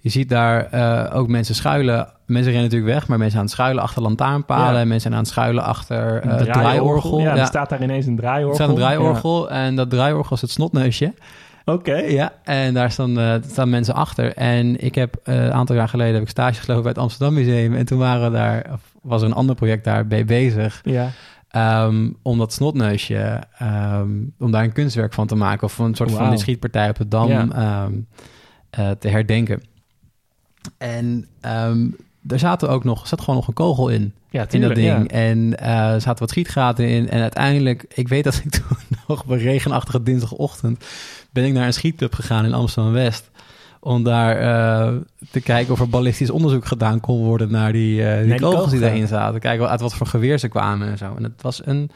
je 0.00 0.08
ziet 0.08 0.28
daar 0.28 0.64
eh, 0.70 1.16
ook 1.16 1.28
mensen 1.28 1.54
schuilen. 1.54 2.08
Mensen 2.26 2.52
rennen 2.52 2.70
natuurlijk 2.70 2.98
weg, 2.98 3.08
maar 3.08 3.18
mensen 3.18 3.38
aan 3.38 3.44
het 3.44 3.54
schuilen 3.54 3.82
achter 3.82 4.02
lantaarnpalen. 4.02 4.74
Ja. 4.74 4.80
En 4.80 4.88
mensen 4.88 5.12
aan 5.12 5.18
het 5.18 5.28
schuilen 5.28 5.64
achter 5.64 6.22
het 6.28 6.52
draaiorgel. 6.52 7.20
Ja, 7.20 7.34
Ja, 7.34 7.40
er 7.40 7.46
staat 7.46 7.68
daar 7.68 7.82
ineens 7.82 8.06
een 8.06 8.12
er 8.16 8.18
draaiorgel. 8.18 8.54
staat 8.54 8.68
een 8.68 8.74
draaiorgel 8.74 9.50
en 9.50 9.76
dat 9.76 9.90
draaiorgel 9.90 10.36
is 10.36 10.42
het 10.42 10.50
snotneusje. 10.50 11.14
Oké. 11.64 11.94
Ja, 11.96 12.32
en 12.44 12.74
daar 12.74 12.90
staan, 12.90 13.18
eh, 13.18 13.34
staan 13.50 13.70
mensen 13.70 13.94
achter. 13.94 14.34
En 14.34 14.84
ik 14.84 14.94
heb 14.94 15.16
een 15.22 15.52
aantal 15.52 15.76
jaar 15.76 15.88
geleden 15.88 16.14
heb 16.14 16.22
ik 16.22 16.28
stage 16.28 16.60
gelopen 16.60 16.82
bij 16.82 16.92
het 16.92 17.00
Amsterdam 17.00 17.34
Museum. 17.34 17.74
En 17.74 17.86
toen 17.86 17.98
waren 17.98 18.32
daar, 18.32 18.66
was 19.02 19.20
er 19.22 19.28
een 19.28 19.34
ander 19.34 19.54
project 19.54 19.84
daar 19.84 20.06
bij 20.06 20.24
bezig. 20.24 20.80
Ja. 20.84 21.08
Ehm, 21.48 22.10
om 22.22 22.38
dat 22.38 22.52
snotneusje, 22.52 23.42
ehm, 23.58 24.10
om 24.38 24.50
daar 24.50 24.64
een 24.64 24.72
kunstwerk 24.72 25.12
van 25.12 25.26
te 25.26 25.34
maken. 25.34 25.64
Of 25.66 25.78
een 25.78 25.94
soort 25.94 26.10
van 26.10 26.30
die 26.30 26.38
schietpartij 26.38 26.88
op 26.88 26.98
het 26.98 27.10
Dam 27.10 27.28
Ja. 27.28 27.48
ehm, 27.50 27.92
eh, 28.70 28.90
te 28.90 29.08
herdenken. 29.08 29.62
En 30.78 31.26
er 32.28 32.38
zaten 32.38 32.68
ook 32.68 32.84
nog, 32.84 33.06
zat 33.06 33.20
gewoon 33.20 33.36
nog 33.36 33.48
een 33.48 33.54
kogel 33.54 33.88
in, 33.88 34.12
Ja, 34.30 34.46
in 34.50 34.60
dat 34.60 34.74
ding. 34.74 34.86
ja. 34.86 35.06
En 35.06 35.58
eh, 35.58 35.92
er 35.92 36.00
zaten 36.00 36.18
wat 36.20 36.30
schietgaten 36.30 36.88
in. 36.88 37.08
En 37.10 37.20
uiteindelijk, 37.20 37.84
ik 37.94 38.08
weet 38.08 38.24
dat 38.24 38.34
ik 38.44 38.50
toen 38.58 38.76
nog 39.08 39.22
op 39.22 39.30
een 39.30 39.38
regenachtige 39.38 40.02
dinsdagochtend... 40.02 40.84
ben 41.30 41.44
ik 41.44 41.52
naar 41.52 41.66
een 41.66 41.72
schietclub 41.72 42.14
gegaan 42.14 42.44
in 42.44 42.54
Amsterdam-West... 42.54 43.30
om 43.80 44.02
daar 44.04 44.36
eh, 44.36 44.96
te 45.30 45.40
kijken 45.40 45.72
of 45.72 45.80
er 45.80 45.88
ballistisch 45.88 46.30
onderzoek 46.30 46.64
gedaan 46.64 47.00
kon 47.00 47.24
worden... 47.24 47.50
naar 47.50 47.72
die, 47.72 48.04
eh, 48.04 48.22
die 48.22 48.34
kogels 48.34 48.52
die 48.52 48.60
kogels, 48.60 48.80
daarin 48.80 49.06
zaten. 49.06 49.40
Kijken 49.40 49.68
uit 49.68 49.80
wat 49.80 49.94
voor 49.94 50.06
geweer 50.06 50.38
ze 50.38 50.48
kwamen 50.48 50.88
en 50.88 50.98
zo. 50.98 51.14
En 51.16 51.22
het 51.22 51.42
was 51.42 51.66
een... 51.66 51.90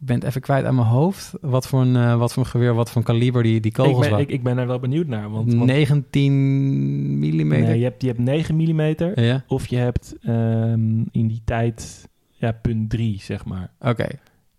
Ik 0.00 0.08
ben 0.08 0.16
het 0.16 0.26
even 0.26 0.40
kwijt 0.40 0.64
aan 0.64 0.74
mijn 0.74 0.86
hoofd... 0.86 1.32
wat 1.40 1.66
voor 1.66 1.80
een, 1.80 1.96
eh, 1.96 2.16
wat 2.16 2.32
voor 2.32 2.42
een 2.42 2.48
geweer, 2.48 2.74
wat 2.74 2.90
voor 2.90 3.00
een 3.00 3.06
kaliber 3.06 3.42
die, 3.42 3.60
die 3.60 3.70
Ik 3.70 3.76
kogels 3.76 3.98
ben, 3.98 4.10
waren. 4.10 4.24
ik, 4.24 4.32
ik 4.32 4.42
ben 4.42 4.58
er 4.58 4.66
wel 4.66 4.78
benieuwd 4.78 5.06
naar. 5.06 5.30
Want, 5.30 5.54
want 5.54 5.66
19 5.66 7.18
millimeter. 7.18 7.66
nee, 7.66 7.78
je, 7.78 7.84
hebt, 7.84 8.02
je 8.02 8.08
hebt 8.08 8.18
9 8.18 8.54
mm. 8.56 8.94
Ja, 9.14 9.44
Of 9.48 9.66
je 9.66 9.76
hebt 9.76 10.14
ehm, 10.22 11.00
in 11.10 11.26
die 11.26 11.42
tijd 11.44 12.08
ja, 12.30 12.52
punt 12.52 12.90
3, 12.90 13.20
zeg 13.20 13.44
maar. 13.44 13.70
oké. 13.80 14.06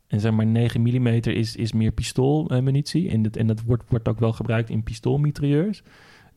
En 0.07 0.19
zeg 0.19 0.31
maar 0.31 0.45
9 0.45 0.81
mm 0.81 1.07
is, 1.07 1.55
is 1.55 1.73
meer 1.73 1.91
pistoolmunitie. 1.91 3.09
en 3.09 3.21
dat, 3.21 3.35
en 3.35 3.47
dat 3.47 3.61
wordt, 3.61 3.83
wordt 3.87 4.07
ook 4.07 4.19
wel 4.19 4.33
gebruikt 4.33 4.69
in 4.69 4.83
pistoolmitrailleurs. 4.83 5.83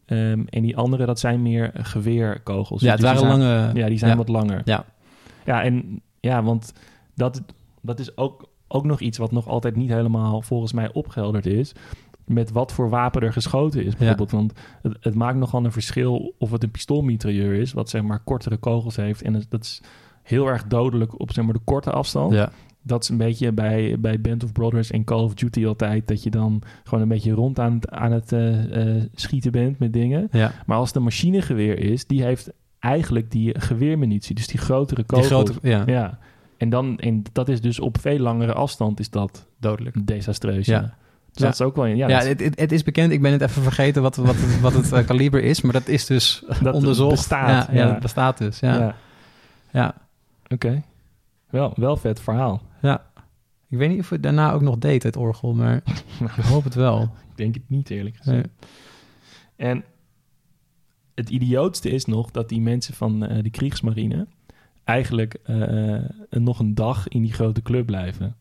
Ehm, 0.07 0.43
en 0.49 0.63
die 0.63 0.77
andere, 0.77 1.07
dat 1.07 1.19
zijn 1.21 1.43
meer 1.43 1.71
geweerkogels. 1.75 2.81
Ja, 2.83 2.91
het 2.91 3.01
Dus 3.01 3.11
die 3.11 3.21
waren 3.21 3.41
zijn- 3.41 3.51
lange... 3.51 3.79
Ja, 3.81 3.89
die 3.89 3.99
zijn 3.99 4.11
ja. 4.11 4.17
wat 4.17 4.29
langer. 4.29 4.63
Ja. 4.65 4.85
Ja, 5.45 5.63
en 5.63 6.03
ja, 6.21 6.43
want 6.43 6.73
dat, 7.15 7.43
dat 7.83 7.99
is 7.99 8.17
ook, 8.17 8.49
ook 8.69 8.85
nog 8.85 9.01
iets 9.01 9.19
wat 9.19 9.33
nog 9.33 9.49
altijd 9.49 9.77
niet 9.77 9.91
helemaal 9.91 10.43
volgens 10.43 10.73
mij 10.73 10.93
opgehelderd 10.93 11.47
is. 11.47 11.73
Met 12.25 12.51
wat 12.53 12.73
voor 12.73 12.89
wapen 12.91 13.23
er 13.23 13.33
geschoten 13.33 13.85
is, 13.85 13.97
bijvoorbeeld. 13.97 14.31
Want 14.31 14.53
het, 14.83 14.97
het 15.01 15.15
maakt 15.15 15.39
nogal 15.39 15.65
een 15.65 15.73
verschil 15.73 16.35
of 16.39 16.51
het 16.51 16.63
een 16.63 16.71
pistoolmitrailleur 16.71 17.55
is, 17.55 17.73
wat 17.73 17.91
zeg 17.91 18.03
maar 18.03 18.19
kortere 18.25 18.57
kogels 18.57 18.97
heeft. 18.97 19.23
En 19.23 19.43
dat 19.49 19.63
is 19.65 19.81
heel 20.23 20.47
erg 20.47 20.65
dodelijk 20.67 21.21
op 21.21 21.33
zeg 21.33 21.45
maar 21.45 21.55
de 21.55 21.61
korte 21.65 21.91
afstand. 21.91 22.33
Ja. 22.33 22.51
Dat 22.87 23.03
is 23.03 23.09
een 23.09 23.17
beetje 23.17 23.53
bij, 23.53 23.97
bij 23.99 24.21
Band 24.21 24.45
of 24.45 24.53
Brothers 24.53 24.91
en 24.91 25.05
Call 25.05 25.23
of 25.23 25.35
Duty 25.35 25.67
altijd. 25.67 26.09
Dat 26.09 26.23
je 26.23 26.31
dan 26.31 26.63
gewoon 26.85 27.03
een 27.03 27.09
beetje 27.09 27.33
rond 27.33 27.59
aan 27.59 27.73
het, 27.75 27.91
aan 27.91 28.13
het 28.13 28.33
eh, 28.33 28.97
eh, 28.97 29.03
schieten 29.15 29.53
bent 29.53 29.79
met 29.79 29.93
dingen. 29.93 30.29
ja. 30.33 30.53
Maar 30.67 30.79
als 30.79 30.95
een 30.95 31.03
machinegeweer 31.03 31.79
is, 31.79 32.07
die 32.07 32.23
heeft 32.23 32.51
eigenlijk 32.79 33.31
die 33.31 33.61
geweermunitie. 33.61 34.35
Dus 34.35 34.47
die 34.47 34.61
grotere 34.61 34.97
Die 35.07 35.07
kogels. 35.07 35.27
grote... 35.51 35.53
Ja, 35.63 35.83
Ja. 35.87 36.19
En, 36.57 36.69
dan, 36.71 36.99
en 36.99 37.23
dat 37.33 37.49
is 37.49 37.61
dus 37.61 37.81
op 37.81 37.99
veel 38.01 38.19
langere 38.19 38.53
afstand 38.53 39.01
is 39.01 39.11
dat 39.11 39.47
dodelijk. 39.61 40.07
desastreus. 40.07 40.67
Ja. 40.67 40.75
Ja. 40.75 40.81
Dus 40.83 40.91
Ja. 41.33 41.45
dat 41.45 41.53
is 41.55 41.61
ook 41.61 41.77
wel... 41.77 41.85
Ja, 41.85 42.09
Ja, 42.09 42.15
dat 42.19 42.23
is- 42.23 42.29
het, 42.29 42.41
het, 42.41 42.61
het 42.61 42.73
is 42.73 42.83
bekend. 42.83 43.13
Ik 43.13 43.23
ben 43.23 43.33
het 43.33 43.41
even 43.41 43.63
vergeten 43.63 44.03
wat, 44.03 44.17
wat, 44.17 44.35
het, 44.39 44.61
wat 44.61 44.73
het 44.75 44.93
eh, 44.93 45.07
kaliber 45.07 45.43
is. 45.43 45.61
Maar 45.61 45.73
dat 45.73 45.89
is 45.89 46.07
dus 46.07 46.45
Dat 46.63 46.75
onderzocht. 46.75 47.11
bestaat, 47.11 47.67
Ja, 47.67 47.73
ja. 47.75 47.85
ja. 47.87 47.91
dat 47.93 48.01
bestaat 48.01 48.39
dus. 48.39 48.61
Ja, 48.61 48.75
ja. 48.79 48.95
ja. 49.71 49.95
Oké. 50.49 50.83
Wel, 51.57 51.73
wel 51.77 51.97
vet 51.97 52.21
verhaal. 52.21 52.63
Ik 53.69 53.79
weet 53.79 53.89
niet 53.91 54.01
of 54.01 54.11
het 54.11 54.23
daarna 54.23 54.53
ook 54.53 54.61
nog 54.61 54.79
deed, 54.79 55.03
het 55.03 55.17
orgel. 55.17 55.55
Maar 55.55 55.83
ik 56.37 56.45
hoop 56.45 56.65
het 56.65 56.75
wel. 56.75 57.03
Ik 57.31 57.37
denk 57.43 57.55
het 57.55 57.69
niet, 57.69 57.91
eerlijk 57.91 58.17
gezegd. 58.17 58.37
Nee. 59.57 59.69
En 59.69 59.85
het 61.15 61.31
idiootste 61.31 61.91
is 61.91 62.05
nog 62.05 62.31
dat 62.31 62.49
die 62.49 62.61
mensen 62.61 62.95
van 62.95 63.27
eh, 63.27 63.43
de 63.43 63.51
Kriegsmarine... 63.51 64.27
eigenlijk 64.85 65.35
eh, 65.45 65.99
nog 66.31 66.59
een 66.59 66.75
dag 66.75 67.09
in 67.09 67.23
die 67.23 67.33
grote 67.33 67.63
club 67.63 67.87
blijven. 67.87 68.37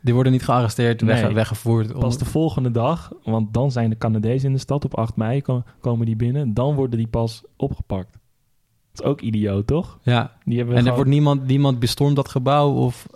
Die 0.00 0.14
worden 0.14 0.32
niet 0.32 0.44
gearresteerd, 0.44 1.00
weg, 1.02 1.20
weggevoerd. 1.32 1.92
Pas 1.98 2.18
de 2.18 2.24
volgende 2.24 2.70
dag, 2.70 3.12
want 3.24 3.54
dan 3.54 3.72
zijn 3.72 3.90
de 3.90 3.98
Canadezen 3.98 4.46
in 4.48 4.54
de 4.54 4.60
stad 4.60 4.84
op 4.84 4.96
8 4.96 5.16
mei, 5.16 5.42
ko- 5.42 5.62
komen 5.80 6.06
die 6.06 6.16
binnen. 6.16 6.54
Dan 6.54 6.74
worden 6.74 6.98
die 6.98 7.06
pas 7.08 7.44
opgepakt. 7.56 8.18
Dat 8.92 9.04
is 9.04 9.10
ook 9.10 9.20
idioot, 9.20 9.66
toch? 9.66 9.98
Ja, 10.02 10.32
Die 10.44 10.58
hebben 10.58 10.76
en 10.76 10.86
er 10.86 10.94
wordt 10.94 11.10
niemand, 11.10 11.46
niemand 11.46 11.78
bestormt 11.78 12.16
dat 12.16 12.28
gebouw 12.28 12.72
of... 12.72 13.06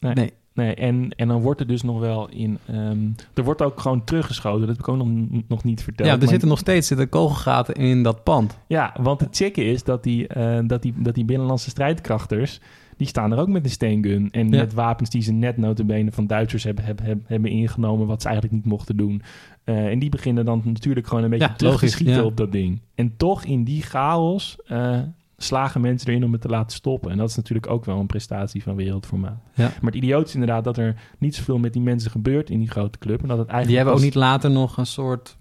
Nee. 0.00 0.14
nee. 0.14 0.32
Nee, 0.54 0.74
en, 0.74 1.10
en 1.16 1.28
dan 1.28 1.40
wordt 1.40 1.60
er 1.60 1.66
dus 1.66 1.82
nog 1.82 1.98
wel 1.98 2.28
in... 2.28 2.58
ehm, 2.66 3.08
er 3.34 3.44
wordt 3.44 3.62
ook 3.62 3.80
gewoon 3.80 4.04
teruggeschoten. 4.04 4.60
Dat 4.60 4.68
heb 4.68 4.78
ik 4.78 4.88
ook 4.88 4.96
nog, 4.96 5.08
nog 5.48 5.64
niet 5.64 5.82
verteld. 5.82 6.08
Ja, 6.08 6.14
er 6.14 6.20
maar- 6.20 6.28
zitten 6.28 6.48
nog 6.48 6.58
steeds 6.58 6.86
zitten 6.86 7.08
kogelgaten 7.08 7.74
in 7.74 8.02
dat 8.02 8.22
pand. 8.22 8.58
Ja, 8.66 8.94
want 9.00 9.20
het 9.20 9.36
checken 9.36 9.64
is 9.64 9.84
dat 9.84 10.02
die, 10.02 10.26
eh, 10.26 10.58
dat, 10.66 10.82
die, 10.82 10.94
dat 10.96 11.14
die 11.14 11.24
binnenlandse 11.24 11.70
strijdkrachters... 11.70 12.60
die 12.96 13.06
staan 13.06 13.32
er 13.32 13.38
ook 13.38 13.48
met 13.48 13.64
een 13.64 13.70
steengun. 13.70 14.30
En 14.30 14.48
Ja. 14.48 14.56
met 14.60 14.74
wapens 14.74 15.10
die 15.10 15.22
ze 15.22 15.32
net 15.32 15.56
notabene 15.56 16.12
van 16.12 16.26
Duitsers 16.26 16.64
hebben, 16.64 16.84
hebben, 16.84 17.24
hebben, 17.26 17.50
ingenomen... 17.50 18.06
wat 18.06 18.22
ze 18.22 18.28
eigenlijk 18.28 18.56
niet 18.56 18.66
mochten 18.72 18.96
doen. 18.96 19.22
Eh, 19.64 19.86
en 19.86 19.98
die 19.98 20.08
beginnen 20.08 20.44
dan 20.44 20.62
natuurlijk 20.64 21.06
gewoon 21.06 21.24
een 21.24 21.30
beetje 21.30 21.46
Ja, 21.46 21.54
terug 21.54 21.72
logisch, 21.72 21.90
te 21.90 21.96
schieten 21.96 22.16
ja. 22.16 22.24
op 22.24 22.36
dat 22.36 22.52
ding. 22.52 22.80
En 22.94 23.16
toch 23.16 23.44
in 23.44 23.64
die 23.64 23.82
chaos 23.82 24.56
eh, 24.66 24.98
slagen 25.36 25.80
mensen 25.80 26.08
erin 26.08 26.24
om 26.24 26.32
het 26.32 26.40
te 26.40 26.48
laten 26.48 26.76
stoppen. 26.76 27.10
En 27.10 27.16
dat 27.16 27.28
is 27.28 27.36
natuurlijk 27.36 27.70
ook 27.70 27.84
wel 27.84 27.98
een 27.98 28.06
prestatie 28.06 28.62
van 28.62 28.76
wereldformaat. 28.76 29.40
Ja. 29.54 29.64
Maar 29.80 29.92
het 29.92 30.02
idioot 30.02 30.26
is 30.26 30.34
inderdaad 30.34 30.64
dat 30.64 30.76
er 30.76 30.96
niet 31.18 31.34
zoveel 31.34 31.58
met 31.58 31.72
die 31.72 31.82
mensen 31.82 32.10
gebeurt 32.10 32.50
in 32.50 32.58
die 32.58 32.70
grote 32.70 32.98
club. 32.98 33.22
En 33.22 33.28
dat 33.28 33.38
het 33.38 33.48
eigenlijk 33.48 33.66
Die 33.68 33.76
hebben 33.76 33.94
ook 33.94 34.00
niet 34.00 34.14
later 34.14 34.50
nog 34.50 34.76
een 34.76 34.86
soort 34.86 35.36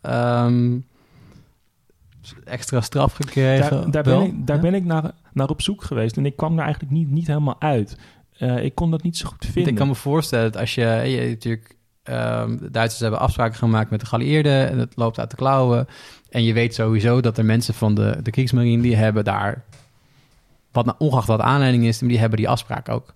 ehm, 0.00 0.78
extra 2.44 2.80
straf 2.80 3.12
gekregen. 3.12 3.70
Daar, 3.70 3.90
daar 3.90 4.02
ben 4.02 4.22
ik, 4.22 4.46
daar 4.46 4.56
Ja? 4.56 4.62
ben 4.62 4.74
ik 4.74 4.84
naar, 4.84 5.10
naar 5.32 5.48
op 5.48 5.62
zoek 5.62 5.84
geweest. 5.84 6.16
En 6.16 6.26
ik 6.26 6.36
kwam 6.36 6.54
daar 6.56 6.64
eigenlijk 6.64 6.94
niet, 6.94 7.10
niet 7.10 7.26
helemaal 7.26 7.56
uit. 7.60 7.96
Eh, 8.38 8.64
ik 8.64 8.74
kon 8.74 8.90
dat 8.90 9.02
niet 9.02 9.16
zo 9.16 9.28
goed 9.28 9.44
vinden. 9.44 9.72
Ik 9.72 9.78
kan 9.78 9.88
me 9.88 9.94
voorstellen 9.94 10.52
dat 10.52 10.60
als 10.60 10.74
je, 10.74 10.82
je 11.04 11.28
natuurlijk, 11.28 11.76
ehm, 12.02 12.56
de 12.56 12.70
Duitsers 12.70 13.00
hebben 13.02 13.20
afspraken 13.20 13.56
gemaakt 13.58 13.90
met 13.90 14.00
de 14.00 14.06
geallieerden 14.06 14.70
en 14.70 14.78
het 14.78 14.92
loopt 14.96 15.18
uit 15.18 15.30
de 15.30 15.36
klauwen. 15.36 15.86
En 16.30 16.44
je 16.44 16.52
weet 16.52 16.74
sowieso 16.74 17.20
dat 17.20 17.38
er 17.38 17.44
mensen 17.44 17.74
van 17.74 17.94
de, 17.94 18.18
de 18.22 18.30
Kriegsmarine 18.30 18.82
die 18.82 18.96
hebben 18.96 19.24
daar, 19.24 19.64
wat 20.72 20.84
nou, 20.84 20.96
ongeacht 20.98 21.26
wat 21.26 21.40
aanleiding 21.40 21.84
is, 21.84 21.98
die 21.98 22.18
hebben 22.18 22.38
die 22.38 22.48
afspraak 22.48 22.88
ook 22.88 23.14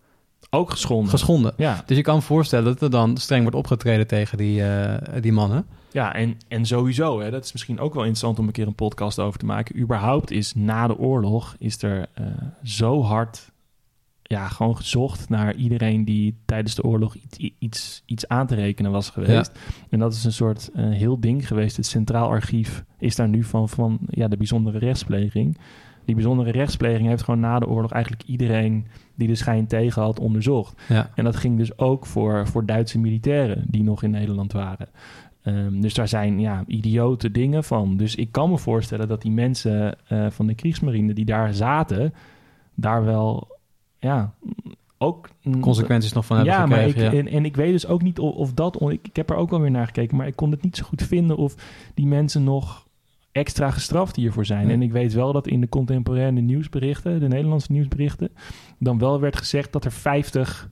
Ook 0.50 0.70
geschonden. 0.70 1.10
geschonden. 1.10 1.52
ja, 1.56 1.82
Dus 1.86 1.96
je 1.96 2.02
kan 2.02 2.14
me 2.14 2.20
voorstellen 2.22 2.64
dat 2.64 2.82
er 2.82 2.90
dan 2.90 3.16
streng 3.16 3.42
wordt 3.42 3.56
opgetreden 3.56 4.06
tegen 4.06 4.38
die, 4.38 4.64
eh, 4.64 5.22
die 5.22 5.32
mannen. 5.32 5.66
Ja 5.92 6.14
en, 6.14 6.36
en 6.48 6.66
sowieso, 6.66 7.20
hè, 7.20 7.30
dat 7.30 7.44
is 7.44 7.52
misschien 7.52 7.80
ook 7.80 7.94
wel 7.94 8.02
interessant 8.02 8.38
om 8.38 8.46
een 8.46 8.52
keer 8.52 8.66
een 8.66 8.74
podcast 8.74 9.18
over 9.18 9.38
te 9.38 9.46
maken. 9.46 9.78
Überhaupt 9.78 10.30
is 10.30 10.54
na 10.54 10.86
de 10.86 10.98
oorlog 10.98 11.56
is 11.58 11.82
er 11.82 12.06
eh, 12.14 12.24
zo 12.62 13.02
hard 13.02 13.50
ja, 14.30 14.48
gewoon 14.48 14.76
gezocht 14.76 15.28
naar 15.28 15.54
iedereen 15.54 16.04
die 16.04 16.36
tijdens 16.44 16.74
de 16.74 16.82
oorlog 16.82 17.14
iets, 17.14 17.54
iets, 17.58 18.02
iets 18.06 18.28
aan 18.28 18.46
te 18.46 18.54
rekenen 18.54 18.90
was 18.90 19.10
geweest. 19.10 19.58
En 19.88 19.98
dat 19.98 20.12
is 20.12 20.24
een 20.24 20.32
soort 20.32 20.70
eh, 20.74 20.90
heel 20.90 21.20
ding 21.20 21.46
geweest. 21.46 21.76
Het 21.76 21.86
Centraal 21.86 22.28
Archief 22.28 22.84
is 22.98 23.16
daar 23.16 23.28
nu 23.28 23.44
van, 23.44 23.68
van 23.68 23.98
ja, 24.06 24.28
de 24.28 24.36
bijzondere 24.36 24.78
rechtspleging. 24.78 25.58
Die 26.04 26.14
bijzondere 26.14 26.50
rechtspleging 26.50 27.08
heeft 27.08 27.22
gewoon 27.22 27.40
na 27.40 27.58
de 27.58 27.68
oorlog 27.68 27.92
eigenlijk 27.92 28.22
iedereen 28.26 28.86
die 29.14 29.28
de 29.28 29.34
schijn 29.34 29.66
tegen 29.66 30.02
had 30.02 30.20
onderzocht. 30.20 30.82
Ja. 30.88 31.10
En 31.14 31.24
dat 31.24 31.36
ging 31.36 31.58
dus 31.58 31.78
ook 31.78 32.06
voor, 32.06 32.46
voor 32.46 32.66
Duitse 32.66 32.98
militairen 32.98 33.64
die 33.66 33.82
nog 33.82 34.02
in 34.02 34.10
Nederland 34.10 34.52
waren. 34.52 34.88
Ehm, 35.42 35.80
dus 35.80 35.94
daar 35.94 36.08
zijn 36.08 36.40
ja, 36.40 36.64
idiote 36.66 37.30
dingen 37.30 37.64
van. 37.64 37.96
Dus 37.96 38.14
ik 38.14 38.32
kan 38.32 38.50
me 38.50 38.58
voorstellen 38.58 39.08
dat 39.08 39.22
die 39.22 39.30
mensen 39.30 39.96
eh, 40.08 40.30
van 40.30 40.46
de 40.46 40.54
Kriegsmarine 40.54 41.12
die 41.12 41.24
daar 41.24 41.54
zaten, 41.54 42.14
daar 42.74 43.04
wel 43.04 43.58
ja, 43.98 44.34
ook 44.98 45.28
Consequenties 45.60 46.12
nog 46.12 46.26
van 46.26 46.36
hebben 46.36 46.54
ja, 46.54 46.66
maar 46.66 46.80
ik, 46.80 46.86
gekregen. 46.86 47.16
ja. 47.16 47.20
En, 47.20 47.28
en 47.28 47.44
ik 47.44 47.56
weet 47.56 47.72
dus 47.72 47.86
ook 47.86 48.02
niet 48.02 48.18
of, 48.18 48.34
of 48.34 48.52
dat... 48.52 48.80
Ik, 48.80 49.06
ik 49.06 49.16
heb 49.16 49.30
er 49.30 49.36
ook 49.36 49.50
wel 49.50 49.60
weer 49.60 49.70
naar 49.70 49.86
gekeken, 49.86 50.16
maar 50.16 50.26
ik 50.26 50.36
kon 50.36 50.50
het 50.50 50.62
niet 50.62 50.76
zo 50.76 50.84
goed 50.84 51.02
vinden... 51.02 51.36
of 51.36 51.54
die 51.94 52.06
mensen 52.06 52.44
nog 52.44 52.86
extra 53.32 53.70
gestraft 53.70 54.16
hiervoor 54.16 54.46
zijn. 54.46 54.66
Nee. 54.66 54.74
En 54.74 54.82
ik 54.82 54.92
weet 54.92 55.12
wel 55.12 55.32
dat 55.32 55.46
in 55.46 55.60
de 55.60 55.68
contemporaine 55.68 56.40
nieuwsberichten... 56.40 57.20
de 57.20 57.28
Nederlandse 57.28 57.72
nieuwsberichten... 57.72 58.30
dan 58.78 58.98
wel 58.98 59.20
werd 59.20 59.36
gezegd 59.36 59.72
dat 59.72 59.84
er 59.84 59.92
50 59.92 60.70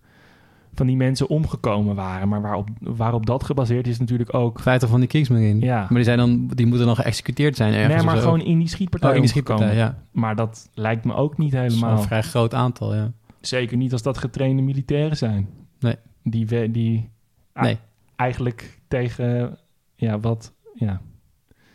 van 0.78 0.86
die 0.86 0.96
mensen 0.96 1.28
omgekomen 1.28 1.94
waren. 1.94 2.28
Maar 2.28 2.40
waarop, 2.40 2.68
waarop 2.80 3.26
dat 3.26 3.44
gebaseerd 3.44 3.86
is 3.86 3.98
natuurlijk 3.98 4.34
ook... 4.34 4.60
50 4.60 4.88
van 4.88 4.98
die 5.00 5.08
Kriegsmarine. 5.08 5.64
Ja. 5.66 5.78
Maar 5.78 5.88
die, 5.94 6.04
zijn 6.04 6.18
dan, 6.18 6.46
die 6.54 6.66
moeten 6.66 6.86
dan 6.86 6.96
geëxecuteerd 6.96 7.56
zijn 7.56 7.72
ergens 7.74 7.94
Nee, 7.94 8.04
maar 8.04 8.14
of 8.14 8.20
zo. 8.20 8.26
gewoon 8.30 8.44
in 8.46 8.58
die 8.58 8.68
schietpartij 8.68 9.08
Oh, 9.10 9.14
in 9.14 9.20
die 9.20 9.30
schietpartij, 9.30 9.74
ja. 9.76 10.02
Maar 10.12 10.36
dat 10.36 10.70
lijkt 10.74 11.04
me 11.04 11.14
ook 11.14 11.38
niet 11.38 11.52
helemaal... 11.52 11.96
een 11.98 12.02
vrij 12.02 12.22
groot 12.22 12.54
aantal, 12.54 12.94
ja. 12.94 13.12
Zeker 13.40 13.76
niet 13.76 13.92
als 13.92 14.02
dat 14.02 14.18
getrainde 14.18 14.62
militairen 14.62 15.16
zijn. 15.16 15.48
Nee. 15.80 15.94
Die, 16.22 16.46
we- 16.46 16.70
die 16.70 17.10
Nee. 17.54 17.78
eigenlijk 18.16 18.78
tegen 18.88 19.58
ja, 19.94 20.20
wat. 20.20 20.52
Ja, 20.74 21.00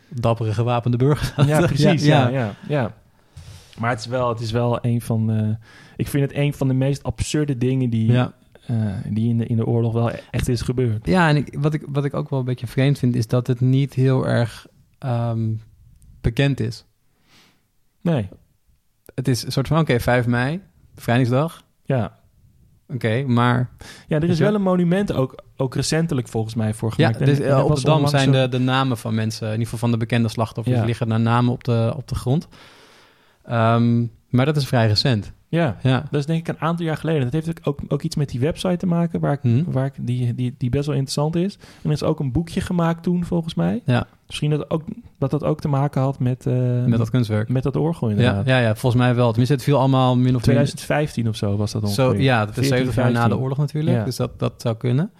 Dappere 0.08 0.52
gewapende 0.52 0.96
burgers. 0.96 1.46
ja 1.48 1.60
precies. 1.66 2.04
ja, 2.04 2.28
ja. 2.28 2.38
ja, 2.38 2.54
ja, 2.68 2.94
Maar 3.78 3.90
het 3.90 3.98
is 3.98 4.06
wel, 4.06 4.28
het 4.28 4.40
is 4.40 4.50
wel 4.50 4.78
een 4.84 5.00
van. 5.00 5.26
de 5.26 5.56
ik 5.96 6.08
vind 6.08 6.22
het 6.30 6.38
een 6.38 6.52
van 6.54 6.68
de 6.68 6.74
meest 6.74 7.02
absurde 7.02 7.58
dingen 7.58 7.90
die, 7.90 8.12
Ja. 8.12 8.32
Eh, 8.66 8.76
die 9.08 9.28
in, 9.28 9.38
de, 9.38 9.46
in 9.46 9.56
de 9.56 9.66
oorlog 9.66 9.92
wel 9.92 10.10
echt 10.30 10.48
is 10.48 10.60
gebeurd. 10.60 11.06
Ja, 11.06 11.28
en 11.28 11.36
ik, 11.36 11.56
wat, 11.58 11.74
ik, 11.74 11.82
wat 11.88 12.04
ik 12.04 12.14
ook 12.14 12.30
wel 12.30 12.38
een 12.38 12.44
beetje 12.44 12.66
vreemd 12.66 12.98
vind, 12.98 13.14
is 13.16 13.26
dat 13.26 13.46
het 13.46 13.60
niet 13.60 13.94
heel 13.94 14.26
erg 14.26 14.66
ehm, 14.98 15.52
bekend 16.20 16.60
is. 16.60 16.84
Nee, 18.00 18.28
Het 19.14 19.28
is 19.28 19.44
een 19.44 19.52
soort 19.52 19.68
van, 19.68 19.78
oké, 19.78 20.00
5 20.00 20.26
mei, 20.26 20.60
bevrijdingsdag. 20.94 21.62
ja. 21.84 22.22
Oké, 22.88 23.22
maar 23.22 23.70
Ja, 24.08 24.16
er 24.16 24.28
is 24.28 24.38
wel 24.38 24.54
een 24.54 24.62
monument 24.62 25.12
ook, 25.12 25.42
ook 25.56 25.74
recentelijk 25.74 26.28
volgens 26.28 26.54
mij 26.54 26.74
voor 26.74 26.88
ja, 26.88 26.94
gemaakt. 27.06 27.20
En- 27.20 27.26
dus, 27.26 27.38
en 27.38 27.56
eh, 27.56 27.64
op 27.64 27.74
de 27.76 27.80
dam 27.82 28.06
zijn 28.06 28.32
de, 28.32 28.48
de 28.48 28.58
namen 28.58 28.96
van 28.98 29.14
mensen, 29.14 29.46
in 29.46 29.52
ieder 29.52 29.64
geval 29.64 29.78
van 29.78 29.90
de 29.90 29.96
bekende 29.96 30.28
slachtoffers, 30.28 30.76
Ja. 30.76 30.84
liggen 30.84 31.08
daar 31.08 31.20
namen 31.20 31.52
op 31.52 31.64
de, 31.64 31.92
op 31.96 32.08
de 32.08 32.14
grond. 32.14 32.48
Ehm, 33.44 34.06
maar 34.28 34.44
dat 34.46 34.56
is 34.56 34.66
vrij 34.66 34.86
recent. 34.86 35.32
Ja, 35.54 35.76
Ja, 35.82 36.04
dat 36.10 36.20
is 36.20 36.26
denk 36.26 36.40
ik 36.40 36.48
een 36.48 36.60
aantal 36.60 36.86
jaar 36.86 36.96
geleden. 36.96 37.22
Dat 37.22 37.32
heeft 37.32 37.66
ook, 37.66 37.78
ook, 37.88 38.02
iets 38.02 38.16
met 38.16 38.28
die 38.28 38.40
website 38.40 38.76
te 38.76 38.86
maken, 38.86 39.20
waar 39.20 39.32
ik, 39.32 39.40
Hm. 39.42 39.62
waar 39.66 39.86
ik, 39.86 39.92
die, 40.00 40.34
die, 40.34 40.54
die 40.58 40.70
best 40.70 40.86
wel 40.86 40.94
interessant 40.94 41.36
is. 41.36 41.54
En 41.54 41.90
er 41.90 41.90
is 41.90 42.02
ook 42.02 42.20
een 42.20 42.32
boekje 42.32 42.60
gemaakt 42.60 43.02
toen, 43.02 43.24
volgens 43.24 43.54
mij. 43.54 43.82
ja 43.84 44.06
Misschien 44.26 44.50
dat, 44.50 44.70
ook, 44.70 44.82
dat 45.18 45.30
dat 45.30 45.44
ook 45.44 45.60
te 45.60 45.68
maken 45.68 46.00
had 46.00 46.18
met, 46.18 46.46
eh, 46.46 46.84
met 46.84 46.98
dat 46.98 47.10
kunstwerk. 47.10 47.48
met 47.48 47.62
dat 47.62 47.76
orgel 47.76 48.08
Ja, 48.08 48.14
inderdaad. 48.16 48.46
ja, 48.46 48.58
ja, 48.58 48.74
volgens 48.74 49.02
mij 49.02 49.14
wel. 49.14 49.28
Tenminste, 49.28 49.54
het 49.54 49.64
viel 49.64 49.78
allemaal 49.78 50.16
min 50.16 50.26
of 50.26 50.32
meer... 50.32 50.40
2015 50.42 51.28
of 51.28 51.36
zo 51.36 51.56
was 51.56 51.72
dat 51.72 51.82
ongeveer. 51.82 52.04
Zo, 52.04 52.14
ja, 52.14 52.38
dat 52.46 52.48
is 52.48 52.68
14, 52.68 52.76
70 52.76 52.94
jaar 52.94 53.04
na 53.04 53.12
de 53.12 53.18
15. 53.18 53.42
oorlog 53.42 53.58
natuurlijk. 53.58 53.96
Ja. 53.96 54.04
Dus 54.04 54.16
dat, 54.16 54.38
dat 54.38 54.52
zou 54.56 54.76
kunnen. 54.76 55.10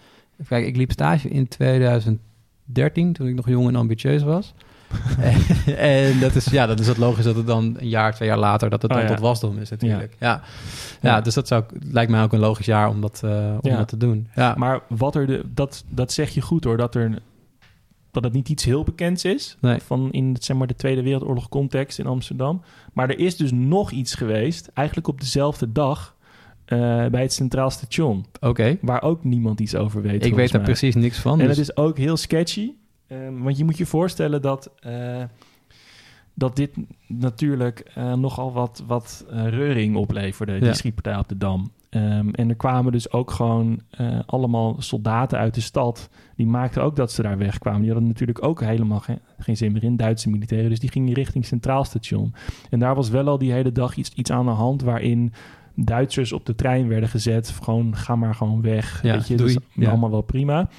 Kijken, 0.47 0.69
ik 0.69 0.75
liep 0.75 0.91
stage 0.91 1.29
in 1.29 1.47
2013, 1.47 3.13
toen 3.13 3.27
ik 3.27 3.35
nog 3.35 3.49
jong 3.49 3.67
en 3.67 3.75
ambitieus 3.75 4.23
was. 4.23 4.53
en 5.77 6.19
dat 6.19 6.35
is, 6.35 6.45
ja, 6.45 6.65
dat 6.65 6.79
is 6.79 6.87
het 6.87 6.97
logisch 6.97 7.25
dat 7.25 7.35
het 7.35 7.47
dan 7.47 7.75
een 7.79 7.87
jaar, 7.87 8.13
twee 8.15 8.27
jaar 8.27 8.37
later, 8.37 8.69
dat 8.69 8.81
het 8.81 8.91
Oh, 8.91 8.97
dan 8.97 9.07
ja. 9.07 9.13
tot 9.13 9.23
wasdom 9.23 9.57
is 9.57 9.69
natuurlijk. 9.69 10.15
Ja. 10.19 10.27
Ja. 11.01 11.09
Ja. 11.09 11.21
dus 11.21 11.33
dat 11.33 11.47
zou, 11.47 11.63
lijkt 11.91 12.11
mij 12.11 12.23
ook 12.23 12.33
een 12.33 12.39
logisch 12.39 12.65
jaar 12.65 12.89
om 12.89 13.01
dat, 13.01 13.21
eh, 13.23 13.53
om 13.61 13.71
dat 13.71 13.87
te 13.87 13.97
doen. 13.97 14.27
Ja, 14.35 14.53
Maar 14.57 14.81
wat 14.87 15.15
er 15.15 15.27
de, 15.27 15.43
dat, 15.53 15.83
dat 15.89 16.11
zeg 16.11 16.29
je 16.29 16.41
goed 16.41 16.63
hoor, 16.63 16.77
dat, 16.77 16.95
er, 16.95 17.11
dat 18.11 18.23
het 18.23 18.33
niet 18.33 18.49
iets 18.49 18.63
heel 18.65 18.83
bekends 18.83 19.23
is. 19.25 19.57
Nee. 19.61 19.79
Van 19.81 20.11
in 20.11 20.37
zeg 20.39 20.57
maar, 20.57 20.67
de 20.67 20.75
Tweede 20.75 21.03
Wereldoorlog 21.03 21.49
context 21.49 21.99
in 21.99 22.05
Amsterdam. 22.05 22.61
Maar 22.93 23.09
er 23.09 23.19
is 23.19 23.37
dus 23.37 23.51
nog 23.51 23.91
iets 23.91 24.13
geweest, 24.15 24.69
eigenlijk 24.73 25.07
op 25.07 25.19
dezelfde 25.19 25.71
dag, 25.71 26.15
eh, 26.65 26.77
bij 27.05 27.21
het 27.21 27.33
Centraal 27.33 27.69
Station. 27.69 28.25
oké. 28.39 28.77
Waar 28.81 29.01
ook 29.01 29.23
niemand 29.23 29.59
iets 29.59 29.75
over 29.75 30.01
weet. 30.01 30.25
Ik 30.25 30.35
weet 30.35 30.51
daar 30.51 30.61
mij. 30.61 30.69
precies 30.69 30.95
niks 30.95 31.17
van. 31.19 31.39
En 31.39 31.47
dus- 31.47 31.57
het 31.57 31.69
is 31.69 31.77
ook 31.77 31.97
heel 31.97 32.17
sketchy. 32.17 32.71
Ehm, 33.07 33.37
want 33.41 33.57
je 33.57 33.63
moet 33.63 33.77
je 33.77 33.85
voorstellen 33.85 34.41
dat, 34.41 34.71
eh, 34.79 35.23
dat 36.33 36.55
dit 36.55 36.77
natuurlijk 37.07 37.79
eh, 37.79 38.13
nogal 38.13 38.53
wat, 38.53 38.83
wat 38.87 39.25
eh, 39.29 39.47
reuring 39.47 39.95
opleverde, 39.95 40.59
die 40.59 40.73
schietpartij 40.73 41.17
op 41.17 41.29
de 41.29 41.37
Dam. 41.37 41.71
Ehm, 41.89 42.29
en 42.29 42.49
er 42.49 42.55
kwamen 42.55 42.91
dus 42.91 43.11
ook 43.11 43.31
gewoon 43.31 43.79
allemaal 44.25 44.75
soldaten 44.81 45.37
uit 45.37 45.53
de 45.53 45.61
stad. 45.61 46.09
Die 46.35 46.45
maakten 46.47 46.83
ook 46.83 46.95
dat 46.95 47.11
ze 47.11 47.21
daar 47.21 47.37
wegkwamen. 47.37 47.81
Die 47.81 47.89
hadden 47.91 48.07
natuurlijk 48.09 48.43
ook 48.43 48.61
helemaal 48.61 48.99
geen, 48.99 49.19
geen 49.37 49.57
zin 49.57 49.71
meer 49.71 49.83
in, 49.83 49.95
Duitse 49.97 50.29
militairen. 50.29 50.69
Dus 50.69 50.79
die 50.79 50.91
gingen 50.91 51.13
richting 51.13 51.45
Centraal 51.45 51.83
Station. 51.83 52.33
En 52.69 52.79
daar 52.79 52.95
was 52.95 53.09
wel 53.09 53.27
al 53.27 53.37
die 53.37 53.51
hele 53.51 53.71
dag 53.71 53.95
iets, 53.95 54.11
iets 54.13 54.31
aan 54.31 54.45
de 54.45 54.51
hand 54.51 54.81
waarin... 54.81 55.33
Duitsers 55.77 56.31
op 56.31 56.45
de 56.45 56.55
trein 56.55 56.87
werden 56.87 57.09
gezet. 57.09 57.49
Gewoon, 57.49 57.95
ga 57.95 58.15
maar 58.15 58.35
gewoon 58.35 58.61
weg. 58.61 59.03
Ja, 59.03 59.13
Weet 59.13 59.27
je, 59.27 59.35
doei. 59.35 59.53
dat 59.53 59.63
is 59.63 59.83
Ja. 59.83 59.89
allemaal 59.89 60.11
wel 60.11 60.21
prima. 60.21 60.69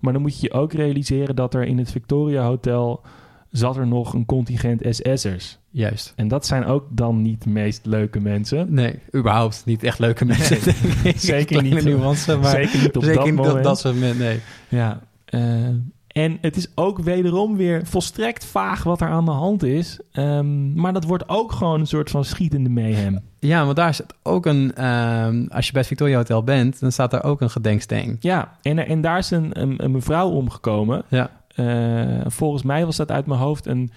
Maar 0.00 0.12
dan 0.12 0.22
moet 0.22 0.40
je 0.40 0.46
je 0.46 0.52
ook 0.52 0.72
realiseren 0.72 1.36
dat 1.36 1.54
er 1.54 1.62
in 1.64 1.78
het 1.78 1.90
Victoria 1.90 2.42
Hotel 2.46 3.00
zat 3.50 3.76
er 3.76 3.86
nog 3.86 4.14
een 4.14 4.24
contingent 4.26 4.82
SS'ers. 4.90 5.58
Juist. 5.70 6.12
En 6.16 6.28
dat 6.28 6.46
zijn 6.46 6.64
ook 6.64 6.84
dan 6.90 7.22
niet 7.22 7.42
de 7.42 7.50
meest 7.50 7.86
leuke 7.86 8.20
mensen. 8.20 8.74
Nee, 8.74 8.98
überhaupt 9.14 9.62
niet 9.64 9.82
echt 9.82 9.98
leuke 9.98 10.24
mensen. 10.24 10.58
Nee, 11.04 11.12
zeker 11.16 11.62
niet. 11.62 11.84
nuance, 11.84 12.36
maar 12.36 12.50
Zeker 12.50 12.82
niet 12.82 12.96
op 12.96 13.02
zeker 13.02 13.16
dat 13.18 13.26
niet 13.26 13.34
moment. 13.34 13.64
dat 13.64 13.78
soort 13.78 13.94
moment, 13.94 14.18
nee. 14.18 14.40
Ja. 14.68 15.00
eh, 15.24 15.68
en 16.16 16.38
het 16.40 16.56
is 16.56 16.66
ook 16.74 16.98
wederom 16.98 17.56
weer 17.56 17.86
volstrekt 17.86 18.44
vaag 18.44 18.82
wat 18.82 19.00
er 19.00 19.08
aan 19.08 19.24
de 19.24 19.30
hand 19.30 19.62
is. 19.62 19.98
Ehm, 20.12 20.74
maar 20.74 20.92
dat 20.92 21.04
wordt 21.04 21.28
ook 21.28 21.52
gewoon 21.52 21.80
een 21.80 21.86
soort 21.86 22.10
van 22.10 22.24
schietende 22.24 22.70
mayhem. 22.70 23.20
Ja, 23.38 23.64
maar 23.64 23.74
daar 23.74 23.94
zit 23.94 24.14
ook 24.22 24.46
een... 24.46 24.74
ehm, 24.74 25.46
als 25.48 25.66
je 25.66 25.72
bij 25.72 25.80
het 25.80 25.86
Victoria 25.86 26.16
Hotel 26.16 26.42
bent, 26.42 26.80
dan 26.80 26.92
staat 26.92 27.10
daar 27.10 27.24
ook 27.24 27.40
een 27.40 27.50
gedenksteen. 27.50 28.16
Ja, 28.20 28.52
en, 28.62 28.78
en 28.86 29.00
daar 29.00 29.18
is 29.18 29.30
een, 29.30 29.60
een, 29.60 29.84
een 29.84 29.90
mevrouw 29.90 30.28
omgekomen. 30.28 31.02
Ja. 31.08 31.30
Eh, 31.48 32.20
volgens 32.26 32.62
mij 32.62 32.84
was 32.84 32.96
dat 32.96 33.10
uit 33.10 33.26
mijn 33.26 33.40
hoofd 33.40 33.66
een, 33.66 33.90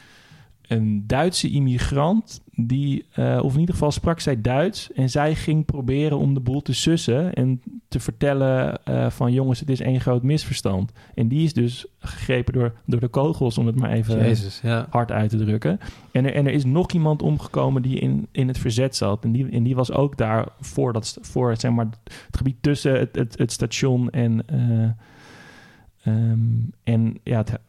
een 0.70 1.04
Duitse 1.08 1.50
immigrant. 1.50 2.42
Die, 2.52 3.06
eh, 3.12 3.40
of 3.44 3.54
in 3.54 3.60
ieder 3.60 3.76
geval 3.76 3.92
sprak 3.92 4.20
zij 4.20 4.42
Duits. 4.42 4.92
En 4.92 5.10
zij 5.10 5.36
ging 5.36 5.66
proberen 5.66 6.18
om 6.18 6.34
de 6.34 6.40
boel 6.40 6.62
te 6.62 6.74
sussen. 6.74 7.34
En 7.34 7.62
te 7.88 8.00
vertellen 8.00 8.80
uh, 8.90 9.10
van 9.10 9.34
jongens, 9.34 9.60
het 9.60 9.70
is 9.70 9.80
één 9.80 10.02
groot 10.02 10.24
misverstand. 10.24 10.92
En 11.16 11.28
die 11.28 11.44
is 11.44 11.54
dus 11.54 11.86
gegrepen 12.00 12.54
door, 12.54 12.74
door 12.86 13.00
de 13.00 13.08
kogels, 13.08 13.58
om 13.58 13.66
het 13.66 13.76
maar 13.76 13.92
even 13.92 14.18
Jezus, 14.18 14.60
ja. 14.64 14.88
hard 14.90 15.12
uit 15.12 15.30
te 15.30 15.38
drukken. 15.38 15.80
En 16.12 16.26
er, 16.26 16.34
en 16.34 16.46
er 16.46 16.54
is 16.54 16.66
nog 16.66 16.92
iemand 16.92 17.22
omgekomen 17.22 17.82
die 17.82 18.00
in, 18.00 18.28
in 18.32 18.48
het 18.48 18.58
verzet 18.58 18.96
zat. 18.96 19.24
En 19.24 19.32
die, 19.32 19.50
en 19.50 19.64
die 19.64 19.76
was 19.76 19.92
ook 19.92 20.18
daar 20.18 20.48
voor, 20.60 20.94
dat, 20.94 21.18
voor 21.22 21.58
zeg 21.58 21.72
maar, 21.72 21.88
het 22.26 22.38
gebied 22.38 22.58
tussen 22.62 23.00
het, 23.00 23.16
het, 23.16 23.38
het 23.38 23.52
station 23.52 24.10
en, 24.10 24.44
uh, 24.54 26.14
um, 26.14 26.72
en 26.84 27.20
ja, 27.24 27.38
het, 27.38 27.60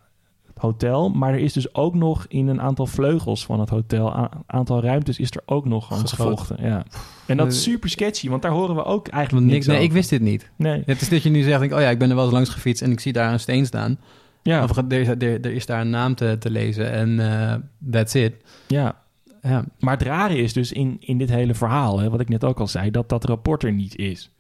hotel. 0.61 1.11
Maar 1.11 1.33
er 1.33 1.39
is 1.39 1.53
dus 1.53 1.75
ook 1.75 1.95
nog 1.95 2.25
in 2.29 2.49
een 2.49 2.61
aantal 2.61 2.87
vleugels 2.87 3.45
van 3.45 3.61
het 3.61 3.69
hotel, 3.69 4.17
een 4.17 4.29
aantal 4.47 4.83
ruimtes, 4.83 5.19
is 5.19 5.31
er 5.31 5.43
ook 5.47 5.65
nog 5.65 5.87
gewoon 5.87 6.09
gevochten. 6.09 6.57
Ja. 6.61 6.85
En 7.27 7.37
dat 7.37 7.47
is 7.47 7.63
super 7.63 7.91
sketchy, 7.91 8.29
want 8.29 8.43
daar 8.43 8.51
horen 8.51 8.75
we 8.75 8.85
ook 8.85 9.09
eigenlijk 9.09 9.47
niks 9.47 9.67
Nee, 9.67 9.83
ik 9.83 9.93
wist 9.93 10.11
dit 10.11 10.21
niet. 10.21 10.51
Nee. 10.57 10.83
Het 10.87 11.01
is 11.01 11.09
dat 11.09 11.23
je 11.23 11.31
nu 11.31 11.43
zegt, 11.43 11.63
ik, 11.63 11.73
oh 11.73 11.81
ja, 11.81 11.89
ik 11.89 11.99
ben 11.99 12.09
er 12.09 12.15
wel 12.15 12.25
eens 12.25 12.33
langs 12.33 12.51
gefietst 12.51 12.83
en 12.83 12.91
ik 12.91 13.01
zie 13.01 13.13
daar 13.13 13.33
een 13.33 13.41
steen 13.41 13.67
staan. 13.67 13.99
Ja. 14.43 14.65
Of 14.65 14.77
er, 14.77 14.93
er, 14.93 15.41
er 15.41 15.53
is 15.53 15.67
daar 15.67 15.81
een 15.81 15.91
naam 15.91 16.15
te, 16.15 16.37
te 16.39 16.51
lezen 16.51 16.91
en 16.91 17.09
uh, 17.09 17.55
that's 17.91 18.15
it. 18.15 18.35
Ja. 18.67 19.03
ja. 19.43 19.65
Maar 19.79 19.99
het 19.99 20.07
rare 20.07 20.37
is 20.37 20.53
dus 20.53 20.73
in, 20.73 20.97
in 21.01 21.19
dit 21.19 21.31
hele 21.31 21.55
verhaal, 21.55 22.01
hè, 22.01 22.11
wat 22.11 22.21
ik 22.21 22.29
net 22.29 22.45
ook 22.45 22.61
al 22.61 22.67
zei, 22.67 22.91
dat 22.91 23.09
dat 23.09 23.25
rapport 23.25 23.63
er 23.63 23.73
niet 23.73 23.97
is. 23.97 24.31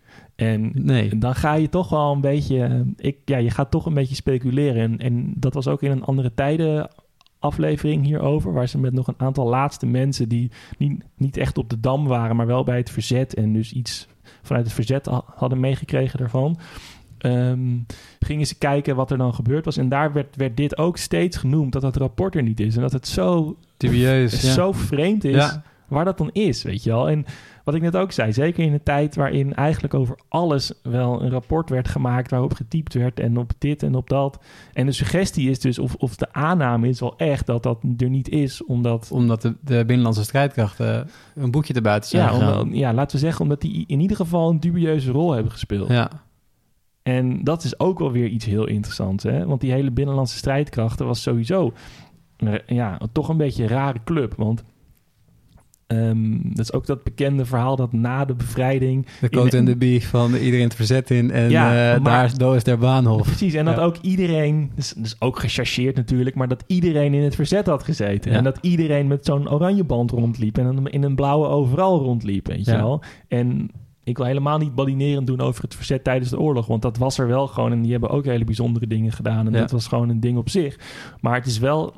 En 0.41 0.71
nee. 0.75 1.19
dan 1.19 1.35
ga 1.35 1.55
je 1.55 1.69
toch 1.69 1.89
wel 1.89 2.13
een 2.13 2.21
beetje. 2.21 2.85
Ik, 2.97 3.17
ja, 3.25 3.37
je 3.37 3.51
gaat 3.51 3.71
toch 3.71 3.87
een 3.87 3.95
beetje 3.95 4.15
speculeren. 4.15 4.83
En, 4.83 4.99
en 4.99 5.33
dat 5.37 5.55
was 5.55 5.69
ook 5.69 5.83
in 5.83 5.91
een 5.91 6.05
andere 6.05 6.35
tijden 6.35 6.89
aflevering 7.39 8.05
hierover, 8.05 8.53
waar 8.53 8.69
ze 8.69 8.79
met 8.79 8.93
nog 8.93 9.07
een 9.07 9.15
aantal 9.19 9.49
laatste 9.49 9.87
mensen 9.87 10.29
die 10.29 10.51
niet, 10.79 11.05
niet 11.17 11.37
echt 11.37 11.59
op 11.59 11.71
de 11.71 11.81
dam 11.81 12.07
waren, 12.07 12.37
maar 12.37 12.47
wel 12.47 12.65
bij 12.65 12.77
het 12.77 12.91
verzet 12.91 13.35
en 13.35 13.53
dus 13.53 13.73
iets 13.73 14.09
vanuit 14.43 14.65
het 14.65 14.75
verzet 14.75 15.07
hadden 15.35 15.61
meegekregen 15.61 16.19
daarvan. 16.19 16.59
Um, 17.19 17.87
gingen 18.21 18.47
ze 18.47 18.59
kijken 18.59 18.97
wat 18.97 19.11
er 19.11 19.19
dan 19.19 19.35
gebeurd 19.35 19.65
was. 19.65 19.77
En 19.77 19.89
daar 19.89 20.13
werd, 20.13 20.37
werd 20.37 20.57
dit 20.57 20.79
ook 20.79 20.97
steeds 20.97 21.37
genoemd, 21.37 21.73
dat 21.73 21.83
het 21.83 21.97
rapport 21.97 22.35
er 22.35 22.43
niet 22.43 22.61
is. 22.61 22.77
En 22.77 22.83
dat 22.83 22.93
het 22.93 23.09
zo, 23.09 23.57
Dubieus, 23.77 24.55
zo 24.55 24.67
ja. 24.67 24.73
vreemd 24.73 25.25
is 25.25 25.35
ja. 25.35 25.63
waar 25.89 26.05
dat 26.05 26.19
dan 26.19 26.31
is, 26.33 26.63
weet 26.63 26.83
je 26.83 26.91
wel. 26.91 27.09
En 27.09 27.25
wat 27.71 27.79
ik 27.79 27.93
net 27.93 28.03
ook 28.03 28.13
zei, 28.13 28.33
zeker 28.33 28.65
in 28.65 28.73
een 28.73 28.83
tijd 28.83 29.15
waarin 29.15 29.55
eigenlijk 29.55 29.95
over 29.95 30.19
alles 30.29 30.73
wel 30.83 31.23
een 31.23 31.31
rapport 31.31 31.71
werd 31.71 31.89
gemaakt 31.89 32.31
waarop 32.31 32.55
getypt 32.55 32.95
werd 32.95 33.21
en 33.21 33.37
op 33.37 33.53
dit 33.59 33.83
en 33.83 33.95
op 33.95 34.09
dat. 34.09 34.39
En 34.73 34.87
de 34.87 34.93
suggestie 34.93 35.51
is 35.51 35.61
dus, 35.61 35.79
of, 35.79 35.95
of 35.95 36.17
de 36.17 36.33
aanname 36.33 36.89
is 36.89 37.01
wel 37.01 37.17
echt 37.17 37.47
dat 37.47 37.63
dat 37.63 37.83
er 37.99 38.11
niet 38.11 38.29
is, 38.29 38.65
omdat... 38.65 39.11
Omdat 39.13 39.43
de, 39.43 39.57
de 39.61 39.85
binnenlandse 39.85 40.23
strijdkrachten 40.23 41.09
een 41.35 41.51
boekje 41.51 41.73
te 41.73 41.81
buiten 41.81 42.11
zijn 42.11 42.39
ja, 42.39 42.65
ja, 42.71 42.95
laten 42.95 43.17
we 43.17 43.23
zeggen, 43.23 43.43
omdat 43.43 43.61
die 43.61 43.85
in 43.87 44.01
ieder 44.01 44.17
geval 44.17 44.51
een 44.51 44.61
dubieuze 44.61 45.11
rol 45.11 45.33
hebben 45.33 45.53
gespeeld. 45.53 45.89
Ja. 45.89 46.11
En 47.03 47.45
dat 47.45 47.65
is 47.65 47.81
ook 47.81 47.99
wel 47.99 48.13
weer 48.13 48.29
iets 48.29 48.45
heel 48.45 48.67
interessants, 48.67 49.25
hè? 49.25 49.47
Want 49.47 49.61
die 49.61 49.73
hele 49.73 49.91
binnenlandse 49.91 50.37
strijdkrachten 50.37 51.07
was 51.07 51.23
sowieso 51.23 51.73
ja, 52.67 52.99
toch 53.13 53.29
een 53.29 53.37
beetje 53.37 53.63
een 53.63 53.69
rare 53.69 53.99
club, 54.05 54.35
want 54.37 54.65
Um, 55.93 56.41
dat 56.43 56.59
is 56.59 56.73
ook 56.73 56.87
dat 56.87 57.03
bekende 57.03 57.45
verhaal 57.45 57.77
dat 57.77 57.93
na 57.93 58.25
de 58.25 58.35
bevrijding... 58.35 59.07
De 59.21 59.31
coat 59.31 59.55
en 59.55 59.65
de 59.65 59.77
bie 59.77 60.07
van 60.07 60.35
iedereen 60.35 60.65
het 60.65 60.75
verzet 60.75 61.11
in 61.11 61.31
en 61.31 61.51
ja, 61.51 61.97
uh, 61.97 62.05
daar 62.05 62.39
daar 62.39 62.57
is 62.57 62.65
der 62.65 62.79
baanhof. 62.79 63.23
Precies, 63.23 63.55
en 63.55 63.65
dat 63.65 63.79
ook 63.79 63.97
iedereen, 63.97 64.71
dus, 64.75 64.93
dus, 64.97 65.17
ook 65.19 65.39
gechargeerd 65.39 65.97
natuurlijk... 65.97 66.37
maar 66.37 66.49
dat 66.49 66.65
iedereen 66.67 67.15
in 67.15 67.23
het 67.23 67.35
verzet 67.35 67.67
had 67.67 67.83
gezeten. 67.83 68.31
Ja. 68.31 68.37
En 68.37 68.45
dat 68.45 68.59
iedereen 68.61 69.07
met 69.07 69.25
zo'n 69.25 69.51
oranje 69.51 69.85
band 69.85 70.11
rondliep... 70.11 70.59
en 70.59 70.87
in 70.87 71.03
een 71.03 71.15
blauwe 71.15 71.47
overal 71.47 71.99
rondliep, 72.03 72.47
weet 72.47 72.65
je 72.65 72.77
wel. 72.77 73.03
En 73.29 73.71
ik 74.05 74.17
wil 74.17 74.27
helemaal 74.27 74.59
niet 74.59 74.75
balinerend 74.75 75.27
doen 75.27 75.41
over 75.41 75.63
het 75.63 75.75
verzet 75.75 76.05
tijdens 76.05 76.31
de 76.31 76.41
oorlog. 76.41 76.67
Want 76.67 76.83
dat 76.83 76.99
was 76.99 77.19
er 77.19 77.27
wel 77.27 77.47
gewoon. 77.47 77.73
En 77.73 77.83
die 77.83 77.91
hebben 77.91 78.11
ook 78.11 78.25
hele 78.25 78.45
bijzondere 78.45 78.87
dingen 78.87 79.13
gedaan. 79.13 79.47
En 79.47 79.53
dat 79.53 79.71
was 79.71 79.87
gewoon 79.87 80.09
een 80.09 80.21
ding 80.21 80.39
op 80.39 80.49
zich. 80.49 80.79
Maar 81.21 81.35
het 81.35 81.47
is 81.47 81.59
wel 81.59 81.95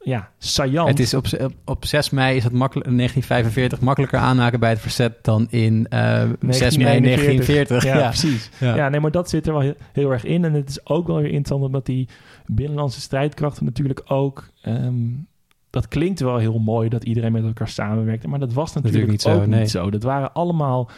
ja, 0.00 0.30
saillant. 0.38 0.88
Het 0.88 1.00
is 1.00 1.14
op, 1.14 1.26
op 1.64 1.84
6 1.84 2.10
mei 2.10 2.36
is 2.36 2.44
het 2.44 2.52
makkelijk, 2.52 2.86
1945 2.86 3.80
makkelijker 3.80 4.18
aanhaken 4.18 4.60
bij 4.60 4.70
het 4.70 4.80
verzet 4.80 5.24
dan 5.24 5.46
in 5.50 5.86
uh, 5.90 6.22
6 6.48 6.76
mei 6.76 7.00
1940. 7.00 7.84
Ja, 7.84 7.96
ja. 7.96 8.08
precies. 8.08 8.50
Ja. 8.60 8.76
ja. 8.76 8.88
nee, 8.88 9.00
maar 9.00 9.10
dat 9.10 9.28
zit 9.28 9.46
er 9.46 9.52
wel 9.52 9.62
heel, 9.62 9.74
heel, 9.92 10.10
erg 10.10 10.24
in. 10.24 10.44
En 10.44 10.52
het 10.52 10.68
is 10.68 10.86
ook 10.86 11.06
wel 11.06 11.16
weer 11.16 11.26
interessant 11.26 11.62
omdat 11.62 11.86
die 11.86 12.08
binnenlandse 12.46 13.00
strijdkrachten 13.00 13.64
natuurlijk 13.64 14.02
ook... 14.06 14.48
Um, 14.66 15.26
dat 15.70 15.88
klinkt 15.88 16.20
wel 16.20 16.36
heel 16.36 16.58
mooi 16.58 16.88
dat 16.88 17.04
iedereen 17.04 17.32
met 17.32 17.44
elkaar 17.44 17.68
samenwerkte, 17.68 18.28
maar 18.28 18.38
dat 18.38 18.52
was 18.52 18.72
natuurlijk, 18.72 19.06
natuurlijk 19.06 19.24
niet, 19.24 19.34
ook 19.34 19.42
zo, 19.42 19.48
nee. 19.48 19.60
niet 19.60 19.70
zo. 19.70 19.90
Dat 19.90 20.02
waren 20.02 20.32
allemaal 20.32 20.90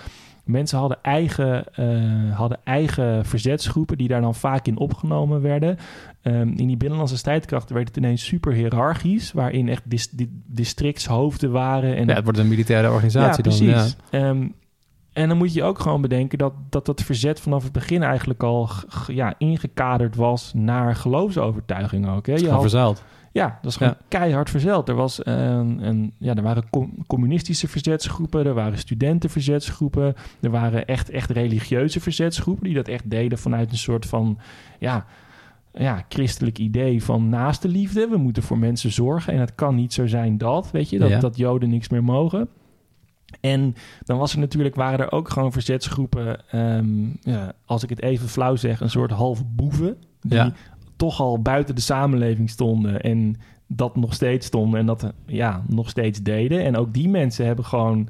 Mensen 0.47 0.79
hadden 0.79 0.99
eigen, 1.03 1.65
uh, 1.81 2.37
hadden 2.37 2.59
eigen 2.65 3.25
verzetsgroepen 3.25 3.99
die 3.99 4.09
daar 4.09 4.21
dan 4.21 4.35
vaak 4.35 4.67
in 4.67 4.79
opgenomen 4.79 5.41
werden. 5.41 5.79
Um, 6.23 6.49
in 6.57 6.67
die 6.67 6.77
binnenlandse 6.77 7.17
strijdkrachten 7.17 7.75
werd 7.75 7.89
het 7.89 7.97
ineens 7.97 8.25
super 8.25 8.53
hiërarchisch, 8.53 9.33
waarin 9.33 9.69
echt 9.69 9.83
dis 9.85 10.09
districtshoofden 10.47 11.51
waren. 11.51 11.97
En, 11.97 12.07
ja, 12.07 12.15
het 12.15 12.25
wordt 12.25 12.39
een 12.39 12.49
militaire 12.49 12.91
organisatie 12.91 13.45
ja, 13.45 13.51
dan. 13.51 13.59
Precies. 13.59 13.97
Ja. 14.11 14.29
Um, 14.29 14.55
en 15.13 15.29
dan 15.29 15.37
moet 15.37 15.55
je 15.55 15.63
ook 15.63 15.79
gewoon 15.79 16.01
bedenken 16.01 16.39
dat 16.39 16.53
dat, 16.71 16.87
dat 16.87 17.03
verzet 17.03 17.41
vanaf 17.41 17.63
het 17.63 17.73
begin 17.73 18.03
eigenlijk 18.03 18.43
al 18.43 18.69
ja, 19.07 19.35
ingekaderd 19.39 20.17
was 20.17 20.53
naar 20.55 20.95
geloofsovertuiging 20.95 22.09
ook. 22.09 22.27
Hè? 22.27 22.35
Je 22.35 22.51
had, 22.51 22.61
verzuild. 22.61 23.05
Ja, 23.37 23.59
dat 23.63 23.71
is 23.71 23.77
gewoon 23.77 23.97
keihard 24.09 24.51
verzeld. 24.51 24.89
Er, 24.89 24.95
was 24.95 25.27
een, 25.27 25.87
een, 25.87 26.13
ja, 26.19 26.35
er 26.35 26.43
waren 26.43 26.65
communistische 27.07 27.69
verzetsgroepen, 27.69 28.47
er 28.47 28.55
waren 28.55 28.79
studentenverzetsgroepen, 28.79 30.15
er 30.41 30.51
waren 30.51 30.87
echt, 30.87 31.11
echt 31.11 31.31
religieuze 31.31 32.01
verzetsgroepen 32.01 32.65
die 32.65 32.75
dat 32.75 32.89
echt 32.89 33.11
deden 33.11 33.39
vanuit 33.39 33.71
een 33.71 33.79
soort 33.79 34.07
van 34.07 34.39
ja, 34.79 35.07
ja, 35.73 36.05
christelijk 36.09 36.59
idee 36.59 37.03
van 37.03 37.29
naaste 37.29 37.69
liefde. 37.69 38.09
We 38.09 38.17
moeten 38.17 38.43
voor 38.43 38.59
mensen 38.59 38.93
zorgen 38.93 39.33
en 39.33 39.41
het 39.41 39.55
kan 39.55 39.75
niet 39.75 39.93
zo 39.93 40.07
zijn 40.07 40.39
dat, 40.39 40.71
weet 40.71 40.91
je, 40.91 40.99
dat, 40.99 41.09
ja. 41.09 41.21
dat 41.21 41.37
Joden 41.37 41.71
niks 41.71 41.89
meer 41.89 42.05
mogen. 42.05 42.49
En 43.41 43.75
dan 44.05 44.19
was 44.19 44.33
er 44.33 44.39
natuurlijk, 44.39 44.75
waren 44.75 44.99
er 44.99 45.13
ook 45.13 45.31
gewoon 45.31 45.53
verzetsgroepen, 45.53 46.41
um, 46.55 47.17
ja, 47.21 47.53
als 47.65 47.83
ik 47.83 47.89
het 47.89 48.03
even 48.03 48.29
flauw 48.29 48.57
zeg, 48.57 48.81
een 48.81 48.91
soort 48.91 49.11
halve 49.11 49.45
boeven. 49.45 49.97
Die 50.21 50.35
ja 50.35 50.53
toch 50.97 51.21
al 51.21 51.43
buiten 51.43 51.75
de 51.75 51.81
samenleving 51.81 52.51
stonden 52.51 53.01
en 53.01 53.37
dat 53.67 53.97
nog 53.97 54.15
steeds 54.15 54.47
stonden 54.47 54.81
en 54.81 54.87
dat 54.87 55.13
ja, 55.27 55.63
nog 55.69 55.89
steeds 55.89 56.23
deden. 56.23 56.65
En 56.65 56.77
ook 56.77 56.95
die 56.95 57.09
mensen 57.09 57.47
hebben 57.47 57.65
gewoon, 57.65 58.09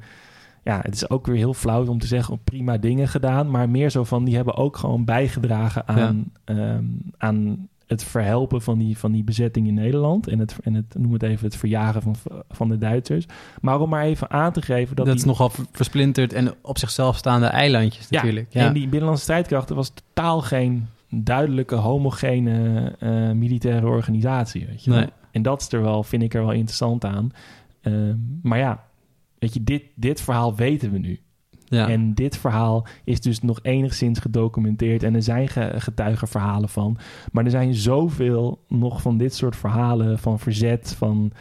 ja, 0.63 0.79
het 0.81 0.95
is 0.95 1.09
ook 1.09 1.25
weer 1.25 1.35
heel 1.35 1.53
flauw 1.53 1.85
om 1.85 1.99
te 1.99 2.07
zeggen, 2.07 2.43
prima 2.43 2.77
dingen 2.77 3.07
gedaan, 3.07 3.51
maar 3.51 3.69
meer 3.69 3.89
zo 3.89 4.03
van, 4.03 4.23
die 4.23 4.35
hebben 4.35 4.55
ook 4.55 4.77
gewoon 4.77 5.05
bijgedragen 5.05 5.87
aan, 5.87 6.31
ja. 6.45 6.75
um, 6.75 7.01
aan 7.17 7.67
het 7.87 8.03
verhelpen 8.03 8.61
van 8.61 8.77
die, 8.77 8.97
van 8.97 9.11
die 9.11 9.23
bezetting 9.23 9.67
in 9.67 9.73
Nederland. 9.73 10.27
En 10.27 10.39
het, 10.39 10.55
en 10.63 10.73
het, 10.73 10.95
noem 10.97 11.13
het 11.13 11.23
even, 11.23 11.45
het 11.45 11.55
verjagen 11.55 12.01
van, 12.01 12.15
van 12.49 12.69
de 12.69 12.77
Duitsers. 12.77 13.25
Maar 13.61 13.79
om 13.79 13.89
maar 13.89 14.03
even 14.03 14.29
aan 14.29 14.51
te 14.51 14.61
geven 14.61 14.95
dat... 14.95 15.05
Dat 15.05 15.15
die, 15.15 15.23
is 15.23 15.29
nogal 15.29 15.51
versplinterd 15.71 16.33
en 16.33 16.53
op 16.61 16.77
zichzelf 16.77 17.17
staande 17.17 17.45
eilandjes 17.45 18.09
natuurlijk. 18.09 18.47
Ja, 18.49 18.65
en 18.67 18.73
die 18.73 18.87
binnenlandse 18.87 19.23
strijdkrachten 19.23 19.75
was 19.75 19.91
totaal 20.13 20.41
geen 20.41 20.87
duidelijke, 21.09 21.75
homogene 21.75 22.95
uh, 22.99 23.31
militaire 23.31 23.87
organisatie. 23.87 24.65
Weet 24.65 24.83
je 24.83 24.91
nee. 24.91 25.07
En 25.31 25.41
dat 25.41 25.61
is 25.61 25.71
er 25.71 25.81
wel, 25.81 26.03
vind 26.03 26.23
ik 26.23 26.33
er 26.33 26.41
wel 26.41 26.51
interessant 26.51 27.05
aan. 27.05 27.31
Uh, 27.81 28.13
maar 28.41 28.57
ja, 28.57 28.83
weet 29.39 29.53
je, 29.53 29.63
dit, 29.63 29.83
dit 29.95 30.21
verhaal 30.21 30.55
weten 30.55 30.91
we 30.91 30.97
nu. 30.97 31.19
Ja. 31.65 31.89
En 31.89 32.13
dit 32.13 32.37
verhaal 32.37 32.87
is 33.03 33.21
dus 33.21 33.41
nog 33.41 33.59
enigszins 33.61 34.19
gedocumenteerd 34.19 35.03
en 35.03 35.15
er 35.15 35.23
zijn 35.23 35.47
getuigenverhalen 35.81 36.69
van. 36.69 36.97
Maar 37.31 37.43
er 37.43 37.51
zijn 37.51 37.73
zoveel 37.73 38.63
nog 38.67 39.01
van 39.01 39.17
dit 39.17 39.35
soort 39.35 39.55
verhalen 39.55 40.19
van 40.19 40.39
verzet, 40.39 40.95
van 40.97 41.31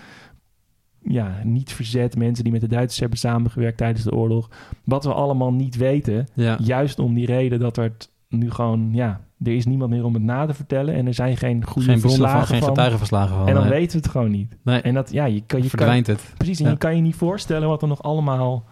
ja, 1.03 1.41
niet 1.45 1.73
verzet, 1.73 2.17
mensen 2.17 2.45
die 2.45 2.53
met 2.53 2.61
de 2.61 2.69
Duitsers 2.69 3.01
hebben 3.01 3.19
samengewerkt 3.19 3.77
tijdens 3.77 4.05
de 4.05 4.15
oorlog. 4.15 4.51
Wat 4.85 5.05
we 5.05 5.13
allemaal 5.13 5.53
niet 5.53 5.77
weten. 5.77 6.27
Ja. 6.35 6.59
Juist 6.63 6.99
om 6.99 7.15
die 7.15 7.27
reden 7.27 7.61
dat 7.61 7.77
er 7.77 7.97
nu 8.29 8.51
gewoon, 8.51 8.89
ja, 8.93 9.21
er 9.45 9.53
is 9.55 9.67
niemand 9.67 9.91
meer 9.91 10.05
om 10.05 10.15
het 10.15 10.23
na 10.23 10.47
te 10.47 10.55
vertellen 10.55 10.95
en 10.95 11.07
er 11.07 11.15
zijn 11.15 11.37
geen 11.37 11.65
goede 11.65 11.89
geen 11.89 11.99
bronnen 12.01 12.21
verslagen 12.21 12.47
van, 12.47 12.57
geen 12.57 12.69
getuigenverslagen 12.69 13.37
van. 13.37 13.49
En 13.49 13.55
dan 13.55 13.63
nee. 13.63 13.73
weten 13.73 13.93
we 13.97 14.03
het 14.03 14.09
gewoon 14.11 14.31
niet. 14.31 14.57
Nee. 14.63 14.81
En 14.81 14.95
dat, 14.95 15.13
ja, 15.13 15.25
je 15.25 15.43
kan, 15.47 15.63
je 15.63 15.69
verdwijnt 15.69 16.07
kan, 16.07 16.15
het. 16.15 16.25
Precies, 16.37 16.59
en 16.59 16.65
Ja. 16.65 16.71
je 16.71 16.77
kan 16.77 16.97
je 16.97 17.03
niet 17.03 17.15
voorstellen 17.17 17.69
wat 17.69 17.83
er 17.83 17.89
nog 17.89 18.03
allemaal 18.03 18.65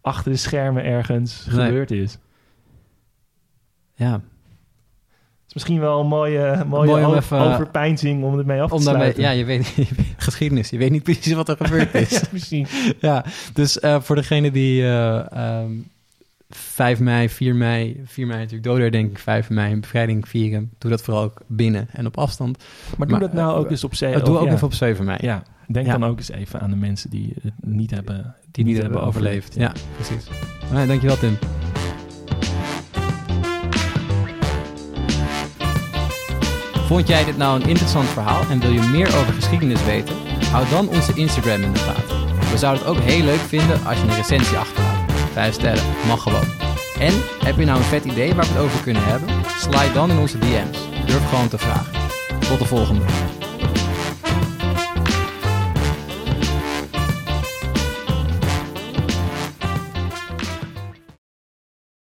achter 0.00 0.32
de 0.32 0.38
schermen 0.38 0.84
ergens 0.84 1.46
Nee. 1.50 1.66
gebeurd 1.66 1.90
is. 1.90 2.18
Ja, 3.94 4.12
Het 4.12 4.22
is 5.46 5.54
misschien 5.54 5.80
wel 5.80 6.00
een 6.00 6.06
mooie, 6.06 6.64
mooie 6.68 6.86
Mooi 6.90 7.04
om 7.04 7.10
o- 7.10 7.14
even, 7.16 7.38
eh, 7.38 8.24
om 8.24 8.38
ermee 8.38 8.62
af 8.62 8.68
te 8.68 8.74
om 8.74 8.84
daarmee, 8.84 9.12
sluiten. 9.12 9.22
ja, 9.22 9.30
je 9.30 9.44
weet 9.44 9.76
geschiedenis. 10.16 10.70
Je 10.70 10.78
weet 10.78 10.90
niet 10.90 11.02
precies 11.02 11.32
wat 11.32 11.48
er 11.48 11.56
gebeurd 11.60 11.94
is. 12.04 12.10
ja, 12.10 12.20
precies. 12.28 12.94
Ja, 13.00 13.24
dus 13.52 13.80
eh, 13.80 14.00
voor 14.00 14.16
degene 14.16 14.50
die 14.50 14.82
eh, 14.82 15.32
ehm, 15.32 15.70
5 16.56 17.00
mei, 17.00 17.28
4 17.30 17.54
mei, 17.54 18.00
4 18.04 18.26
mei 18.26 18.38
natuurlijk 18.38 18.64
doder, 18.64 18.90
denk 18.90 19.10
ik, 19.10 19.18
5 19.18 19.50
mei, 19.50 19.72
een 19.72 19.80
bevrijding 19.80 20.28
vieren. 20.28 20.70
Doe 20.78 20.90
dat 20.90 21.02
vooral 21.02 21.22
ook 21.22 21.42
binnen 21.46 21.88
en 21.92 22.06
op 22.06 22.18
afstand. 22.18 22.64
Maar 22.98 23.06
doe 23.06 23.18
dat 23.18 23.32
nou 23.32 23.52
eh, 23.52 23.58
ook 23.58 23.70
eens 23.70 23.84
op 23.84 23.94
7 23.94 24.16
mei. 24.16 24.30
Doe 24.30 24.38
ook 24.38 24.52
even 24.52 24.66
op 24.66 24.74
7 24.74 25.04
mei. 25.04 25.18
Ja, 25.20 25.42
denk 25.68 25.86
dan 25.86 26.04
ook 26.04 26.18
eens 26.18 26.30
even 26.30 26.60
aan 26.60 26.70
de 26.70 26.76
mensen 26.76 27.10
die 27.10 27.34
het 27.42 27.52
niet 27.60 27.90
hebben, 27.90 28.34
die, 28.50 28.64
niet 28.64 28.82
hebben 28.82 29.02
overleefd. 29.02 29.54
Ja, 29.54 29.72
precies. 29.94 30.28
Nou, 30.72 30.86
dankjewel 30.86 31.16
Tim. 31.16 31.38
Vond 36.86 37.08
jij 37.08 37.24
dit 37.24 37.36
nou 37.36 37.62
een 37.62 37.68
interessant 37.68 38.06
verhaal 38.06 38.42
en 38.50 38.60
wil 38.60 38.70
je 38.70 38.80
meer 38.80 39.06
over 39.06 39.32
geschiedenis 39.32 39.84
weten? 39.84 40.14
Houd 40.50 40.70
dan 40.70 40.88
onze 40.88 41.12
Instagram 41.14 41.62
in 41.62 41.72
de 41.72 41.78
gaten. 41.78 42.16
We 42.50 42.58
zouden 42.58 42.86
het 42.86 42.96
ook 42.96 43.02
heel 43.02 43.24
leuk 43.24 43.40
vinden 43.40 43.84
als 43.84 44.00
je 44.00 44.08
een 44.08 44.14
recensie 44.14 44.56
achterlaat. 44.56 44.93
Vijf 45.34 45.54
sterren, 45.54 45.84
mag 46.06 46.22
gewoon. 46.22 46.44
En 46.98 47.12
heb 47.44 47.58
je 47.58 47.64
nou 47.64 47.78
een 47.78 47.84
vet 47.84 48.04
idee 48.04 48.34
waar 48.34 48.44
we 48.44 48.52
het 48.52 48.60
over 48.62 48.82
kunnen 48.82 49.04
hebben? 49.04 49.28
Slide 49.58 49.92
dan 49.92 50.10
in 50.10 50.18
onze 50.18 50.38
DM's. 50.38 50.78
Durf 51.06 51.28
gewoon 51.28 51.48
te 51.48 51.58
vragen. 51.58 51.92
Tot 52.48 52.58
de 52.58 52.64
volgende. 52.64 53.04